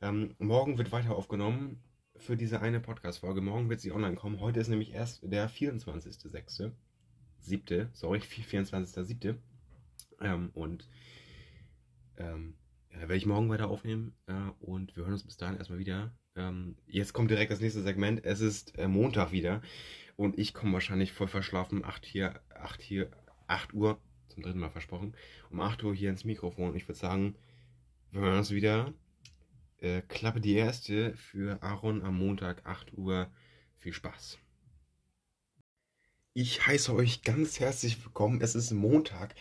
[0.00, 1.82] Ähm, morgen wird weiter aufgenommen
[2.16, 3.40] für diese eine Podcast-Folge.
[3.40, 4.40] Morgen wird sie online kommen.
[4.40, 6.70] Heute ist nämlich erst der 24.06.
[7.40, 9.36] Siebte, sorry, 24.07.
[10.20, 10.88] Ähm, und
[12.16, 12.54] ähm,
[12.90, 14.14] ja, werde ich morgen weiter aufnehmen.
[14.26, 16.12] Äh, und wir hören uns bis dahin erstmal wieder.
[16.36, 18.24] Ähm, jetzt kommt direkt das nächste Segment.
[18.24, 19.62] Es ist äh, Montag wieder.
[20.16, 21.84] Und ich komme wahrscheinlich voll verschlafen.
[21.84, 23.10] 8 hier, 8 hier,
[23.46, 25.14] 8 Uhr, zum dritten Mal versprochen.
[25.50, 26.74] Um 8 Uhr hier ins Mikrofon.
[26.74, 27.36] Ich würde sagen,
[28.10, 28.92] wir hören uns wieder.
[29.78, 33.30] Äh, Klappe die erste für Aaron am Montag, 8 Uhr.
[33.76, 34.38] Viel Spaß.
[36.40, 38.40] Ich heiße euch ganz herzlich willkommen.
[38.40, 39.34] Es ist Montag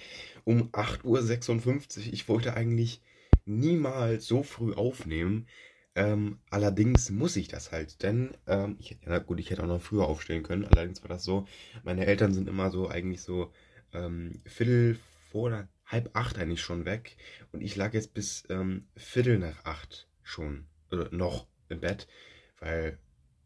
[0.45, 2.11] um 8.56 Uhr.
[2.11, 3.03] Ich wollte eigentlich
[3.45, 5.45] niemals so früh aufnehmen.
[5.93, 9.79] Ähm, allerdings muss ich das halt, denn ähm, ich, ja, gut, ich hätte auch noch
[9.79, 10.65] früher aufstehen können.
[10.65, 11.47] Allerdings war das so,
[11.83, 13.53] meine Eltern sind immer so eigentlich so
[13.93, 14.97] ähm, Viertel
[15.31, 17.15] vor oder halb acht eigentlich schon weg
[17.51, 22.07] und ich lag jetzt bis ähm, Viertel nach acht schon oder noch im Bett,
[22.59, 22.97] weil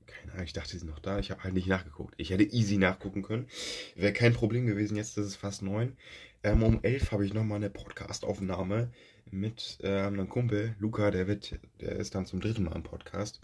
[0.07, 1.19] keine Ahnung, ich dachte, sie sind noch da.
[1.19, 2.13] Ich habe halt nicht nachgeguckt.
[2.17, 3.47] Ich hätte easy nachgucken können.
[3.95, 4.97] Wäre kein Problem gewesen.
[4.97, 5.97] Jetzt ist es fast neun.
[6.43, 8.91] Ähm, um elf habe ich nochmal eine Podcast-Aufnahme
[9.29, 13.39] mit ähm, einem Kumpel, Luca, der wird, der ist dann zum dritten Mal im Podcast.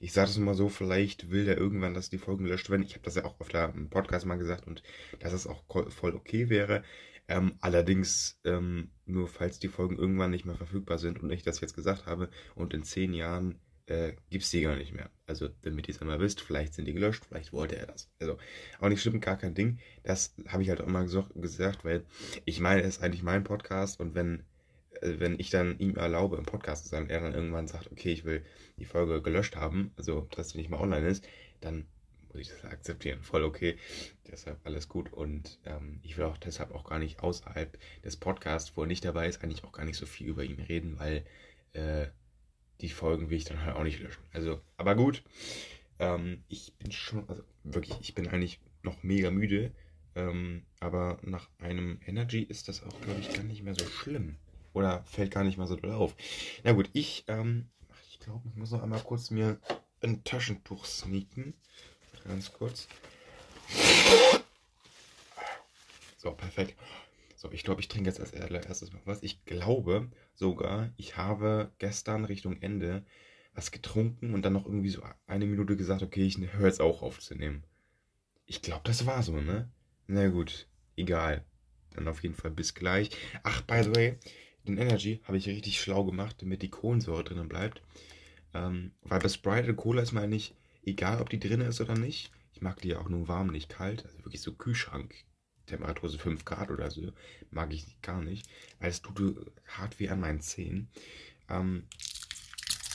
[0.00, 2.82] Ich sage das mal so, vielleicht will der irgendwann, dass die Folgen gelöscht werden.
[2.82, 4.82] Ich habe das ja auch auf dem Podcast mal gesagt und
[5.20, 6.82] dass es auch voll okay wäre.
[7.28, 11.60] Ähm, allerdings ähm, nur, falls die Folgen irgendwann nicht mehr verfügbar sind und ich das
[11.60, 13.56] jetzt gesagt habe und in zehn Jahren
[13.88, 15.10] äh, gibt es die gar nicht mehr.
[15.26, 18.10] Also, damit ihr es einmal wisst, vielleicht sind die gelöscht, vielleicht wollte er das.
[18.20, 18.38] Also,
[18.80, 19.78] auch nicht stimmt, gar kein Ding.
[20.02, 22.04] Das habe ich halt auch immer gesagt, weil
[22.44, 24.44] ich meine, es ist eigentlich mein Podcast und wenn,
[25.00, 28.12] äh, wenn ich dann ihm erlaube, im Podcast zu sein, er dann irgendwann sagt, okay,
[28.12, 28.44] ich will
[28.76, 31.26] die Folge gelöscht haben, also dass sie nicht mehr online ist,
[31.60, 31.86] dann
[32.28, 33.22] muss ich das akzeptieren.
[33.22, 33.76] Voll okay.
[34.30, 35.12] Deshalb alles gut.
[35.12, 39.04] Und ähm, ich will auch deshalb auch gar nicht außerhalb des Podcasts, wo er nicht
[39.04, 41.24] dabei ist, eigentlich auch gar nicht so viel über ihn reden, weil
[41.72, 42.08] äh,
[42.80, 44.22] die Folgen will ich dann halt auch nicht löschen.
[44.32, 45.22] Also, aber gut.
[45.98, 49.72] Ähm, ich bin schon, also wirklich, ich bin eigentlich noch mega müde.
[50.14, 54.36] Ähm, aber nach einem Energy ist das auch, glaube ich, gar nicht mehr so schlimm.
[54.72, 56.14] Oder fällt gar nicht mal so doll auf.
[56.64, 57.68] Na gut, ich, ähm,
[58.10, 59.58] ich glaube, ich muss noch einmal kurz mir
[60.02, 61.54] ein Taschentuch sneaken.
[62.26, 62.88] Ganz kurz.
[66.16, 66.76] So, perfekt.
[67.38, 69.22] So, ich glaube, ich trinke jetzt als erstes mal was.
[69.22, 73.04] Ich glaube sogar, ich habe gestern Richtung Ende
[73.54, 77.00] was getrunken und dann noch irgendwie so eine Minute gesagt, okay, ich höre jetzt auch
[77.00, 77.62] auf zu nehmen.
[78.46, 79.70] Ich glaube, das war so, ne?
[80.08, 80.66] Na gut,
[80.96, 81.44] egal.
[81.94, 83.10] Dann auf jeden Fall bis gleich.
[83.44, 84.18] Ach, by the way,
[84.66, 87.82] den Energy habe ich richtig schlau gemacht, damit die Kohlensäure drinnen bleibt.
[88.52, 91.94] Ähm, weil bei Sprite und Cola ist mir eigentlich egal, ob die drin ist oder
[91.94, 92.32] nicht.
[92.52, 94.04] Ich mag die ja auch nur warm, nicht kalt.
[94.04, 95.14] Also wirklich so Kühlschrank
[95.68, 97.12] Temperatur so 5 Grad oder so.
[97.50, 98.48] Mag ich gar nicht,
[98.80, 99.20] weil es tut
[99.66, 100.88] hart wie an meinen Zähnen.
[101.48, 101.86] Ähm,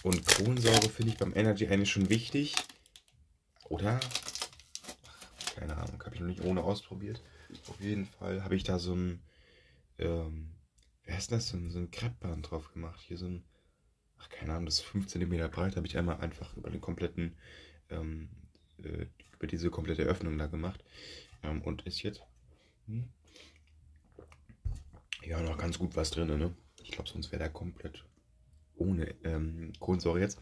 [0.03, 2.55] und Kohlensäure finde ich beim Energy eigentlich schon wichtig.
[3.69, 3.99] Oder?
[5.63, 7.21] keine Ahnung, habe ich noch nicht ohne ausprobiert.
[7.67, 9.21] Auf jeden Fall habe ich da so ein,
[9.97, 10.51] ähm,
[11.05, 12.99] wer ist das, so ein, so ein Kreppband drauf gemacht.
[13.01, 13.43] Hier so ein,
[14.17, 17.37] ach keine Ahnung, das ist 5 cm breit, habe ich einmal einfach über den kompletten,
[17.89, 18.29] ähm,
[18.79, 20.83] äh, über diese komplette Öffnung da gemacht.
[21.43, 22.21] Ähm, und ist jetzt
[22.87, 23.03] hm?
[25.25, 26.53] Ja, noch ganz gut was drin, ne?
[26.81, 28.03] Ich glaube, sonst wäre der komplett
[28.75, 30.41] ohne ähm, Kohlensäure jetzt.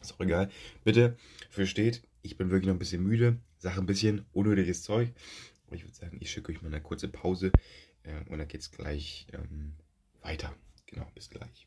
[0.00, 0.50] Ist auch egal.
[0.84, 1.16] Bitte
[1.50, 3.38] versteht, ich bin wirklich noch ein bisschen müde.
[3.58, 5.12] Sache ein bisschen unnötiges Zeug.
[5.66, 7.52] Und ich würde sagen, ich schicke euch mal eine kurze Pause.
[8.02, 9.74] Äh, und dann geht es gleich ähm,
[10.20, 10.54] weiter.
[10.86, 11.66] Genau, bis gleich.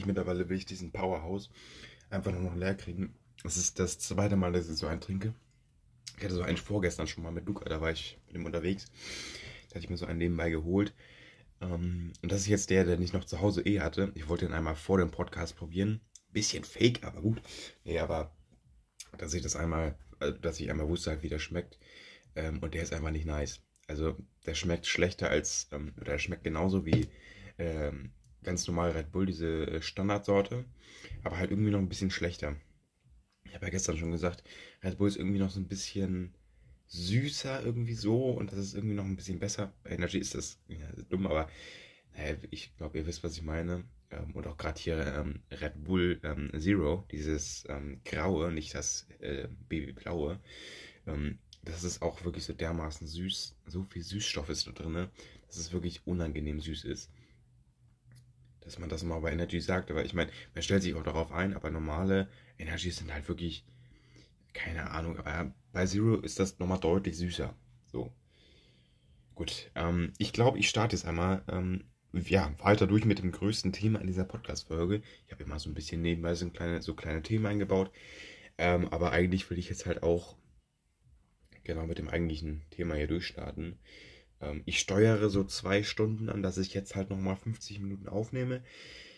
[0.00, 1.50] Ehrlich, mittlerweile will ich diesen Powerhouse
[2.08, 3.14] einfach nur noch leer kriegen.
[3.44, 5.34] Es ist das zweite Mal, dass ich so einen trinke.
[6.16, 8.86] Ich hatte so einen vorgestern schon mal mit Luca, da war ich mit ihm unterwegs.
[9.68, 10.94] Da hatte ich mir so einen nebenbei geholt.
[11.60, 14.12] Ähm, und das ist jetzt der, den ich noch zu Hause eh hatte.
[14.14, 16.00] Ich wollte ihn einmal vor dem Podcast probieren.
[16.32, 17.42] Bisschen fake, aber gut.
[17.84, 18.34] Nee, aber
[19.18, 21.78] dass ich das einmal, also, dass ich einmal wusste wie der schmeckt.
[22.36, 23.60] Ähm, und der ist einfach nicht nice.
[23.86, 24.16] Also
[24.46, 27.08] der schmeckt schlechter als, ähm, oder der schmeckt genauso wie
[28.42, 30.64] ganz normal Red Bull, diese äh, Standardsorte,
[31.24, 32.56] aber halt irgendwie noch ein bisschen schlechter.
[33.44, 34.44] Ich habe ja gestern schon gesagt,
[34.82, 36.34] Red Bull ist irgendwie noch so ein bisschen
[36.86, 39.72] süßer irgendwie so und das ist irgendwie noch ein bisschen besser.
[39.82, 41.48] Bei Energy ist das ja, dumm, aber
[42.16, 43.84] naja, ich glaube, ihr wisst, was ich meine.
[44.10, 49.06] Ähm, und auch gerade hier ähm, Red Bull ähm, Zero, dieses ähm, graue, nicht das
[49.20, 50.40] äh, babyblaue,
[51.06, 53.56] ähm, das ist auch wirklich so dermaßen süß.
[53.66, 55.08] So viel Süßstoff ist da drin,
[55.46, 57.10] dass es wirklich unangenehm süß ist.
[58.62, 59.90] Dass man das mal bei Energy sagt.
[59.90, 62.28] Aber ich meine, man stellt sich auch darauf ein, aber normale
[62.58, 63.64] Energies sind halt wirklich,
[64.52, 67.54] keine Ahnung, aber bei Zero ist das nochmal deutlich süßer.
[67.86, 68.12] So.
[69.34, 73.72] Gut, ähm, ich glaube, ich starte jetzt einmal ähm, ja, weiter durch mit dem größten
[73.72, 75.02] Thema in dieser Podcast-Folge.
[75.26, 77.90] Ich habe immer so ein bisschen nebenbei so kleine, so kleine Themen eingebaut.
[78.58, 80.36] Ähm, aber eigentlich will ich jetzt halt auch
[81.64, 83.78] genau mit dem eigentlichen Thema hier durchstarten.
[84.40, 88.62] Ähm, ich steuere so zwei Stunden an, dass ich jetzt halt nochmal 50 Minuten aufnehme.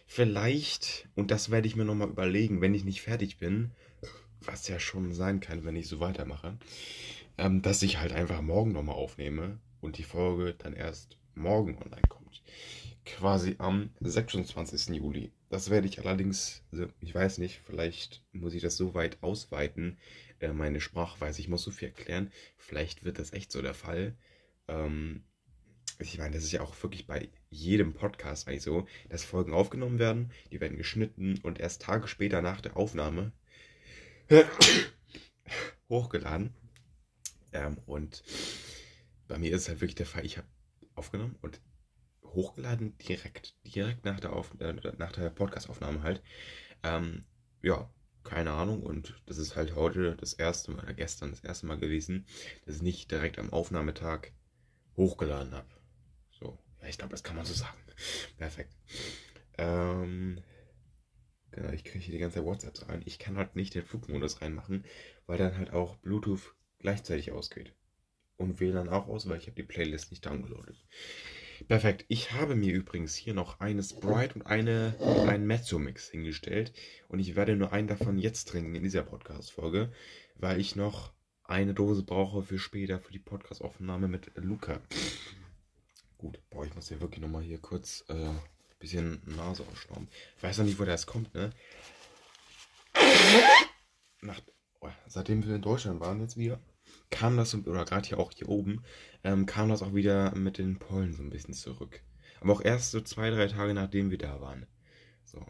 [0.07, 3.71] Vielleicht, und das werde ich mir nochmal überlegen, wenn ich nicht fertig bin,
[4.41, 6.59] was ja schon sein kann, wenn ich so weitermache,
[7.39, 12.03] ähm, dass ich halt einfach morgen nochmal aufnehme und die Folge dann erst morgen online
[12.09, 12.43] kommt.
[13.05, 14.95] Quasi am 26.
[14.97, 15.33] Juli.
[15.49, 19.99] Das werde ich allerdings, also ich weiß nicht, vielleicht muss ich das so weit ausweiten,
[20.41, 21.41] äh, meine Sprachweise.
[21.41, 22.31] Ich muss so viel erklären.
[22.57, 24.15] Vielleicht wird das echt so der Fall.
[24.69, 25.25] Ähm,
[25.99, 29.99] ich meine, das ist ja auch wirklich bei jedem Podcast eigentlich so, dass Folgen aufgenommen
[29.99, 33.33] werden, die werden geschnitten und erst Tage später nach der Aufnahme
[35.89, 36.55] hochgeladen.
[37.53, 38.23] Ähm, und
[39.29, 40.49] bei mir ist es halt wirklich der Fall, ich habe
[40.95, 41.61] aufgenommen und
[42.25, 46.23] hochgeladen direkt, direkt nach der, Auf äh, der Podcast-Aufnahme halt.
[46.83, 47.25] Ähm,
[47.63, 47.91] ja,
[48.25, 48.83] keine Ahnung.
[48.83, 52.27] Und das ist halt heute das erste Mal, oder gestern das erste Mal gewesen,
[52.65, 54.33] dass ich nicht direkt am Aufnahmetag
[54.97, 55.69] hochgeladen habe.
[56.31, 57.79] So, ja, ich glaube, das kann man so sagen.
[58.39, 58.75] Perfekt.
[59.59, 60.43] Ähm,
[61.51, 63.03] genau, ich kriege hier die ganze WhatsApps rein.
[63.05, 64.85] Ich kann halt nicht den Flugmodus reinmachen,
[65.27, 67.75] weil dann halt auch Bluetooth gleichzeitig ausgeht.
[68.37, 70.77] Und WLAN auch aus, weil ich habe die Playlist nicht downgeloadet.
[71.69, 72.05] Perfekt.
[72.09, 74.97] Ich habe mir übrigens hier noch eine Sprite und eine,
[75.29, 76.73] einen Mezzo-Mix hingestellt.
[77.09, 79.93] Und ich werde nur einen davon jetzt trinken in dieser Podcast-Folge,
[80.37, 81.13] weil ich noch
[81.53, 84.81] eine Dose brauche für später für die Podcast-Aufnahme mit Luca.
[86.17, 88.41] Gut, boah, ich muss hier wirklich nochmal hier kurz äh, ein
[88.79, 90.09] bisschen Nase ausschrauben.
[90.39, 91.51] Ich weiß noch nicht, wo das kommt, ne?
[94.23, 94.41] Nach,
[94.81, 96.59] oh, seitdem wir in Deutschland waren jetzt wieder,
[97.11, 98.83] kam das, oder gerade hier auch hier oben,
[99.23, 102.01] ähm, kam das auch wieder mit den Pollen so ein bisschen zurück.
[102.41, 104.67] Aber auch erst so zwei, drei Tage nachdem wir da waren.
[105.25, 105.45] So.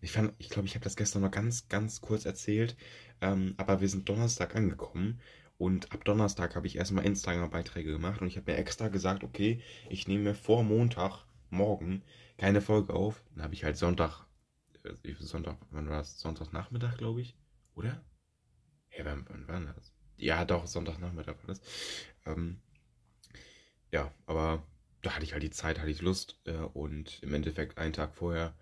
[0.00, 2.76] Ich fand, ich glaube, ich habe das gestern noch ganz, ganz kurz erzählt.
[3.20, 5.20] Ähm, aber wir sind Donnerstag angekommen.
[5.56, 8.20] Und ab Donnerstag habe ich erstmal Instagram-Beiträge gemacht.
[8.20, 12.02] Und ich habe mir extra gesagt, okay, ich nehme vor Montag, morgen,
[12.36, 13.22] keine Folge auf.
[13.34, 14.26] Dann habe ich halt Sonntag,
[14.84, 16.20] äh, Sonntag, wann war das?
[16.20, 17.36] Sonntagnachmittag, glaube ich.
[17.74, 18.00] Oder?
[18.88, 19.92] Hä, wann, wann war das?
[20.16, 21.60] Ja, doch, Sonntagnachmittag war das.
[22.26, 22.60] Ähm,
[23.90, 24.62] ja, aber
[25.02, 28.14] da hatte ich halt die Zeit, hatte ich Lust äh, und im Endeffekt einen Tag
[28.14, 28.54] vorher.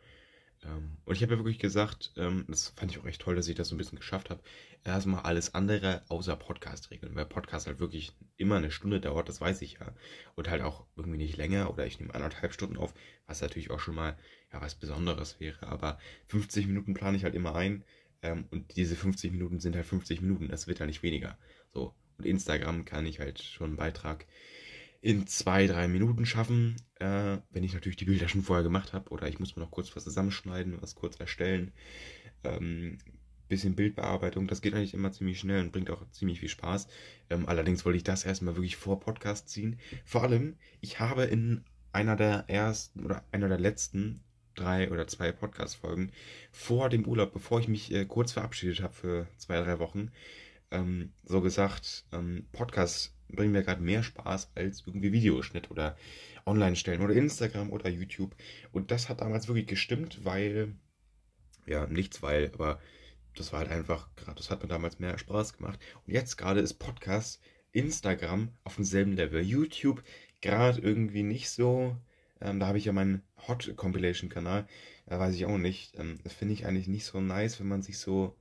[0.66, 3.48] Ähm, und ich habe ja wirklich gesagt, ähm, das fand ich auch echt toll, dass
[3.48, 4.43] ich das so ein bisschen geschafft habe,
[4.84, 9.40] erstmal alles andere außer Podcast regeln, weil Podcast halt wirklich immer eine Stunde dauert, das
[9.40, 9.94] weiß ich ja.
[10.34, 12.94] Und halt auch irgendwie nicht länger oder ich nehme anderthalb Stunden auf,
[13.26, 14.16] was natürlich auch schon mal
[14.52, 15.66] ja was Besonderes wäre.
[15.66, 15.98] Aber
[16.28, 17.84] 50 Minuten plane ich halt immer ein.
[18.22, 21.38] Ähm, und diese 50 Minuten sind halt 50 Minuten, das wird ja nicht weniger.
[21.72, 21.94] So.
[22.18, 24.26] Und Instagram kann ich halt schon einen Beitrag
[25.01, 29.10] in zwei, drei Minuten schaffen, äh, wenn ich natürlich die Bilder schon vorher gemacht habe
[29.10, 31.73] oder ich muss mir noch kurz was zusammenschneiden, was kurz erstellen.
[32.44, 32.98] Ähm,
[33.48, 36.89] bisschen Bildbearbeitung, das geht eigentlich immer ziemlich schnell und bringt auch ziemlich viel Spaß.
[37.31, 39.78] Ähm, allerdings wollte ich das erstmal wirklich vor Podcast ziehen.
[40.05, 44.24] Vor allem, ich habe in einer der ersten oder einer der letzten
[44.55, 46.12] drei oder zwei Podcast-Folgen
[46.51, 50.10] vor dem Urlaub, bevor ich mich äh, kurz verabschiedet habe für zwei, drei Wochen,
[50.70, 55.97] ähm, so gesagt, ähm, Podcast bringen mir gerade mehr Spaß als irgendwie Videoschnitt oder
[56.44, 58.35] online stellen oder Instagram oder YouTube.
[58.73, 60.74] Und das hat damals wirklich gestimmt, weil,
[61.66, 62.81] ja, nichts weil, aber
[63.35, 65.78] das war halt einfach, gerade das hat mir damals mehr Spaß gemacht.
[66.07, 67.40] Und jetzt gerade ist Podcast,
[67.73, 69.43] Instagram auf demselben Level.
[69.43, 70.03] YouTube
[70.40, 71.97] gerade irgendwie nicht so.
[72.40, 74.66] Ähm, da habe ich ja meinen Hot Compilation Kanal.
[75.07, 75.98] Da weiß ich auch nicht.
[75.98, 78.35] Ähm, das finde ich eigentlich nicht so nice, wenn man sich so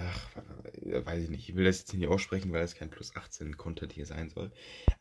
[0.00, 0.36] ach,
[0.82, 3.92] weiß ich nicht, ich will das jetzt nicht aussprechen, weil es kein Plus 18 Content
[3.92, 4.52] hier sein soll.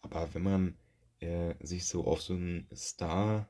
[0.01, 0.77] Aber wenn man
[1.19, 3.49] äh, sich so auf so einen Star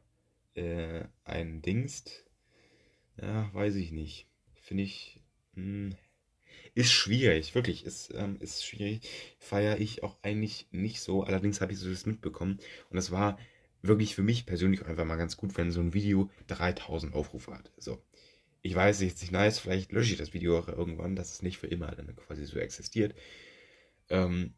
[0.55, 2.25] äh, eindingst,
[3.21, 4.27] ja, weiß ich nicht.
[4.61, 5.21] Finde ich,
[5.55, 5.95] mh, hm,
[6.75, 9.01] ist schwierig, wirklich, ist, ähm, ist schwierig.
[9.39, 11.23] Feiere ich auch eigentlich nicht so.
[11.23, 12.59] Allerdings habe ich so das mitbekommen.
[12.89, 13.39] Und das war
[13.81, 17.71] wirklich für mich persönlich einfach mal ganz gut, wenn so ein Video 3000 Aufrufe hat.
[17.77, 18.01] So
[18.67, 21.57] ich weiß, ist nicht nice, vielleicht lösche ich das Video auch irgendwann, dass es nicht
[21.57, 23.15] für immer dann quasi so existiert.
[24.09, 24.53] Ähm,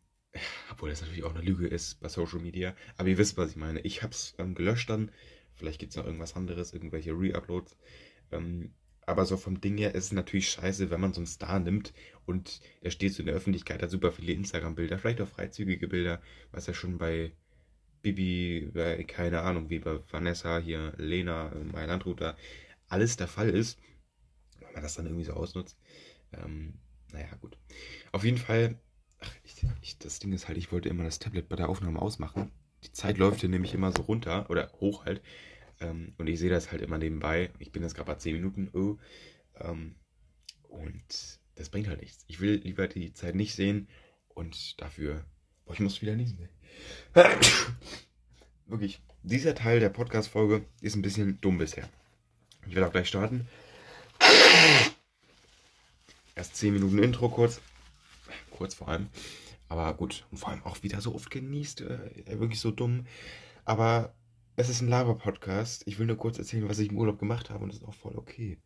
[0.71, 2.75] obwohl das natürlich auch eine Lüge ist bei Social Media.
[2.97, 3.81] Aber ihr wisst, was ich meine.
[3.81, 5.11] Ich habe es ähm, gelöscht dann.
[5.53, 7.77] Vielleicht gibt es noch irgendwas anderes, irgendwelche Re-Uploads.
[8.31, 8.73] Ähm,
[9.05, 11.93] aber so vom Ding her ist es natürlich scheiße, wenn man so einen Star nimmt
[12.25, 16.21] und der steht so in der Öffentlichkeit, hat super viele Instagram-Bilder, vielleicht auch freizügige Bilder,
[16.51, 17.31] was ja schon bei
[18.03, 22.37] Bibi, bei, keine Ahnung, wie bei Vanessa, hier, Lena, mein Landruter,
[22.87, 23.79] alles der Fall ist,
[24.69, 25.77] wenn man das dann irgendwie so ausnutzt.
[26.33, 26.75] Ähm,
[27.11, 27.57] naja, gut.
[28.11, 28.79] Auf jeden Fall,
[29.19, 32.01] ach, ich, ich, das Ding ist halt, ich wollte immer das Tablet bei der Aufnahme
[32.01, 32.51] ausmachen.
[32.83, 35.21] Die Zeit läuft hier nämlich immer so runter oder hoch halt.
[35.79, 37.49] Ähm, und ich sehe das halt immer nebenbei.
[37.59, 38.69] Ich bin jetzt gerade bei 10 Minuten.
[38.73, 38.97] Oh,
[39.55, 39.95] ähm,
[40.69, 42.23] und das bringt halt nichts.
[42.27, 43.87] Ich will lieber die Zeit nicht sehen
[44.29, 45.25] und dafür.
[45.65, 46.47] Boah, ich muss wieder niesen.
[48.67, 51.89] Wirklich, dieser Teil der Podcast-Folge ist ein bisschen dumm bisher.
[52.67, 53.47] Ich werde auch gleich starten.
[56.35, 57.61] Erst 10 Minuten Intro kurz.
[58.51, 59.09] Kurz vor allem.
[59.67, 61.81] Aber gut, und vor allem auch wieder so oft genießt.
[61.81, 63.05] Äh, wirklich so dumm.
[63.65, 64.15] Aber
[64.55, 65.83] es ist ein Lava-Podcast.
[65.85, 67.93] Ich will nur kurz erzählen, was ich im Urlaub gemacht habe und das ist auch
[67.93, 68.57] voll okay.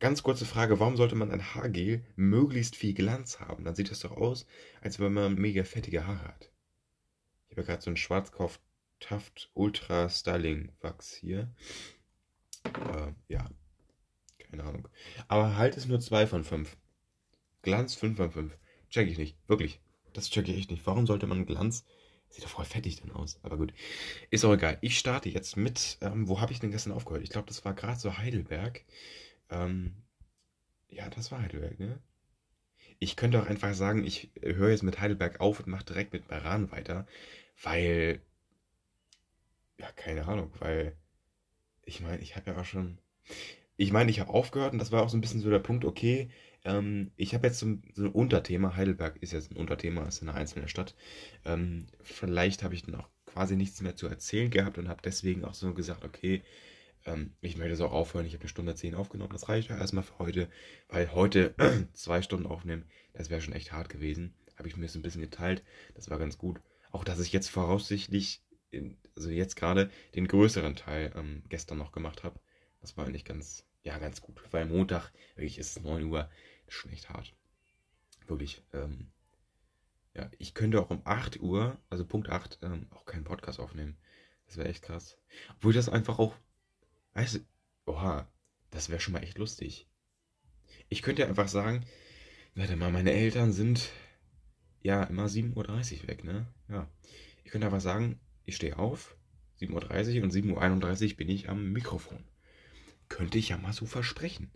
[0.00, 3.64] Ganz kurze Frage: Warum sollte man ein Haargel möglichst viel Glanz haben?
[3.64, 4.46] Dann sieht das doch aus,
[4.80, 6.50] als wenn man mega fettige Haare hat.
[7.46, 8.58] Ich habe ja gerade so einen Schwarzkopf
[8.98, 11.54] Taft Ultra Styling Wachs hier.
[12.64, 13.48] Äh, ja,
[14.56, 14.88] keine Ahnung.
[15.28, 16.76] Aber halt ist nur 2 von 5.
[17.62, 18.58] Glanz 5 von 5.
[18.90, 19.36] Check ich nicht.
[19.48, 19.80] Wirklich.
[20.12, 20.86] Das check ich echt nicht.
[20.86, 21.84] Warum sollte man Glanz
[22.28, 23.38] Sieht doch voll fettig dann aus.
[23.42, 23.72] Aber gut.
[24.30, 24.78] Ist auch egal.
[24.80, 27.22] Ich starte jetzt mit, ähm, wo habe ich denn gestern aufgehört?
[27.22, 28.84] Ich glaube, das war gerade so Heidelberg.
[29.48, 29.94] Ähm,
[30.88, 32.00] ja, das war Heidelberg, ne?
[32.98, 36.28] Ich könnte auch einfach sagen, ich höre jetzt mit Heidelberg auf und mache direkt mit
[36.28, 37.06] Meran weiter,
[37.62, 38.22] weil,
[39.78, 40.96] ja, keine Ahnung, weil,
[41.84, 42.98] ich meine, ich habe ja auch schon,
[43.76, 45.84] ich meine, ich habe aufgehört und das war auch so ein bisschen so der Punkt,
[45.84, 46.30] okay,
[46.64, 48.74] ähm, ich habe jetzt so, so, ein Unterthema.
[48.74, 50.94] Heidelberg ist jetzt ein Unterthema, ist eine einzelne Stadt.
[51.44, 55.44] Ähm, vielleicht habe ich dann auch quasi nichts mehr zu erzählen gehabt und habe deswegen
[55.44, 56.42] auch so gesagt, okay,
[57.04, 58.26] ähm, ich möchte es auch aufhören.
[58.26, 59.32] Ich habe eine Stunde zehn aufgenommen.
[59.32, 60.48] Das reicht ja erstmal für heute,
[60.88, 61.54] weil heute
[61.92, 64.34] zwei Stunden aufnehmen, das wäre schon echt hart gewesen.
[64.56, 65.62] Habe ich mir so ein bisschen geteilt.
[65.94, 66.60] Das war ganz gut.
[66.90, 71.92] Auch dass ich jetzt voraussichtlich, in, also jetzt gerade, den größeren Teil ähm, gestern noch
[71.92, 72.40] gemacht habe.
[72.86, 74.40] Das war eigentlich ganz, ja, ganz gut.
[74.52, 76.30] Weil Montag, wirklich ist es 9 Uhr,
[76.68, 77.34] ist schon echt hart.
[78.28, 78.62] Wirklich.
[78.72, 79.10] Ähm,
[80.14, 83.96] ja, ich könnte auch um 8 Uhr, also Punkt 8, ähm, auch keinen Podcast aufnehmen.
[84.46, 85.18] Das wäre echt krass.
[85.56, 86.36] Obwohl das einfach auch,
[87.14, 87.40] weißt du,
[87.86, 88.28] oha,
[88.70, 89.88] das wäre schon mal echt lustig.
[90.88, 91.84] Ich könnte einfach sagen,
[92.54, 93.90] warte mal, meine Eltern sind
[94.80, 96.46] ja immer 7.30 Uhr weg, ne?
[96.68, 96.88] Ja.
[97.42, 99.16] Ich könnte einfach sagen, ich stehe auf,
[99.60, 102.22] 7.30 Uhr und 7.31 Uhr bin ich am Mikrofon.
[103.08, 104.50] Könnte ich ja mal so versprechen.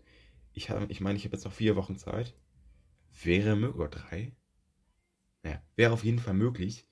[0.53, 2.35] Ich, hab, ich meine, ich habe jetzt noch vier Wochen Zeit.
[3.23, 4.31] Wäre möglich, oder drei?
[5.43, 6.85] Naja, wäre auf jeden Fall möglich.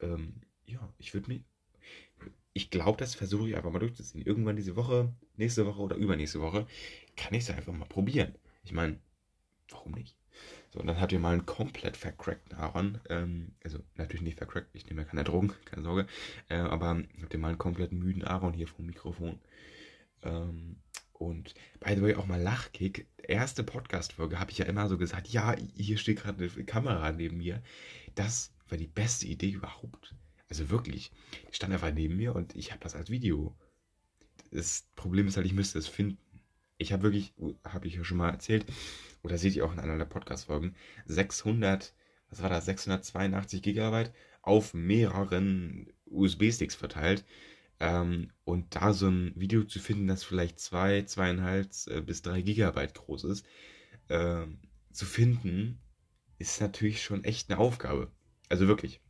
[0.00, 1.40] Ähm, ja, ich würde mir.
[2.54, 4.26] Ich glaube, das versuche ich einfach mal durchzuziehen.
[4.26, 6.66] Irgendwann diese Woche, nächste Woche oder übernächste Woche,
[7.16, 8.34] kann ich es einfach mal probieren.
[8.62, 8.98] Ich meine,
[9.70, 10.18] warum nicht?
[10.70, 13.00] So, und dann habt ihr mal einen komplett vercrackten Aaron.
[13.08, 16.06] Ähm, also natürlich nicht vercrackt, ich nehme ja keine Drogen, keine Sorge.
[16.48, 19.38] Äh, aber habt ihr mal einen komplett müden Aaron hier vom Mikrofon.
[20.22, 20.76] Ähm,
[21.26, 23.06] und by the way, auch mal Lachkick.
[23.22, 27.38] Erste Podcast-Folge habe ich ja immer so gesagt: Ja, hier steht gerade eine Kamera neben
[27.38, 27.62] mir.
[28.14, 30.14] Das war die beste Idee überhaupt.
[30.48, 31.12] Also wirklich.
[31.48, 33.56] Die stand einfach neben mir und ich habe das als Video.
[34.50, 36.18] Das Problem ist halt, ich müsste es finden.
[36.76, 37.32] Ich habe wirklich,
[37.64, 38.66] habe ich ja schon mal erzählt,
[39.22, 40.74] oder seht ihr auch in einer der Podcast-Folgen,
[41.06, 41.94] 600,
[42.28, 44.12] was war das, 682 Gigabyte
[44.42, 47.24] auf mehreren USB-Sticks verteilt.
[47.82, 52.40] Ähm, und da so ein Video zu finden, das vielleicht zwei, zweieinhalb äh, bis drei
[52.40, 53.44] Gigabyte groß ist,
[54.06, 54.46] äh,
[54.92, 55.80] zu finden,
[56.38, 58.12] ist natürlich schon echt eine Aufgabe.
[58.48, 59.00] Also wirklich.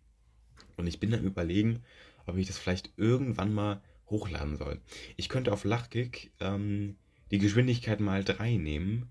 [0.78, 1.82] Und ich bin am überlegen,
[2.24, 4.81] ob ich das vielleicht irgendwann mal hochladen soll.
[5.19, 6.97] Ich könnte auf Lachkick ähm,
[7.31, 9.11] die Geschwindigkeit mal 3 nehmen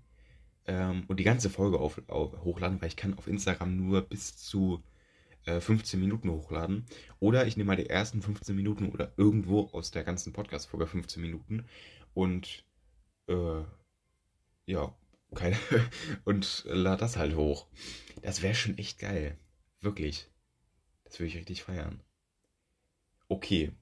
[0.66, 4.36] ähm, und die ganze Folge auf, auf, hochladen, weil ich kann auf Instagram nur bis
[4.36, 4.82] zu
[5.44, 6.86] 15 äh, Minuten hochladen.
[7.18, 11.20] Oder ich nehme mal die ersten 15 Minuten oder irgendwo aus der ganzen Podcast-Folge 15
[11.20, 11.64] Minuten
[12.14, 12.64] und
[13.28, 13.62] äh,
[14.66, 14.94] ja,
[15.34, 15.56] keine,
[16.24, 17.66] und lade das halt hoch.
[18.22, 19.38] Das wäre schon echt geil.
[19.80, 20.28] Wirklich.
[21.04, 22.00] Das würde ich richtig feiern.
[23.28, 23.72] Okay.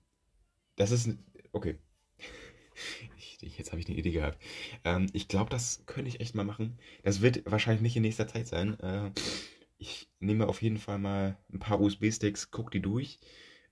[0.76, 1.10] Das ist.
[1.52, 1.78] Okay.
[3.42, 4.38] Ich, jetzt habe ich eine Idee gehabt.
[4.84, 6.78] Ähm, ich glaube, das könnte ich echt mal machen.
[7.02, 8.78] Das wird wahrscheinlich nicht in nächster Zeit sein.
[8.80, 9.12] Äh,
[9.80, 13.18] ich nehme auf jeden Fall mal ein paar USB-Sticks, gucke die durch.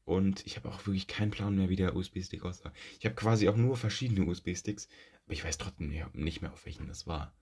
[0.04, 2.72] Und ich habe auch wirklich keinen Plan mehr, wie der USB-Stick aussah.
[2.98, 4.88] Ich habe quasi auch nur verschiedene USB-Sticks,
[5.26, 7.36] aber ich weiß trotzdem nicht mehr, auf welchen das war.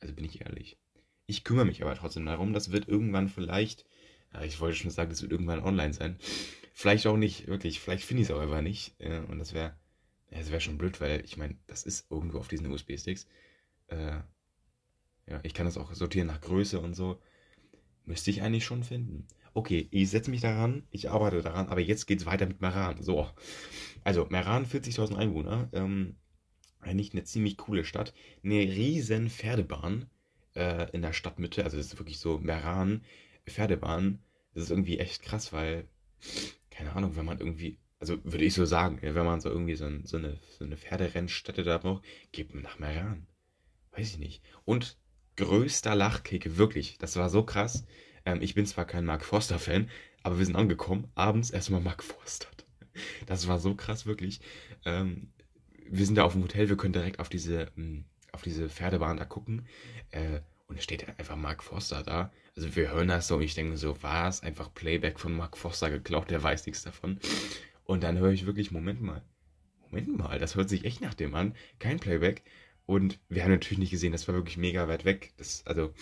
[0.00, 0.78] Also bin ich ehrlich.
[1.26, 2.52] Ich kümmere mich aber trotzdem darum.
[2.52, 3.86] Das wird irgendwann vielleicht,
[4.42, 6.18] ich wollte schon sagen, das wird irgendwann online sein.
[6.72, 7.78] Vielleicht auch nicht, wirklich.
[7.78, 8.96] Vielleicht finde ich es auch einfach nicht.
[9.28, 9.76] Und das wäre,
[10.32, 13.28] das wäre schon blöd, weil ich meine, das ist irgendwo auf diesen USB-Sticks.
[13.86, 14.20] Äh,
[15.28, 17.20] ja, ich kann das auch sortieren nach Größe und so.
[18.08, 19.26] Müsste ich eigentlich schon finden.
[19.52, 23.02] Okay, ich setze mich daran, ich arbeite daran, aber jetzt geht es weiter mit Meran.
[23.02, 23.28] So,
[24.02, 26.16] also Meran, 40.000 Einwohner, ähm,
[26.80, 28.14] eigentlich eine ziemlich coole Stadt.
[28.42, 30.06] Eine riesen Pferdebahn
[30.54, 33.04] äh, in der Stadtmitte, also das ist wirklich so Meran,
[33.46, 34.20] Pferdebahn.
[34.54, 35.86] Das ist irgendwie echt krass, weil,
[36.70, 39.84] keine Ahnung, wenn man irgendwie, also würde ich so sagen, wenn man so irgendwie so,
[39.84, 43.26] ein, so eine, so eine Pferderennstätte da braucht, geht man nach Meran.
[43.92, 44.42] Weiß ich nicht.
[44.64, 44.96] Und
[45.38, 47.86] größter Lachkick, wirklich, das war so krass.
[48.26, 49.88] Ähm, ich bin zwar kein Mark Forster-Fan,
[50.22, 52.48] aber wir sind angekommen, abends erstmal Mark Forster.
[53.26, 54.40] Das war so krass, wirklich.
[54.84, 55.30] Ähm,
[55.88, 59.16] wir sind da auf dem Hotel, wir können direkt auf diese, hm, auf diese Pferdebahn
[59.16, 59.66] da gucken.
[60.10, 62.32] Äh, und es steht einfach Mark Forster da.
[62.56, 65.56] Also wir hören das so und ich denke so, war es einfach Playback von Mark
[65.56, 67.20] Forster geklaut, der weiß nichts davon.
[67.84, 69.22] Und dann höre ich wirklich, Moment mal,
[69.84, 71.54] Moment mal, das hört sich echt nach dem an.
[71.78, 72.42] Kein Playback.
[72.88, 75.34] Und wir haben natürlich nicht gesehen, das war wirklich mega weit weg.
[75.36, 75.92] Das, also,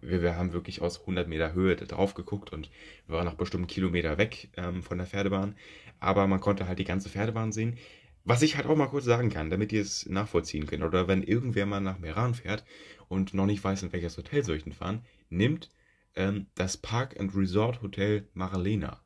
[0.00, 2.68] wir, wir haben wirklich aus 100 Meter Höhe drauf geguckt und
[3.06, 5.54] wir waren noch bestimmt einen Kilometer weg ähm, von der Pferdebahn.
[6.00, 7.78] Aber man konnte halt die ganze Pferdebahn sehen.
[8.24, 11.22] Was ich halt auch mal kurz sagen kann, damit ihr es nachvollziehen könnt, oder wenn
[11.22, 12.64] irgendwer mal nach Meran fährt
[13.06, 15.70] und noch nicht weiß, in welches Hotel soll ich denn fahren, nimmt
[16.16, 19.00] ähm, das Park and Resort Hotel Marlena.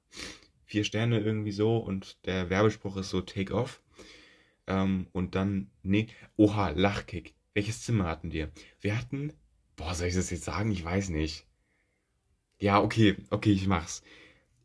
[0.65, 3.83] Vier Sterne irgendwie so und der Werbespruch ist so Take Off.
[4.69, 7.35] Ähm, und dann, nee, oha, Lachkick.
[7.55, 8.53] Welches Zimmer hatten wir?
[8.81, 9.33] Wir hatten,
[9.75, 10.71] boah, soll ich das jetzt sagen?
[10.71, 11.47] Ich weiß nicht.
[12.61, 14.03] Ja, okay, okay, ich mach's.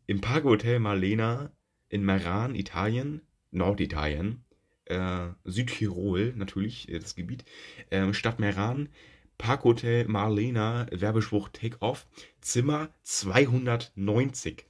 [0.05, 1.51] Im Park Hotel Marlena
[1.89, 3.21] in Meran, Italien,
[3.51, 4.43] Norditalien,
[4.85, 7.45] äh, Südtirol, natürlich, äh, das Gebiet,
[7.89, 8.89] äh, Stadt Meran,
[9.37, 12.07] Parkhotel Marlena, Werbespruch Take Off,
[12.41, 14.65] Zimmer 290.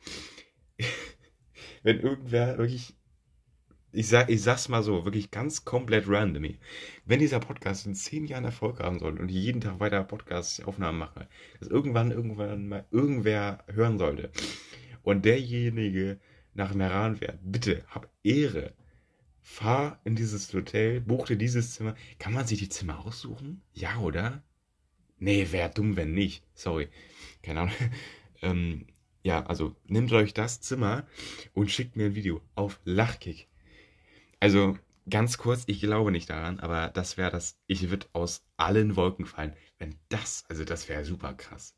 [1.84, 2.96] Wenn irgendwer wirklich
[3.94, 6.56] ich, sag, ich sag's mal so, wirklich ganz komplett random.
[7.06, 10.98] Wenn dieser Podcast in zehn Jahren Erfolg haben soll und ich jeden Tag weiter Podcast-Aufnahmen
[10.98, 11.28] mache,
[11.60, 14.32] dass irgendwann, irgendwann mal irgendwer hören sollte
[15.04, 16.20] und derjenige
[16.56, 18.74] nach Meran fährt, bitte, hab Ehre.
[19.46, 21.96] Fahr in dieses Hotel, buch dir dieses Zimmer.
[22.18, 23.62] Kann man sich die Zimmer aussuchen?
[23.74, 24.42] Ja, oder?
[25.20, 26.44] Nee, wäre dumm, wenn nicht.
[26.54, 26.88] Sorry.
[27.44, 27.76] Keine Ahnung.
[28.42, 28.88] ähm,
[29.22, 31.06] ja, also nehmt euch das Zimmer
[31.54, 33.48] und schickt mir ein Video auf Lachkick.
[34.44, 34.78] Also
[35.10, 39.26] ganz kurz, ich glaube nicht daran, aber das wäre das, ich würde aus allen Wolken
[39.26, 41.78] fallen, wenn das, also das wäre super krass.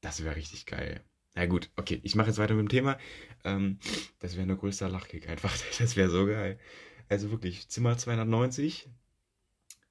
[0.00, 1.04] Das wäre richtig geil.
[1.36, 2.98] Na gut, okay, ich mache jetzt weiter mit dem Thema.
[3.44, 3.78] Ähm,
[4.18, 5.56] das wäre ein größter Lachkick einfach.
[5.78, 6.58] Das wäre so geil.
[7.08, 8.90] Also wirklich, Zimmer 290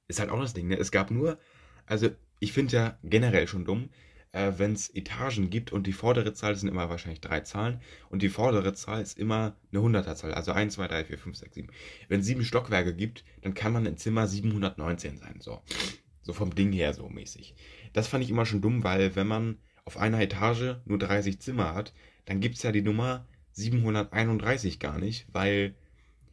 [0.06, 0.76] ist halt auch das Ding, ne?
[0.76, 1.38] Es gab nur,
[1.86, 3.88] also ich finde ja generell schon dumm,
[4.34, 7.80] äh, wenn es Etagen gibt und die vordere Zahl sind immer wahrscheinlich drei Zahlen
[8.10, 11.54] und die vordere Zahl ist immer eine Hunderterzahl, also 1, 2, 3, 4, 5, 6,
[11.54, 11.68] 7.
[12.08, 15.62] Wenn es sieben Stockwerke gibt, dann kann man in Zimmer 719 sein, so.
[16.22, 17.54] So vom Ding her so mäßig.
[17.92, 21.74] Das fand ich immer schon dumm, weil wenn man auf einer Etage nur 30 Zimmer
[21.74, 21.92] hat,
[22.24, 25.74] dann gibt es ja die Nummer 731 gar nicht, weil,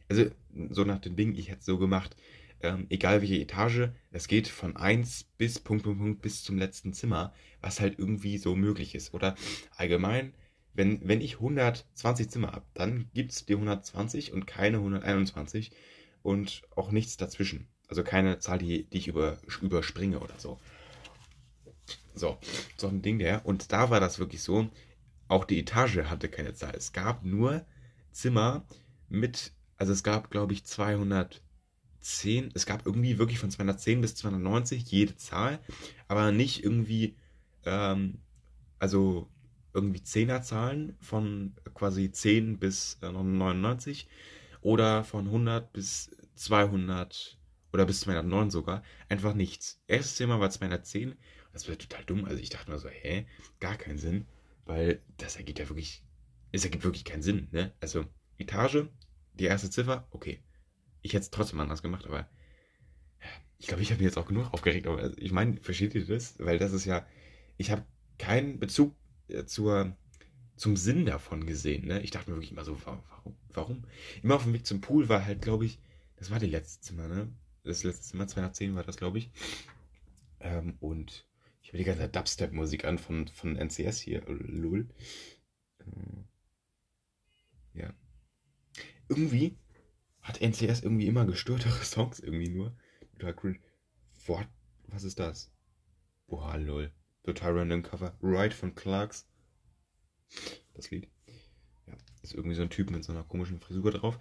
[0.08, 0.24] also
[0.70, 2.16] so nach dem Ding, ich hätte es so gemacht,
[2.62, 6.92] ähm, egal welche Etage, es geht von 1 bis Punkt, Punkt, Punkt bis zum letzten
[6.92, 9.12] Zimmer, was halt irgendwie so möglich ist.
[9.14, 9.34] Oder
[9.76, 10.32] allgemein,
[10.74, 15.72] wenn, wenn ich 120 Zimmer habe, dann gibt es die 120 und keine 121
[16.22, 17.68] und auch nichts dazwischen.
[17.88, 20.58] Also keine Zahl, die, die ich über, überspringe oder so.
[22.14, 22.38] So,
[22.76, 23.44] so ein Ding der.
[23.44, 24.70] Und da war das wirklich so,
[25.28, 26.74] auch die Etage hatte keine Zahl.
[26.76, 27.66] Es gab nur
[28.12, 28.66] Zimmer
[29.08, 31.42] mit, also es gab, glaube ich, 200
[32.02, 35.60] 210, es gab irgendwie wirklich von 210 bis 290 jede Zahl,
[36.08, 37.16] aber nicht irgendwie,
[37.64, 38.18] ähm,
[38.78, 39.28] also
[39.72, 44.08] irgendwie Zehnerzahlen von quasi 10 bis äh, 99
[44.60, 47.38] oder von 100 bis 200
[47.72, 48.82] oder bis 209 sogar.
[49.08, 49.80] Einfach nichts.
[49.86, 51.14] Erstes Thema war 210.
[51.52, 52.24] Das wäre total dumm.
[52.24, 53.26] Also ich dachte mir so, hä?
[53.60, 54.26] Gar keinen Sinn.
[54.64, 56.02] Weil das ergibt ja wirklich,
[56.52, 57.72] es ergibt wirklich keinen Sinn, ne?
[57.80, 58.04] Also
[58.38, 58.86] Etage,
[59.34, 60.40] die erste Ziffer, okay.
[61.02, 62.28] Ich hätte es trotzdem anders gemacht, aber
[63.58, 64.88] ich glaube, ich habe mich jetzt auch genug aufgeregt.
[64.88, 66.34] Aber ich meine, versteht ihr das?
[66.38, 67.06] Weil das ist ja,
[67.56, 67.84] ich habe
[68.18, 68.94] keinen Bezug
[69.28, 69.96] äh, zur,
[70.56, 71.86] zum Sinn davon gesehen.
[71.86, 72.02] Ne?
[72.02, 73.36] Ich dachte mir wirklich immer so, warum?
[73.52, 73.84] Warum?
[74.22, 75.78] Immer auf dem Weg zum Pool war halt, glaube ich,
[76.16, 77.28] das war die letzte Zimmer, ne?
[77.62, 79.30] Das letzte Zimmer, 210 war das, glaube ich.
[80.40, 81.24] Ähm, und
[81.62, 84.22] ich habe die ganze Dubstep-Musik an von, von NCS hier.
[84.26, 84.88] Lul.
[85.78, 86.24] Äh,
[87.80, 87.94] ja.
[89.08, 89.56] Irgendwie
[90.22, 92.76] hat NCS irgendwie immer gestörtere Songs irgendwie nur.
[93.12, 93.58] Total cringe.
[94.26, 94.46] What?
[94.88, 95.50] Was ist das?
[96.26, 96.92] Boah, lol.
[97.24, 98.16] Total random Cover.
[98.22, 99.26] Ride von Clarks.
[100.74, 101.08] Das Lied.
[101.86, 104.18] Ja, ist irgendwie so ein Typ mit so einer komischen Frisur drauf.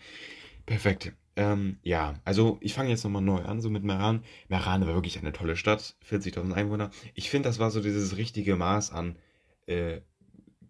[0.66, 1.14] Perfekt.
[1.36, 4.24] Ähm, ja, also ich fange jetzt nochmal neu an, so mit Meran.
[4.50, 6.92] Meran war wirklich eine tolle Stadt, 40.000 Einwohner.
[7.14, 9.18] Ich finde, das war so dieses richtige Maß an
[9.66, 10.02] äh,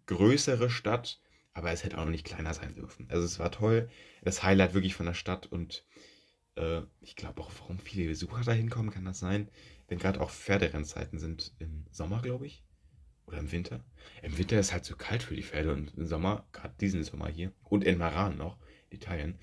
[0.05, 1.19] größere Stadt,
[1.53, 3.07] aber es hätte auch noch nicht kleiner sein dürfen.
[3.09, 3.89] Also es war toll,
[4.23, 5.85] das Highlight wirklich von der Stadt und
[6.55, 9.49] äh, ich glaube auch, warum viele Besucher da hinkommen, kann das sein,
[9.87, 12.63] wenn gerade auch Pferderennzeiten sind im Sommer, glaube ich.
[13.25, 13.83] Oder im Winter.
[14.23, 17.29] Im Winter ist halt zu kalt für die Pferde und im Sommer, gerade diesen Sommer
[17.29, 18.57] hier und in Maran noch,
[18.89, 19.37] Italien,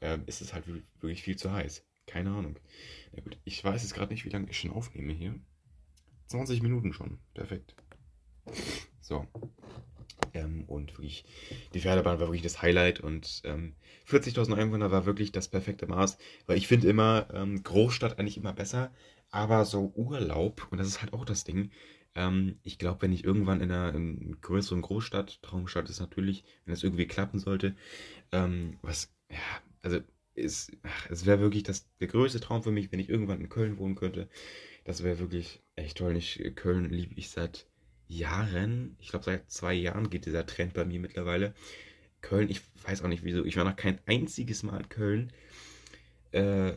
[0.00, 1.84] äh, ist es halt wirklich viel zu heiß.
[2.06, 2.58] Keine Ahnung.
[3.12, 5.38] Na gut, ich weiß jetzt gerade nicht, wie lange ich schon aufnehme hier.
[6.26, 7.18] 20 Minuten schon.
[7.34, 7.74] Perfekt.
[9.00, 9.26] So.
[10.34, 11.24] Ähm, und wirklich,
[11.74, 13.74] die Pferdebahn war wirklich das Highlight und ähm,
[14.08, 18.52] 40.000 Einwohner war wirklich das perfekte Maß, weil ich finde immer ähm, Großstadt eigentlich immer
[18.52, 18.92] besser,
[19.30, 21.70] aber so Urlaub, und das ist halt auch das Ding,
[22.14, 26.74] ähm, ich glaube, wenn ich irgendwann in einer, in größeren Großstadt, Traumstadt ist natürlich, wenn
[26.74, 27.76] das irgendwie klappen sollte,
[28.32, 29.38] ähm, was, ja,
[29.82, 30.00] also
[30.34, 33.48] ist, ach, es wäre wirklich das, der größte Traum für mich, wenn ich irgendwann in
[33.48, 34.28] Köln wohnen könnte.
[34.84, 36.16] Das wäre wirklich echt toll.
[36.16, 37.66] Ich, Köln liebe ich seit
[38.08, 38.96] Jahren.
[38.98, 41.54] Ich glaube, seit zwei Jahren geht dieser Trend bei mir mittlerweile.
[42.20, 43.44] Köln, ich weiß auch nicht wieso.
[43.44, 45.32] Ich war noch kein einziges Mal in Köln.
[46.32, 46.72] Äh,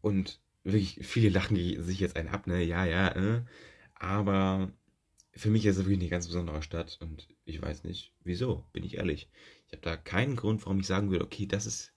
[0.00, 2.62] und wirklich, viele lachen sich jetzt einen ab, ne?
[2.62, 3.42] Ja, ja, äh.
[3.94, 4.72] Aber
[5.34, 8.84] für mich ist es wirklich eine ganz besondere Stadt und ich weiß nicht, wieso, bin
[8.84, 9.28] ich ehrlich.
[9.66, 11.92] Ich habe da keinen Grund, warum ich sagen würde, okay, das ist,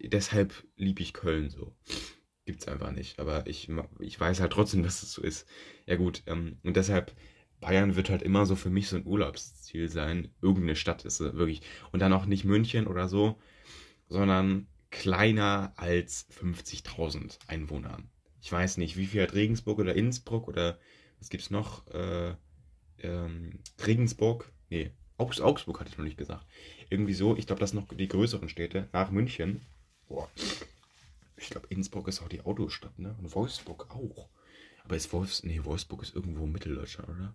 [0.00, 1.74] deshalb liebe ich Köln so.
[2.46, 3.18] Gibt's einfach nicht.
[3.18, 3.70] Aber ich,
[4.00, 5.46] ich weiß halt trotzdem, dass es so ist.
[5.86, 7.14] Ja gut, ähm, und deshalb,
[7.64, 10.30] Bayern wird halt immer so für mich so ein Urlaubsziel sein.
[10.42, 11.62] Irgendeine Stadt ist es wirklich.
[11.92, 13.40] Und dann auch nicht München oder so,
[14.06, 18.10] sondern kleiner als 50.000 Einwohnern.
[18.42, 20.78] Ich weiß nicht, wie viel hat Regensburg oder Innsbruck oder
[21.18, 21.86] was gibt's noch?
[21.86, 22.34] Äh,
[22.98, 26.44] ähm, Regensburg, nee, Augs Augsburg hatte ich noch nicht gesagt.
[26.90, 29.62] Irgendwie so, ich glaube, das sind noch die größeren Städte nach München.
[30.06, 30.28] Boah.
[31.38, 33.16] Ich glaube, Innsbruck ist auch die Autostadt, ne?
[33.18, 34.28] Und Wolfsburg auch.
[34.84, 35.42] Aber ist Wolfs.
[35.44, 37.34] Nee, Wolfsburg ist irgendwo Mitteldeutschland, oder?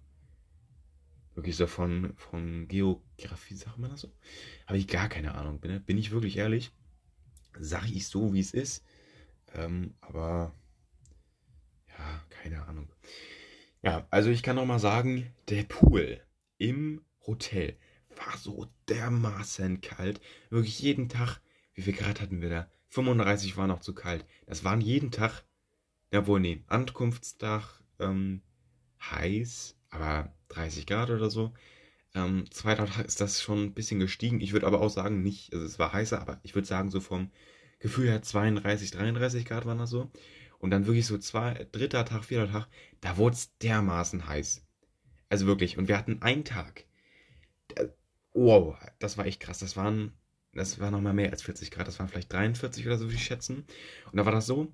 [1.39, 4.11] Wirklich so von, von Geografie, sagt man das so?
[4.67, 5.61] Habe ich gar keine Ahnung.
[5.61, 6.73] Bin, bin ich wirklich ehrlich?
[7.57, 8.83] Sag ich so, wie es ist.
[9.53, 10.53] Ähm, aber.
[11.87, 12.91] Ja, keine Ahnung.
[13.81, 16.19] Ja, also ich kann noch mal sagen, der Pool
[16.57, 17.77] im Hotel
[18.17, 20.19] war so dermaßen kalt.
[20.49, 21.39] Wirklich jeden Tag,
[21.73, 22.69] wie viel Grad hatten wir da?
[22.89, 24.25] 35 war noch zu kalt.
[24.45, 25.45] Das waren jeden Tag,
[26.11, 28.41] ja wohl, nee, Ankunftstag ähm,
[28.99, 31.53] heiß, aber 30 Grad oder so.
[32.15, 34.41] Ähm, zweiter Tag ist das schon ein bisschen gestiegen.
[34.41, 36.99] Ich würde aber auch sagen, nicht, also es war heißer, aber ich würde sagen, so
[36.99, 37.31] vom
[37.79, 40.11] Gefühl her 32, 33 Grad waren das so.
[40.59, 42.67] Und dann wirklich so zwei, dritter Tag, vierter Tag,
[43.01, 44.65] da wurde es dermaßen heiß.
[45.29, 45.77] Also wirklich.
[45.77, 46.85] Und wir hatten einen Tag.
[48.33, 49.59] Wow, das war echt krass.
[49.59, 50.13] Das waren,
[50.53, 51.87] das war nochmal mehr als 40 Grad.
[51.87, 53.65] Das waren vielleicht 43 oder so, würde ich schätzen.
[54.11, 54.73] Und da war das so,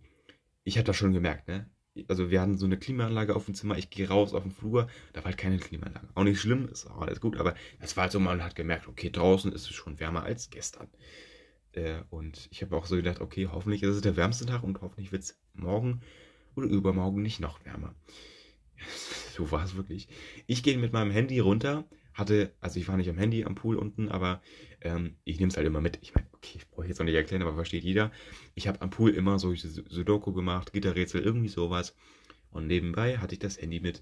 [0.63, 1.69] ich habe das schon gemerkt, ne?
[2.07, 4.87] Also wir hatten so eine Klimaanlage auf dem Zimmer, ich gehe raus auf den Flur,
[5.13, 6.07] da war halt keine Klimaanlage.
[6.13, 8.87] Auch nicht schlimm, ist auch alles gut, aber das war halt so, man hat gemerkt,
[8.87, 10.87] okay, draußen ist es schon wärmer als gestern.
[11.71, 14.81] Äh, und ich habe auch so gedacht, okay, hoffentlich ist es der wärmste Tag und
[14.81, 16.01] hoffentlich wird es morgen
[16.55, 17.95] oder übermorgen nicht noch wärmer.
[19.33, 20.09] so war es wirklich.
[20.47, 23.75] Ich gehe mit meinem Handy runter, hatte, also ich war nicht am Handy am Pool
[23.75, 24.41] unten, aber
[24.81, 25.99] ähm, ich nehme es halt immer mit.
[26.01, 28.11] Ich meine, ich brauche jetzt noch nicht erklären, aber versteht jeder.
[28.53, 31.95] Ich habe am Pool immer so Sudoku gemacht, Gitterrätsel, irgendwie sowas.
[32.51, 34.01] Und nebenbei hatte ich das Handy mit,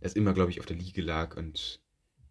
[0.00, 1.80] das immer, glaube ich, auf der Liege lag und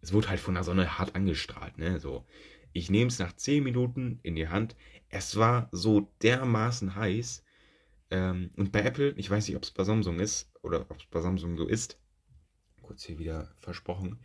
[0.00, 2.26] es wurde halt von der Sonne hart angestrahlt, ne, so.
[2.74, 4.76] Ich nehme es nach 10 Minuten in die Hand.
[5.08, 7.44] Es war so dermaßen heiß.
[8.10, 11.06] Ähm, und bei Apple, ich weiß nicht, ob es bei Samsung ist oder ob es
[11.06, 12.00] bei Samsung so ist.
[12.82, 14.18] Kurz hier wieder versprochen.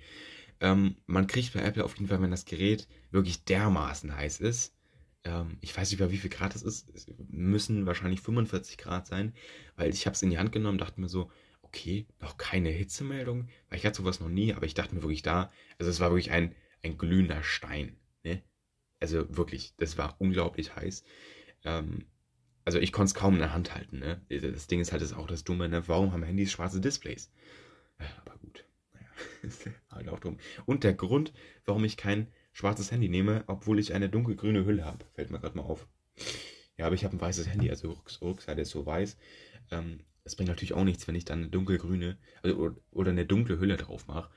[0.60, 4.76] Ähm, man kriegt bei Apple auf jeden Fall, wenn das Gerät wirklich dermaßen heiß ist.
[5.24, 6.90] Ähm, ich weiß nicht mehr, wie viel Grad es ist.
[6.96, 9.34] Es müssen wahrscheinlich 45 Grad sein,
[9.76, 11.32] weil ich habe es in die Hand genommen, dachte mir so,
[11.62, 15.22] okay, noch keine Hitzemeldung, weil ich hatte sowas noch nie, aber ich dachte mir wirklich
[15.22, 17.96] da, also es war wirklich ein, ein glühender Stein.
[18.24, 18.42] Ne?
[19.00, 21.04] Also wirklich, das war unglaublich heiß.
[21.66, 22.06] Ähm,
[22.66, 24.00] also ich konnte es kaum in der Hand halten.
[24.00, 24.22] Ne?
[24.30, 25.88] Das Ding ist halt das auch das Dumme, ne?
[25.88, 27.32] warum haben Handys schwarze Displays?
[28.26, 29.08] Aber gut, naja,
[29.92, 30.38] halt auch dumm.
[30.66, 31.34] Und der Grund,
[31.66, 32.28] warum ich kein
[32.60, 35.88] schwarzes Handy nehme, obwohl ich eine dunkelgrüne Hülle habe, fällt mir gerade mal auf.
[36.78, 39.16] Ja, aber ich habe ein weißes Handy, also Rückseite ist so weiß.
[39.72, 43.60] Ähm, das bringt natürlich auch nichts, wenn ich dann eine dunkelgrüne also, oder eine dunkle
[43.60, 44.30] Hülle drauf mache.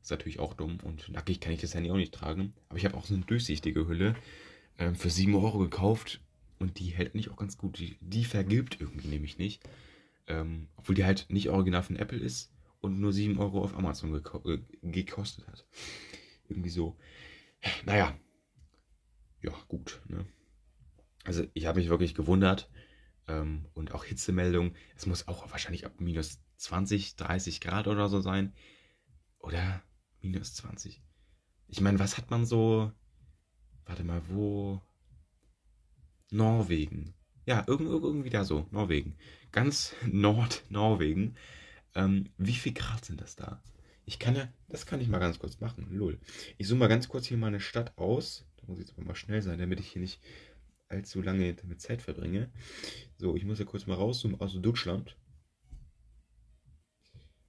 [0.00, 2.54] Ist natürlich auch dumm und nackig kann ich das Handy auch nicht tragen.
[2.70, 4.14] Aber ich habe auch so eine durchsichtige Hülle
[4.78, 6.22] äh, für 7 Euro gekauft
[6.58, 7.78] und die hält nicht auch ganz gut.
[7.78, 9.62] Die, die vergilbt irgendwie nämlich nicht.
[10.28, 12.50] Ähm, obwohl die halt nicht original von Apple ist
[12.80, 15.66] und nur 7 Euro auf Amazon geko äh, gekostet hat.
[16.48, 16.96] Irgendwie so.
[17.84, 18.18] Naja.
[19.40, 20.00] Ja, gut.
[20.08, 20.26] Ne?
[21.24, 22.70] Also ich habe mich wirklich gewundert.
[23.28, 24.74] Ähm, und auch Hitzemeldung.
[24.96, 28.54] Es muss auch wahrscheinlich ab minus 20, 30 Grad oder so sein.
[29.38, 29.82] Oder
[30.20, 31.02] minus 20.
[31.68, 32.92] Ich meine, was hat man so.
[33.84, 34.80] Warte mal, wo.
[36.30, 37.14] Norwegen.
[37.46, 38.66] Ja, irgendwie da so.
[38.70, 39.16] Norwegen.
[39.52, 41.36] Ganz Nord-Norwegen.
[41.94, 43.62] Ähm, wie viel Grad sind das da?
[44.06, 45.88] Ich kann ja, das kann ich mal ganz kurz machen.
[45.90, 46.20] Lol.
[46.58, 48.46] Ich zoome mal ganz kurz hier meine Stadt aus.
[48.56, 50.20] Da muss ich jetzt mal schnell sein, damit ich hier nicht
[50.88, 52.52] allzu lange damit Zeit verbringe.
[53.18, 55.18] So, ich muss ja kurz mal rauszoomen aus Deutschland.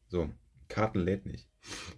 [0.08, 0.34] So,
[0.68, 1.48] Karten lädt nicht.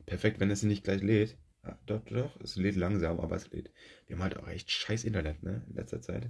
[0.06, 1.38] Perfekt, wenn es nicht gleich lädt.
[1.62, 3.72] Ah, doch, doch, es lädt langsam, aber es lädt.
[4.08, 6.30] Wir haben halt auch echt scheiß Internet, ne, in letzter Zeit.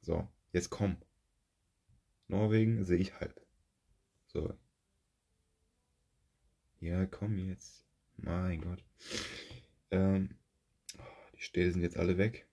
[0.00, 0.96] So, jetzt komm.
[2.28, 3.38] Norwegen sehe ich halb.
[4.28, 4.54] So.
[6.80, 7.84] Ja, komm jetzt.
[8.16, 8.82] Mein Gott.
[9.90, 10.30] Ähm,
[11.34, 12.46] die Städte sind jetzt alle weg.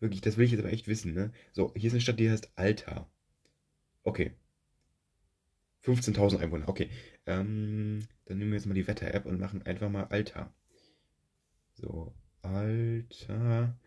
[0.00, 1.32] Wirklich, das will ich jetzt aber echt wissen, ne?
[1.52, 3.08] So, hier ist eine Stadt, die heißt Alta.
[4.02, 4.32] Okay.
[5.84, 6.90] 15.000 Einwohner, okay.
[7.26, 10.52] Ähm, dann nehmen wir jetzt mal die Wetter-App und machen einfach mal Alta.
[11.74, 13.78] So, Alta.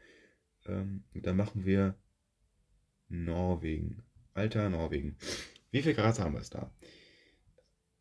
[0.65, 1.95] Ähm, dann machen wir
[3.09, 4.03] Norwegen.
[4.33, 5.17] Alta, Norwegen.
[5.71, 6.71] Wie viel Grad haben wir es da?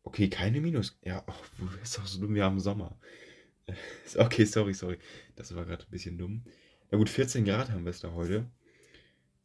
[0.09, 0.97] Okay, keine Minus.
[1.03, 2.97] Ja, oh, ist doch so dumm, wir haben Sommer.
[4.17, 4.97] Okay, sorry, sorry.
[5.35, 6.43] Das war gerade ein bisschen dumm.
[6.89, 8.49] Na gut, 14 Grad haben wir es da heute.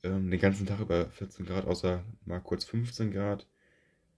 [0.03, 3.47] Ähm, den ganzen Tag über 14 Grad, außer mal kurz 15 Grad.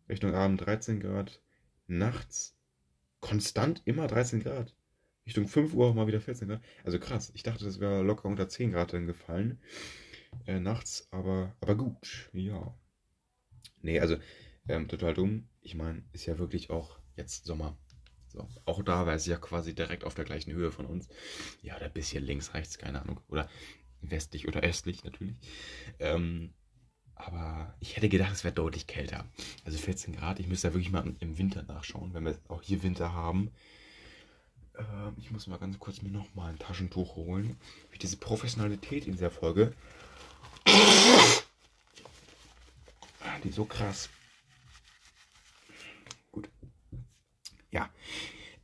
[0.09, 1.43] Richtung Abend 13 Grad.
[1.89, 2.57] Nachts
[3.19, 4.77] konstant immer 13 Grad.
[5.27, 6.63] Richtung 5 Uhr mal wieder 14 Grad.
[6.85, 7.33] Also krass.
[7.35, 9.59] Ich dachte, das wäre locker unter 10 Grad dann gefallen.
[10.47, 12.31] Äh, nachts, aber, aber gut.
[12.33, 12.73] Ja.
[13.83, 14.19] Nee, also
[14.69, 15.49] ähm, total dumm.
[15.63, 17.77] Ich meine, ist ja wirklich auch jetzt Sommer.
[18.29, 21.09] So, auch da war es ja quasi direkt auf der gleichen Höhe von uns.
[21.63, 23.21] Ja, oder ein bisschen links, rechts, keine Ahnung.
[23.29, 23.49] Oder
[24.01, 25.37] westlich oder östlich natürlich.
[25.99, 26.53] Ähm,
[27.15, 29.25] aber ich hätte gedacht, es wäre deutlich kälter.
[29.65, 30.39] Also 14 Grad.
[30.39, 33.53] Ich müsste ja wirklich mal im Winter nachschauen, wenn wir auch hier Winter haben.
[34.79, 37.57] Ähm, ich muss mal ganz kurz mir nochmal ein Taschentuch holen.
[37.91, 39.73] Wie diese Professionalität in dieser Folge.
[43.43, 44.11] Die ist so krass.
[47.77, 47.91] Ja,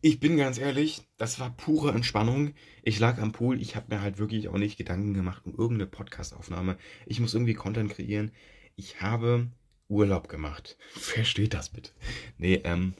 [0.01, 2.55] ich bin ganz ehrlich, das war pure Entspannung.
[2.82, 5.86] Ich lag am Pool, ich habe mir halt wirklich auch nicht Gedanken gemacht um irgendeine
[5.86, 6.78] Podcastaufnahme.
[7.05, 8.32] Ich muss irgendwie Content kreieren.
[8.74, 9.48] Ich habe
[9.89, 10.78] Urlaub gemacht.
[10.94, 11.90] Versteht das bitte?
[12.39, 12.94] Nee, ähm,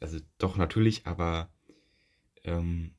[0.00, 1.48] also doch natürlich, aber
[2.42, 2.96] ähm,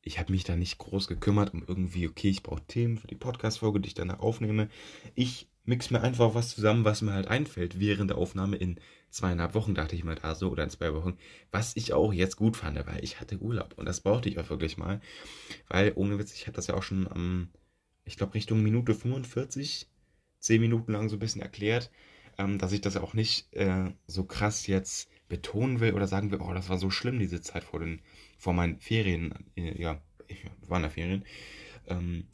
[0.00, 3.14] ich habe mich da nicht groß gekümmert um irgendwie, okay, ich brauche Themen für die
[3.14, 4.70] Podcast-Folge, die ich danach aufnehme.
[5.14, 8.80] Ich mix mir einfach was zusammen, was mir halt einfällt während der Aufnahme in
[9.10, 11.16] zweieinhalb Wochen, dachte ich mal da so, oder in zwei Wochen,
[11.50, 14.50] was ich auch jetzt gut fand, weil ich hatte Urlaub und das brauchte ich auch
[14.50, 15.00] wirklich mal,
[15.68, 17.48] weil ohne Witz, ich hatte das ja auch schon am,
[18.04, 19.88] ich glaube Richtung Minute 45,
[20.38, 21.90] zehn Minuten lang so ein bisschen erklärt,
[22.38, 26.40] ähm, dass ich das auch nicht äh, so krass jetzt betonen will oder sagen will,
[26.40, 28.00] oh, das war so schlimm, diese Zeit vor den,
[28.38, 31.24] vor meinen Ferien, äh, ja, ich war in der Ferien,
[31.86, 32.26] ähm,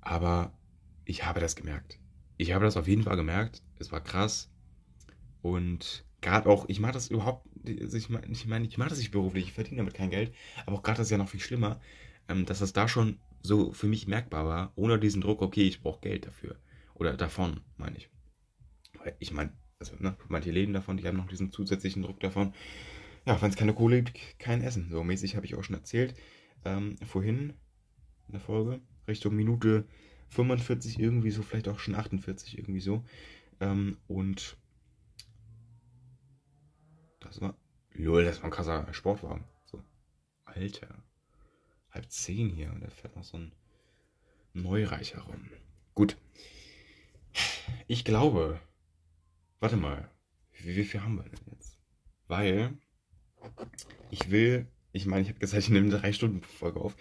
[0.00, 0.52] aber
[1.04, 1.98] ich habe das gemerkt.
[2.36, 3.62] Ich habe das auf jeden Fall gemerkt.
[3.78, 4.50] Es war krass.
[5.42, 9.12] Und gerade auch, ich mache das überhaupt, ich meine, ich, mein, ich mache das nicht
[9.12, 10.34] beruflich, ich verdiene damit kein Geld,
[10.64, 11.80] aber auch gerade das ist ja noch viel schlimmer,
[12.28, 15.80] ähm, dass das da schon so für mich merkbar war, ohne diesen Druck, okay, ich
[15.80, 16.56] brauche Geld dafür.
[16.94, 18.10] Oder davon, meine ich.
[19.20, 22.54] Ich meine, also, ne, manche leben davon, die haben noch diesen zusätzlichen Druck davon.
[23.26, 24.88] Ja, wenn es keine Kohle gibt, kein Essen.
[24.90, 26.14] So mäßig habe ich auch schon erzählt.
[26.64, 27.52] Ähm, vorhin
[28.26, 29.86] in der Folge, Richtung Minute
[30.28, 33.04] 45 irgendwie so, vielleicht auch schon 48 irgendwie so.
[33.60, 34.56] Ähm, und
[37.20, 37.56] das war.
[37.92, 39.44] Lol, das war ein krasser Sportwagen.
[39.64, 39.82] So.
[40.44, 41.02] Alter.
[41.90, 43.52] Halb zehn hier und da fährt noch so ein
[44.52, 45.50] Neureicher rum.
[45.94, 46.16] Gut.
[47.86, 48.60] Ich glaube.
[49.60, 50.10] Warte mal.
[50.52, 51.78] Wie, wie viel haben wir denn jetzt?
[52.28, 52.76] Weil.
[54.10, 54.66] Ich will.
[54.92, 56.96] Ich meine, ich habe gesagt, ich nehme eine 3-Stunden-Folge auf.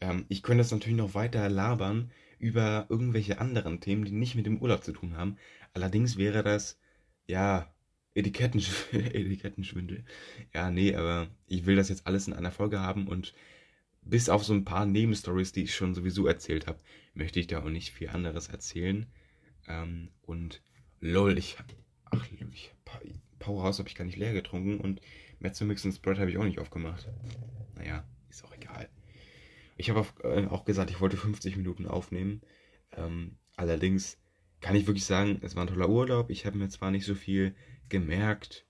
[0.00, 4.46] Ähm, ich könnte das natürlich noch weiter labern über irgendwelche anderen Themen, die nicht mit
[4.46, 5.36] dem Urlaub zu tun haben.
[5.72, 6.78] Allerdings wäre das,
[7.26, 7.72] ja,
[8.14, 10.04] Etikettensch Etikettenschwindel.
[10.54, 13.34] Ja, nee, aber ich will das jetzt alles in einer Folge haben und
[14.02, 16.80] bis auf so ein paar Nebenstories, die ich schon sowieso erzählt habe,
[17.14, 19.06] möchte ich da auch nicht viel anderes erzählen.
[19.66, 20.62] Ähm, und
[21.00, 21.66] lol, ich hab,
[22.04, 22.72] ach, ich,
[23.38, 25.00] Powerhouse habe ich gar nicht leer getrunken und
[25.40, 27.08] Mezzomix und Spread habe ich auch nicht aufgemacht.
[27.74, 28.88] Naja, ist auch egal.
[29.76, 32.42] Ich habe äh, auch gesagt, ich wollte 50 Minuten aufnehmen.
[32.92, 34.18] Ähm, allerdings
[34.60, 36.30] kann ich wirklich sagen, es war ein toller Urlaub.
[36.30, 37.54] Ich habe mir zwar nicht so viel
[37.88, 38.66] gemerkt.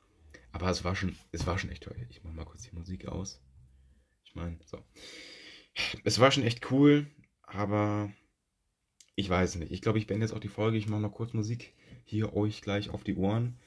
[0.53, 1.97] Aber es war schon, es war schon echt toll.
[2.09, 3.43] Ich mache mal kurz die Musik aus.
[4.25, 4.83] Ich meine, so.
[6.05, 7.07] Es war schon echt cool,
[7.43, 8.11] aber
[9.15, 9.73] ich weiß nicht.
[9.73, 10.79] Ich glaube, ich beende jetzt auch die Folge.
[10.79, 11.75] Ich mache noch kurz Musik
[12.05, 13.59] hier euch gleich auf die Ohren.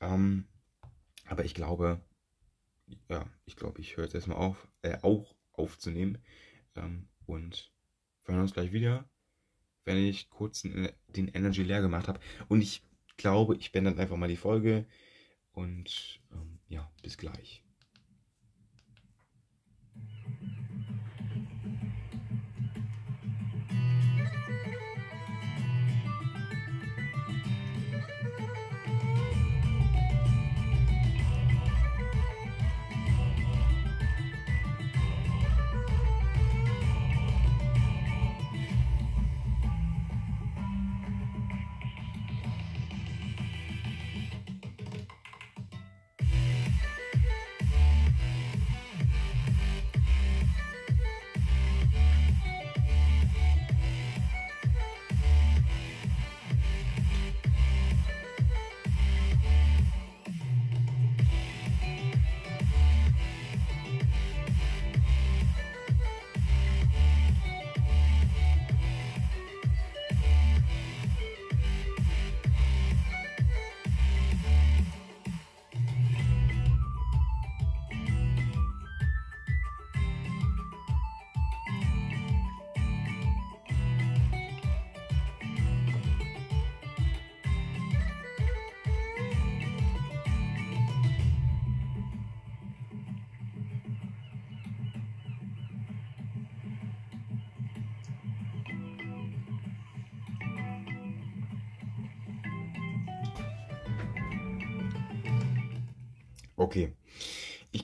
[0.00, 0.46] Ähm,
[1.26, 2.00] aber ich glaube,
[3.08, 6.18] ja, ich glaube, ich höre jetzt erstmal auf, äh, auch aufzunehmen.
[6.76, 7.72] Ähm, und
[8.24, 9.08] wir hören uns gleich wieder,
[9.84, 12.20] wenn ich kurz den Energy leer gemacht habe.
[12.48, 12.82] Und ich
[13.16, 14.86] glaube, ich beende dann einfach mal die Folge.
[15.52, 17.62] Und ähm, ja, bis gleich.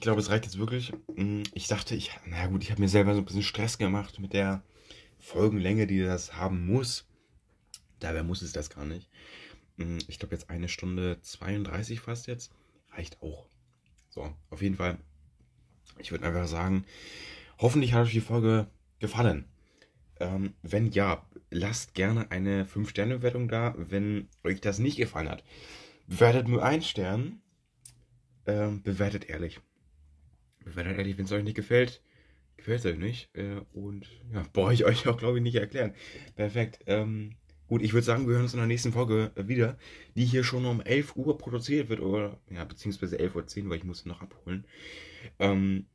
[0.09, 0.91] Glaube, es reicht jetzt wirklich.
[1.15, 4.19] Mm, ich dachte, ich, na gut, ich habe mir selber so ein bisschen Stress gemacht
[4.19, 4.63] mit der
[5.19, 7.05] Folgenlänge, die das haben muss.
[7.99, 9.07] Dabei muss es das gar nicht.
[9.77, 12.51] Mm, ich glaube, jetzt eine Stunde 32 fast jetzt.
[12.91, 13.45] Reicht auch.
[14.09, 14.97] So, auf jeden Fall.
[15.99, 16.85] Ich würde einfach sagen,
[17.59, 18.65] hoffentlich hat euch die Folge
[18.97, 19.45] gefallen.
[20.19, 23.75] Ähm, wenn ja, lasst gerne eine 5-Sterne-Bewertung da.
[23.77, 25.43] Wenn euch das nicht gefallen hat,
[26.07, 27.43] bewertet nur einen Stern
[28.47, 29.59] ähm, bewertet ehrlich.
[30.63, 32.01] Bewertet ehrlich, wenn es euch nicht gefällt.
[32.57, 33.35] Gefällt es euch nicht.
[33.35, 35.93] Äh, und ja, brauche ich euch auch, glaube ich, nicht erklären.
[36.35, 36.79] Perfekt.
[36.87, 37.35] Ähm,
[37.67, 39.77] gut, ich würde sagen, wir hören uns in der nächsten Folge äh, wieder,
[40.15, 42.01] die hier schon um 11 Uhr produziert wird.
[42.01, 44.65] Oder, ja, beziehungsweise 11.10 Uhr, weil ich muss noch abholen.
[45.39, 45.85] Ähm,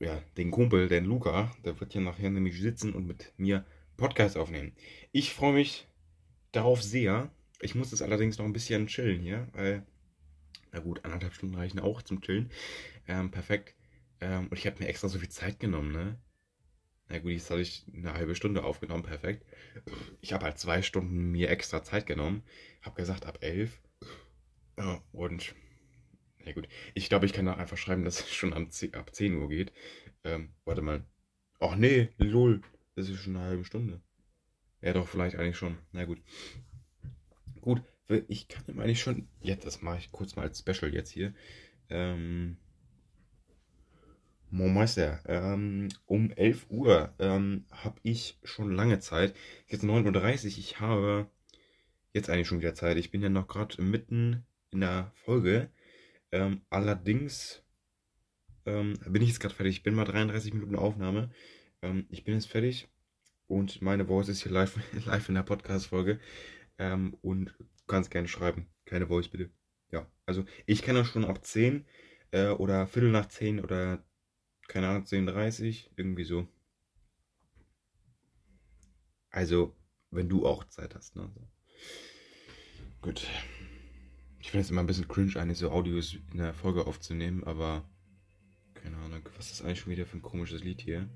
[0.00, 3.64] ja, den Kumpel, den Luca, der wird hier nachher nämlich sitzen und mit mir
[3.96, 4.72] Podcast aufnehmen.
[5.12, 5.86] Ich freue mich
[6.50, 7.30] darauf sehr.
[7.60, 9.86] Ich muss das allerdings noch ein bisschen chillen hier, weil
[10.72, 12.50] na gut, anderthalb Stunden reichen auch zum Chillen.
[13.06, 13.74] Ähm, perfekt.
[14.22, 16.16] Ähm, und ich habe mir extra so viel Zeit genommen, ne?
[17.08, 19.44] Na gut, jetzt habe ich eine halbe Stunde aufgenommen, perfekt.
[20.20, 22.44] Ich habe halt zwei Stunden mir extra Zeit genommen.
[22.82, 23.80] Habe gesagt, ab elf.
[25.10, 25.54] Und,
[26.44, 29.48] na gut, ich glaube, ich kann auch einfach schreiben, dass es schon ab 10 Uhr
[29.48, 29.72] geht.
[30.22, 31.04] Ähm, warte mal.
[31.58, 32.62] Ach nee, lol.
[32.94, 34.00] Das ist schon eine halbe Stunde.
[34.80, 35.78] Ja, doch, vielleicht eigentlich schon.
[35.90, 36.22] Na gut.
[37.60, 37.82] Gut,
[38.28, 41.34] ich kann ihm eigentlich schon, jetzt, das mache ich kurz mal als Special jetzt hier.
[41.88, 42.56] Ähm,
[44.52, 49.34] Meister, ähm, um 11 Uhr ähm, habe ich schon lange Zeit.
[49.66, 50.58] Jetzt 9.30 Uhr.
[50.58, 51.26] Ich habe
[52.12, 52.98] jetzt eigentlich schon wieder Zeit.
[52.98, 55.70] Ich bin ja noch gerade mitten in der Folge.
[56.30, 57.62] Ähm, allerdings
[58.66, 59.76] ähm, bin ich jetzt gerade fertig.
[59.76, 61.30] Ich bin mal 33 Minuten Aufnahme.
[61.80, 62.88] Ähm, ich bin jetzt fertig.
[63.46, 66.20] Und meine Voice ist hier live, live in der Podcast-Folge.
[66.78, 67.54] Ähm, und
[67.86, 68.66] kannst gerne schreiben.
[68.84, 69.50] Keine Voice bitte.
[69.90, 71.86] Ja, also ich kenne das schon ab 10
[72.32, 74.04] äh, oder Viertel nach 10 oder
[74.72, 76.48] keine Ahnung, 10.30 irgendwie so.
[79.28, 79.76] Also,
[80.10, 81.30] wenn du auch Zeit hast, ne?
[83.02, 83.28] Gut.
[84.40, 87.84] Ich finde es immer ein bisschen cringe, eigentlich so Audios in der Folge aufzunehmen, aber
[88.72, 91.06] keine Ahnung, was ist eigentlich schon wieder für ein komisches Lied hier?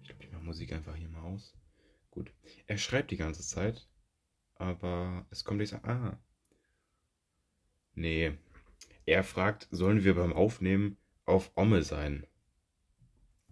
[0.00, 1.54] Ich glaube, ich mache Musik einfach hier mal aus.
[2.10, 2.32] Gut.
[2.66, 3.86] Er schreibt die ganze Zeit.
[4.54, 5.76] Aber es kommt nicht so.
[5.82, 6.18] Ah.
[7.92, 8.38] Nee.
[9.04, 10.96] Er fragt, sollen wir beim Aufnehmen
[11.26, 12.26] auf Omme sein?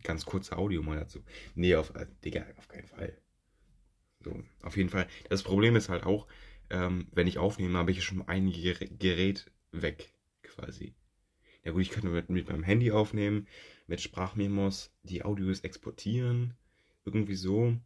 [0.03, 1.21] Ganz kurze Audio mal dazu.
[1.55, 3.17] Nee, auf, äh, Digga, auf keinen Fall.
[4.21, 5.07] So, auf jeden Fall.
[5.29, 6.27] Das Problem ist halt auch,
[6.71, 10.95] ähm, wenn ich aufnehme, habe ich schon ein Gerät weg, quasi.
[11.65, 13.47] Ja gut, ich könnte mit, mit meinem Handy aufnehmen,
[13.87, 16.55] mit Sprachmemos die Audios exportieren,
[17.05, 17.77] irgendwie so.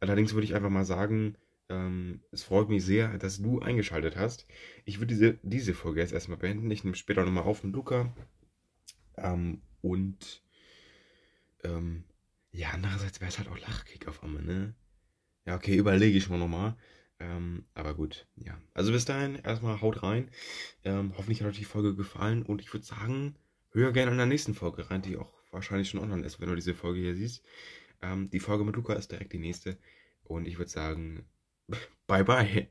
[0.00, 1.36] Allerdings würde ich einfach mal sagen,
[1.68, 4.46] ähm, es freut mich sehr, dass du eingeschaltet hast.
[4.84, 6.70] Ich würde diese, diese Folge jetzt erstmal beenden.
[6.70, 8.14] Ich nehme später nochmal auf mit Luca.
[9.16, 10.42] Ähm, und
[11.66, 12.04] ähm,
[12.52, 14.74] ja, andererseits wäre es halt auch Lachkick auf einmal, ne?
[15.44, 16.76] Ja, okay, überlege ich mal nochmal.
[17.18, 18.60] Ähm, aber gut, ja.
[18.74, 20.30] Also bis dahin, erstmal haut rein.
[20.84, 23.36] Ähm, hoffentlich hat euch die Folge gefallen und ich würde sagen,
[23.70, 26.54] hör gerne in der nächsten Folge rein, die auch wahrscheinlich schon online ist, wenn du
[26.54, 27.44] diese Folge hier siehst.
[28.02, 29.78] Ähm, die Folge mit Luca ist direkt die nächste
[30.24, 31.26] und ich würde sagen,
[32.06, 32.68] bye bye.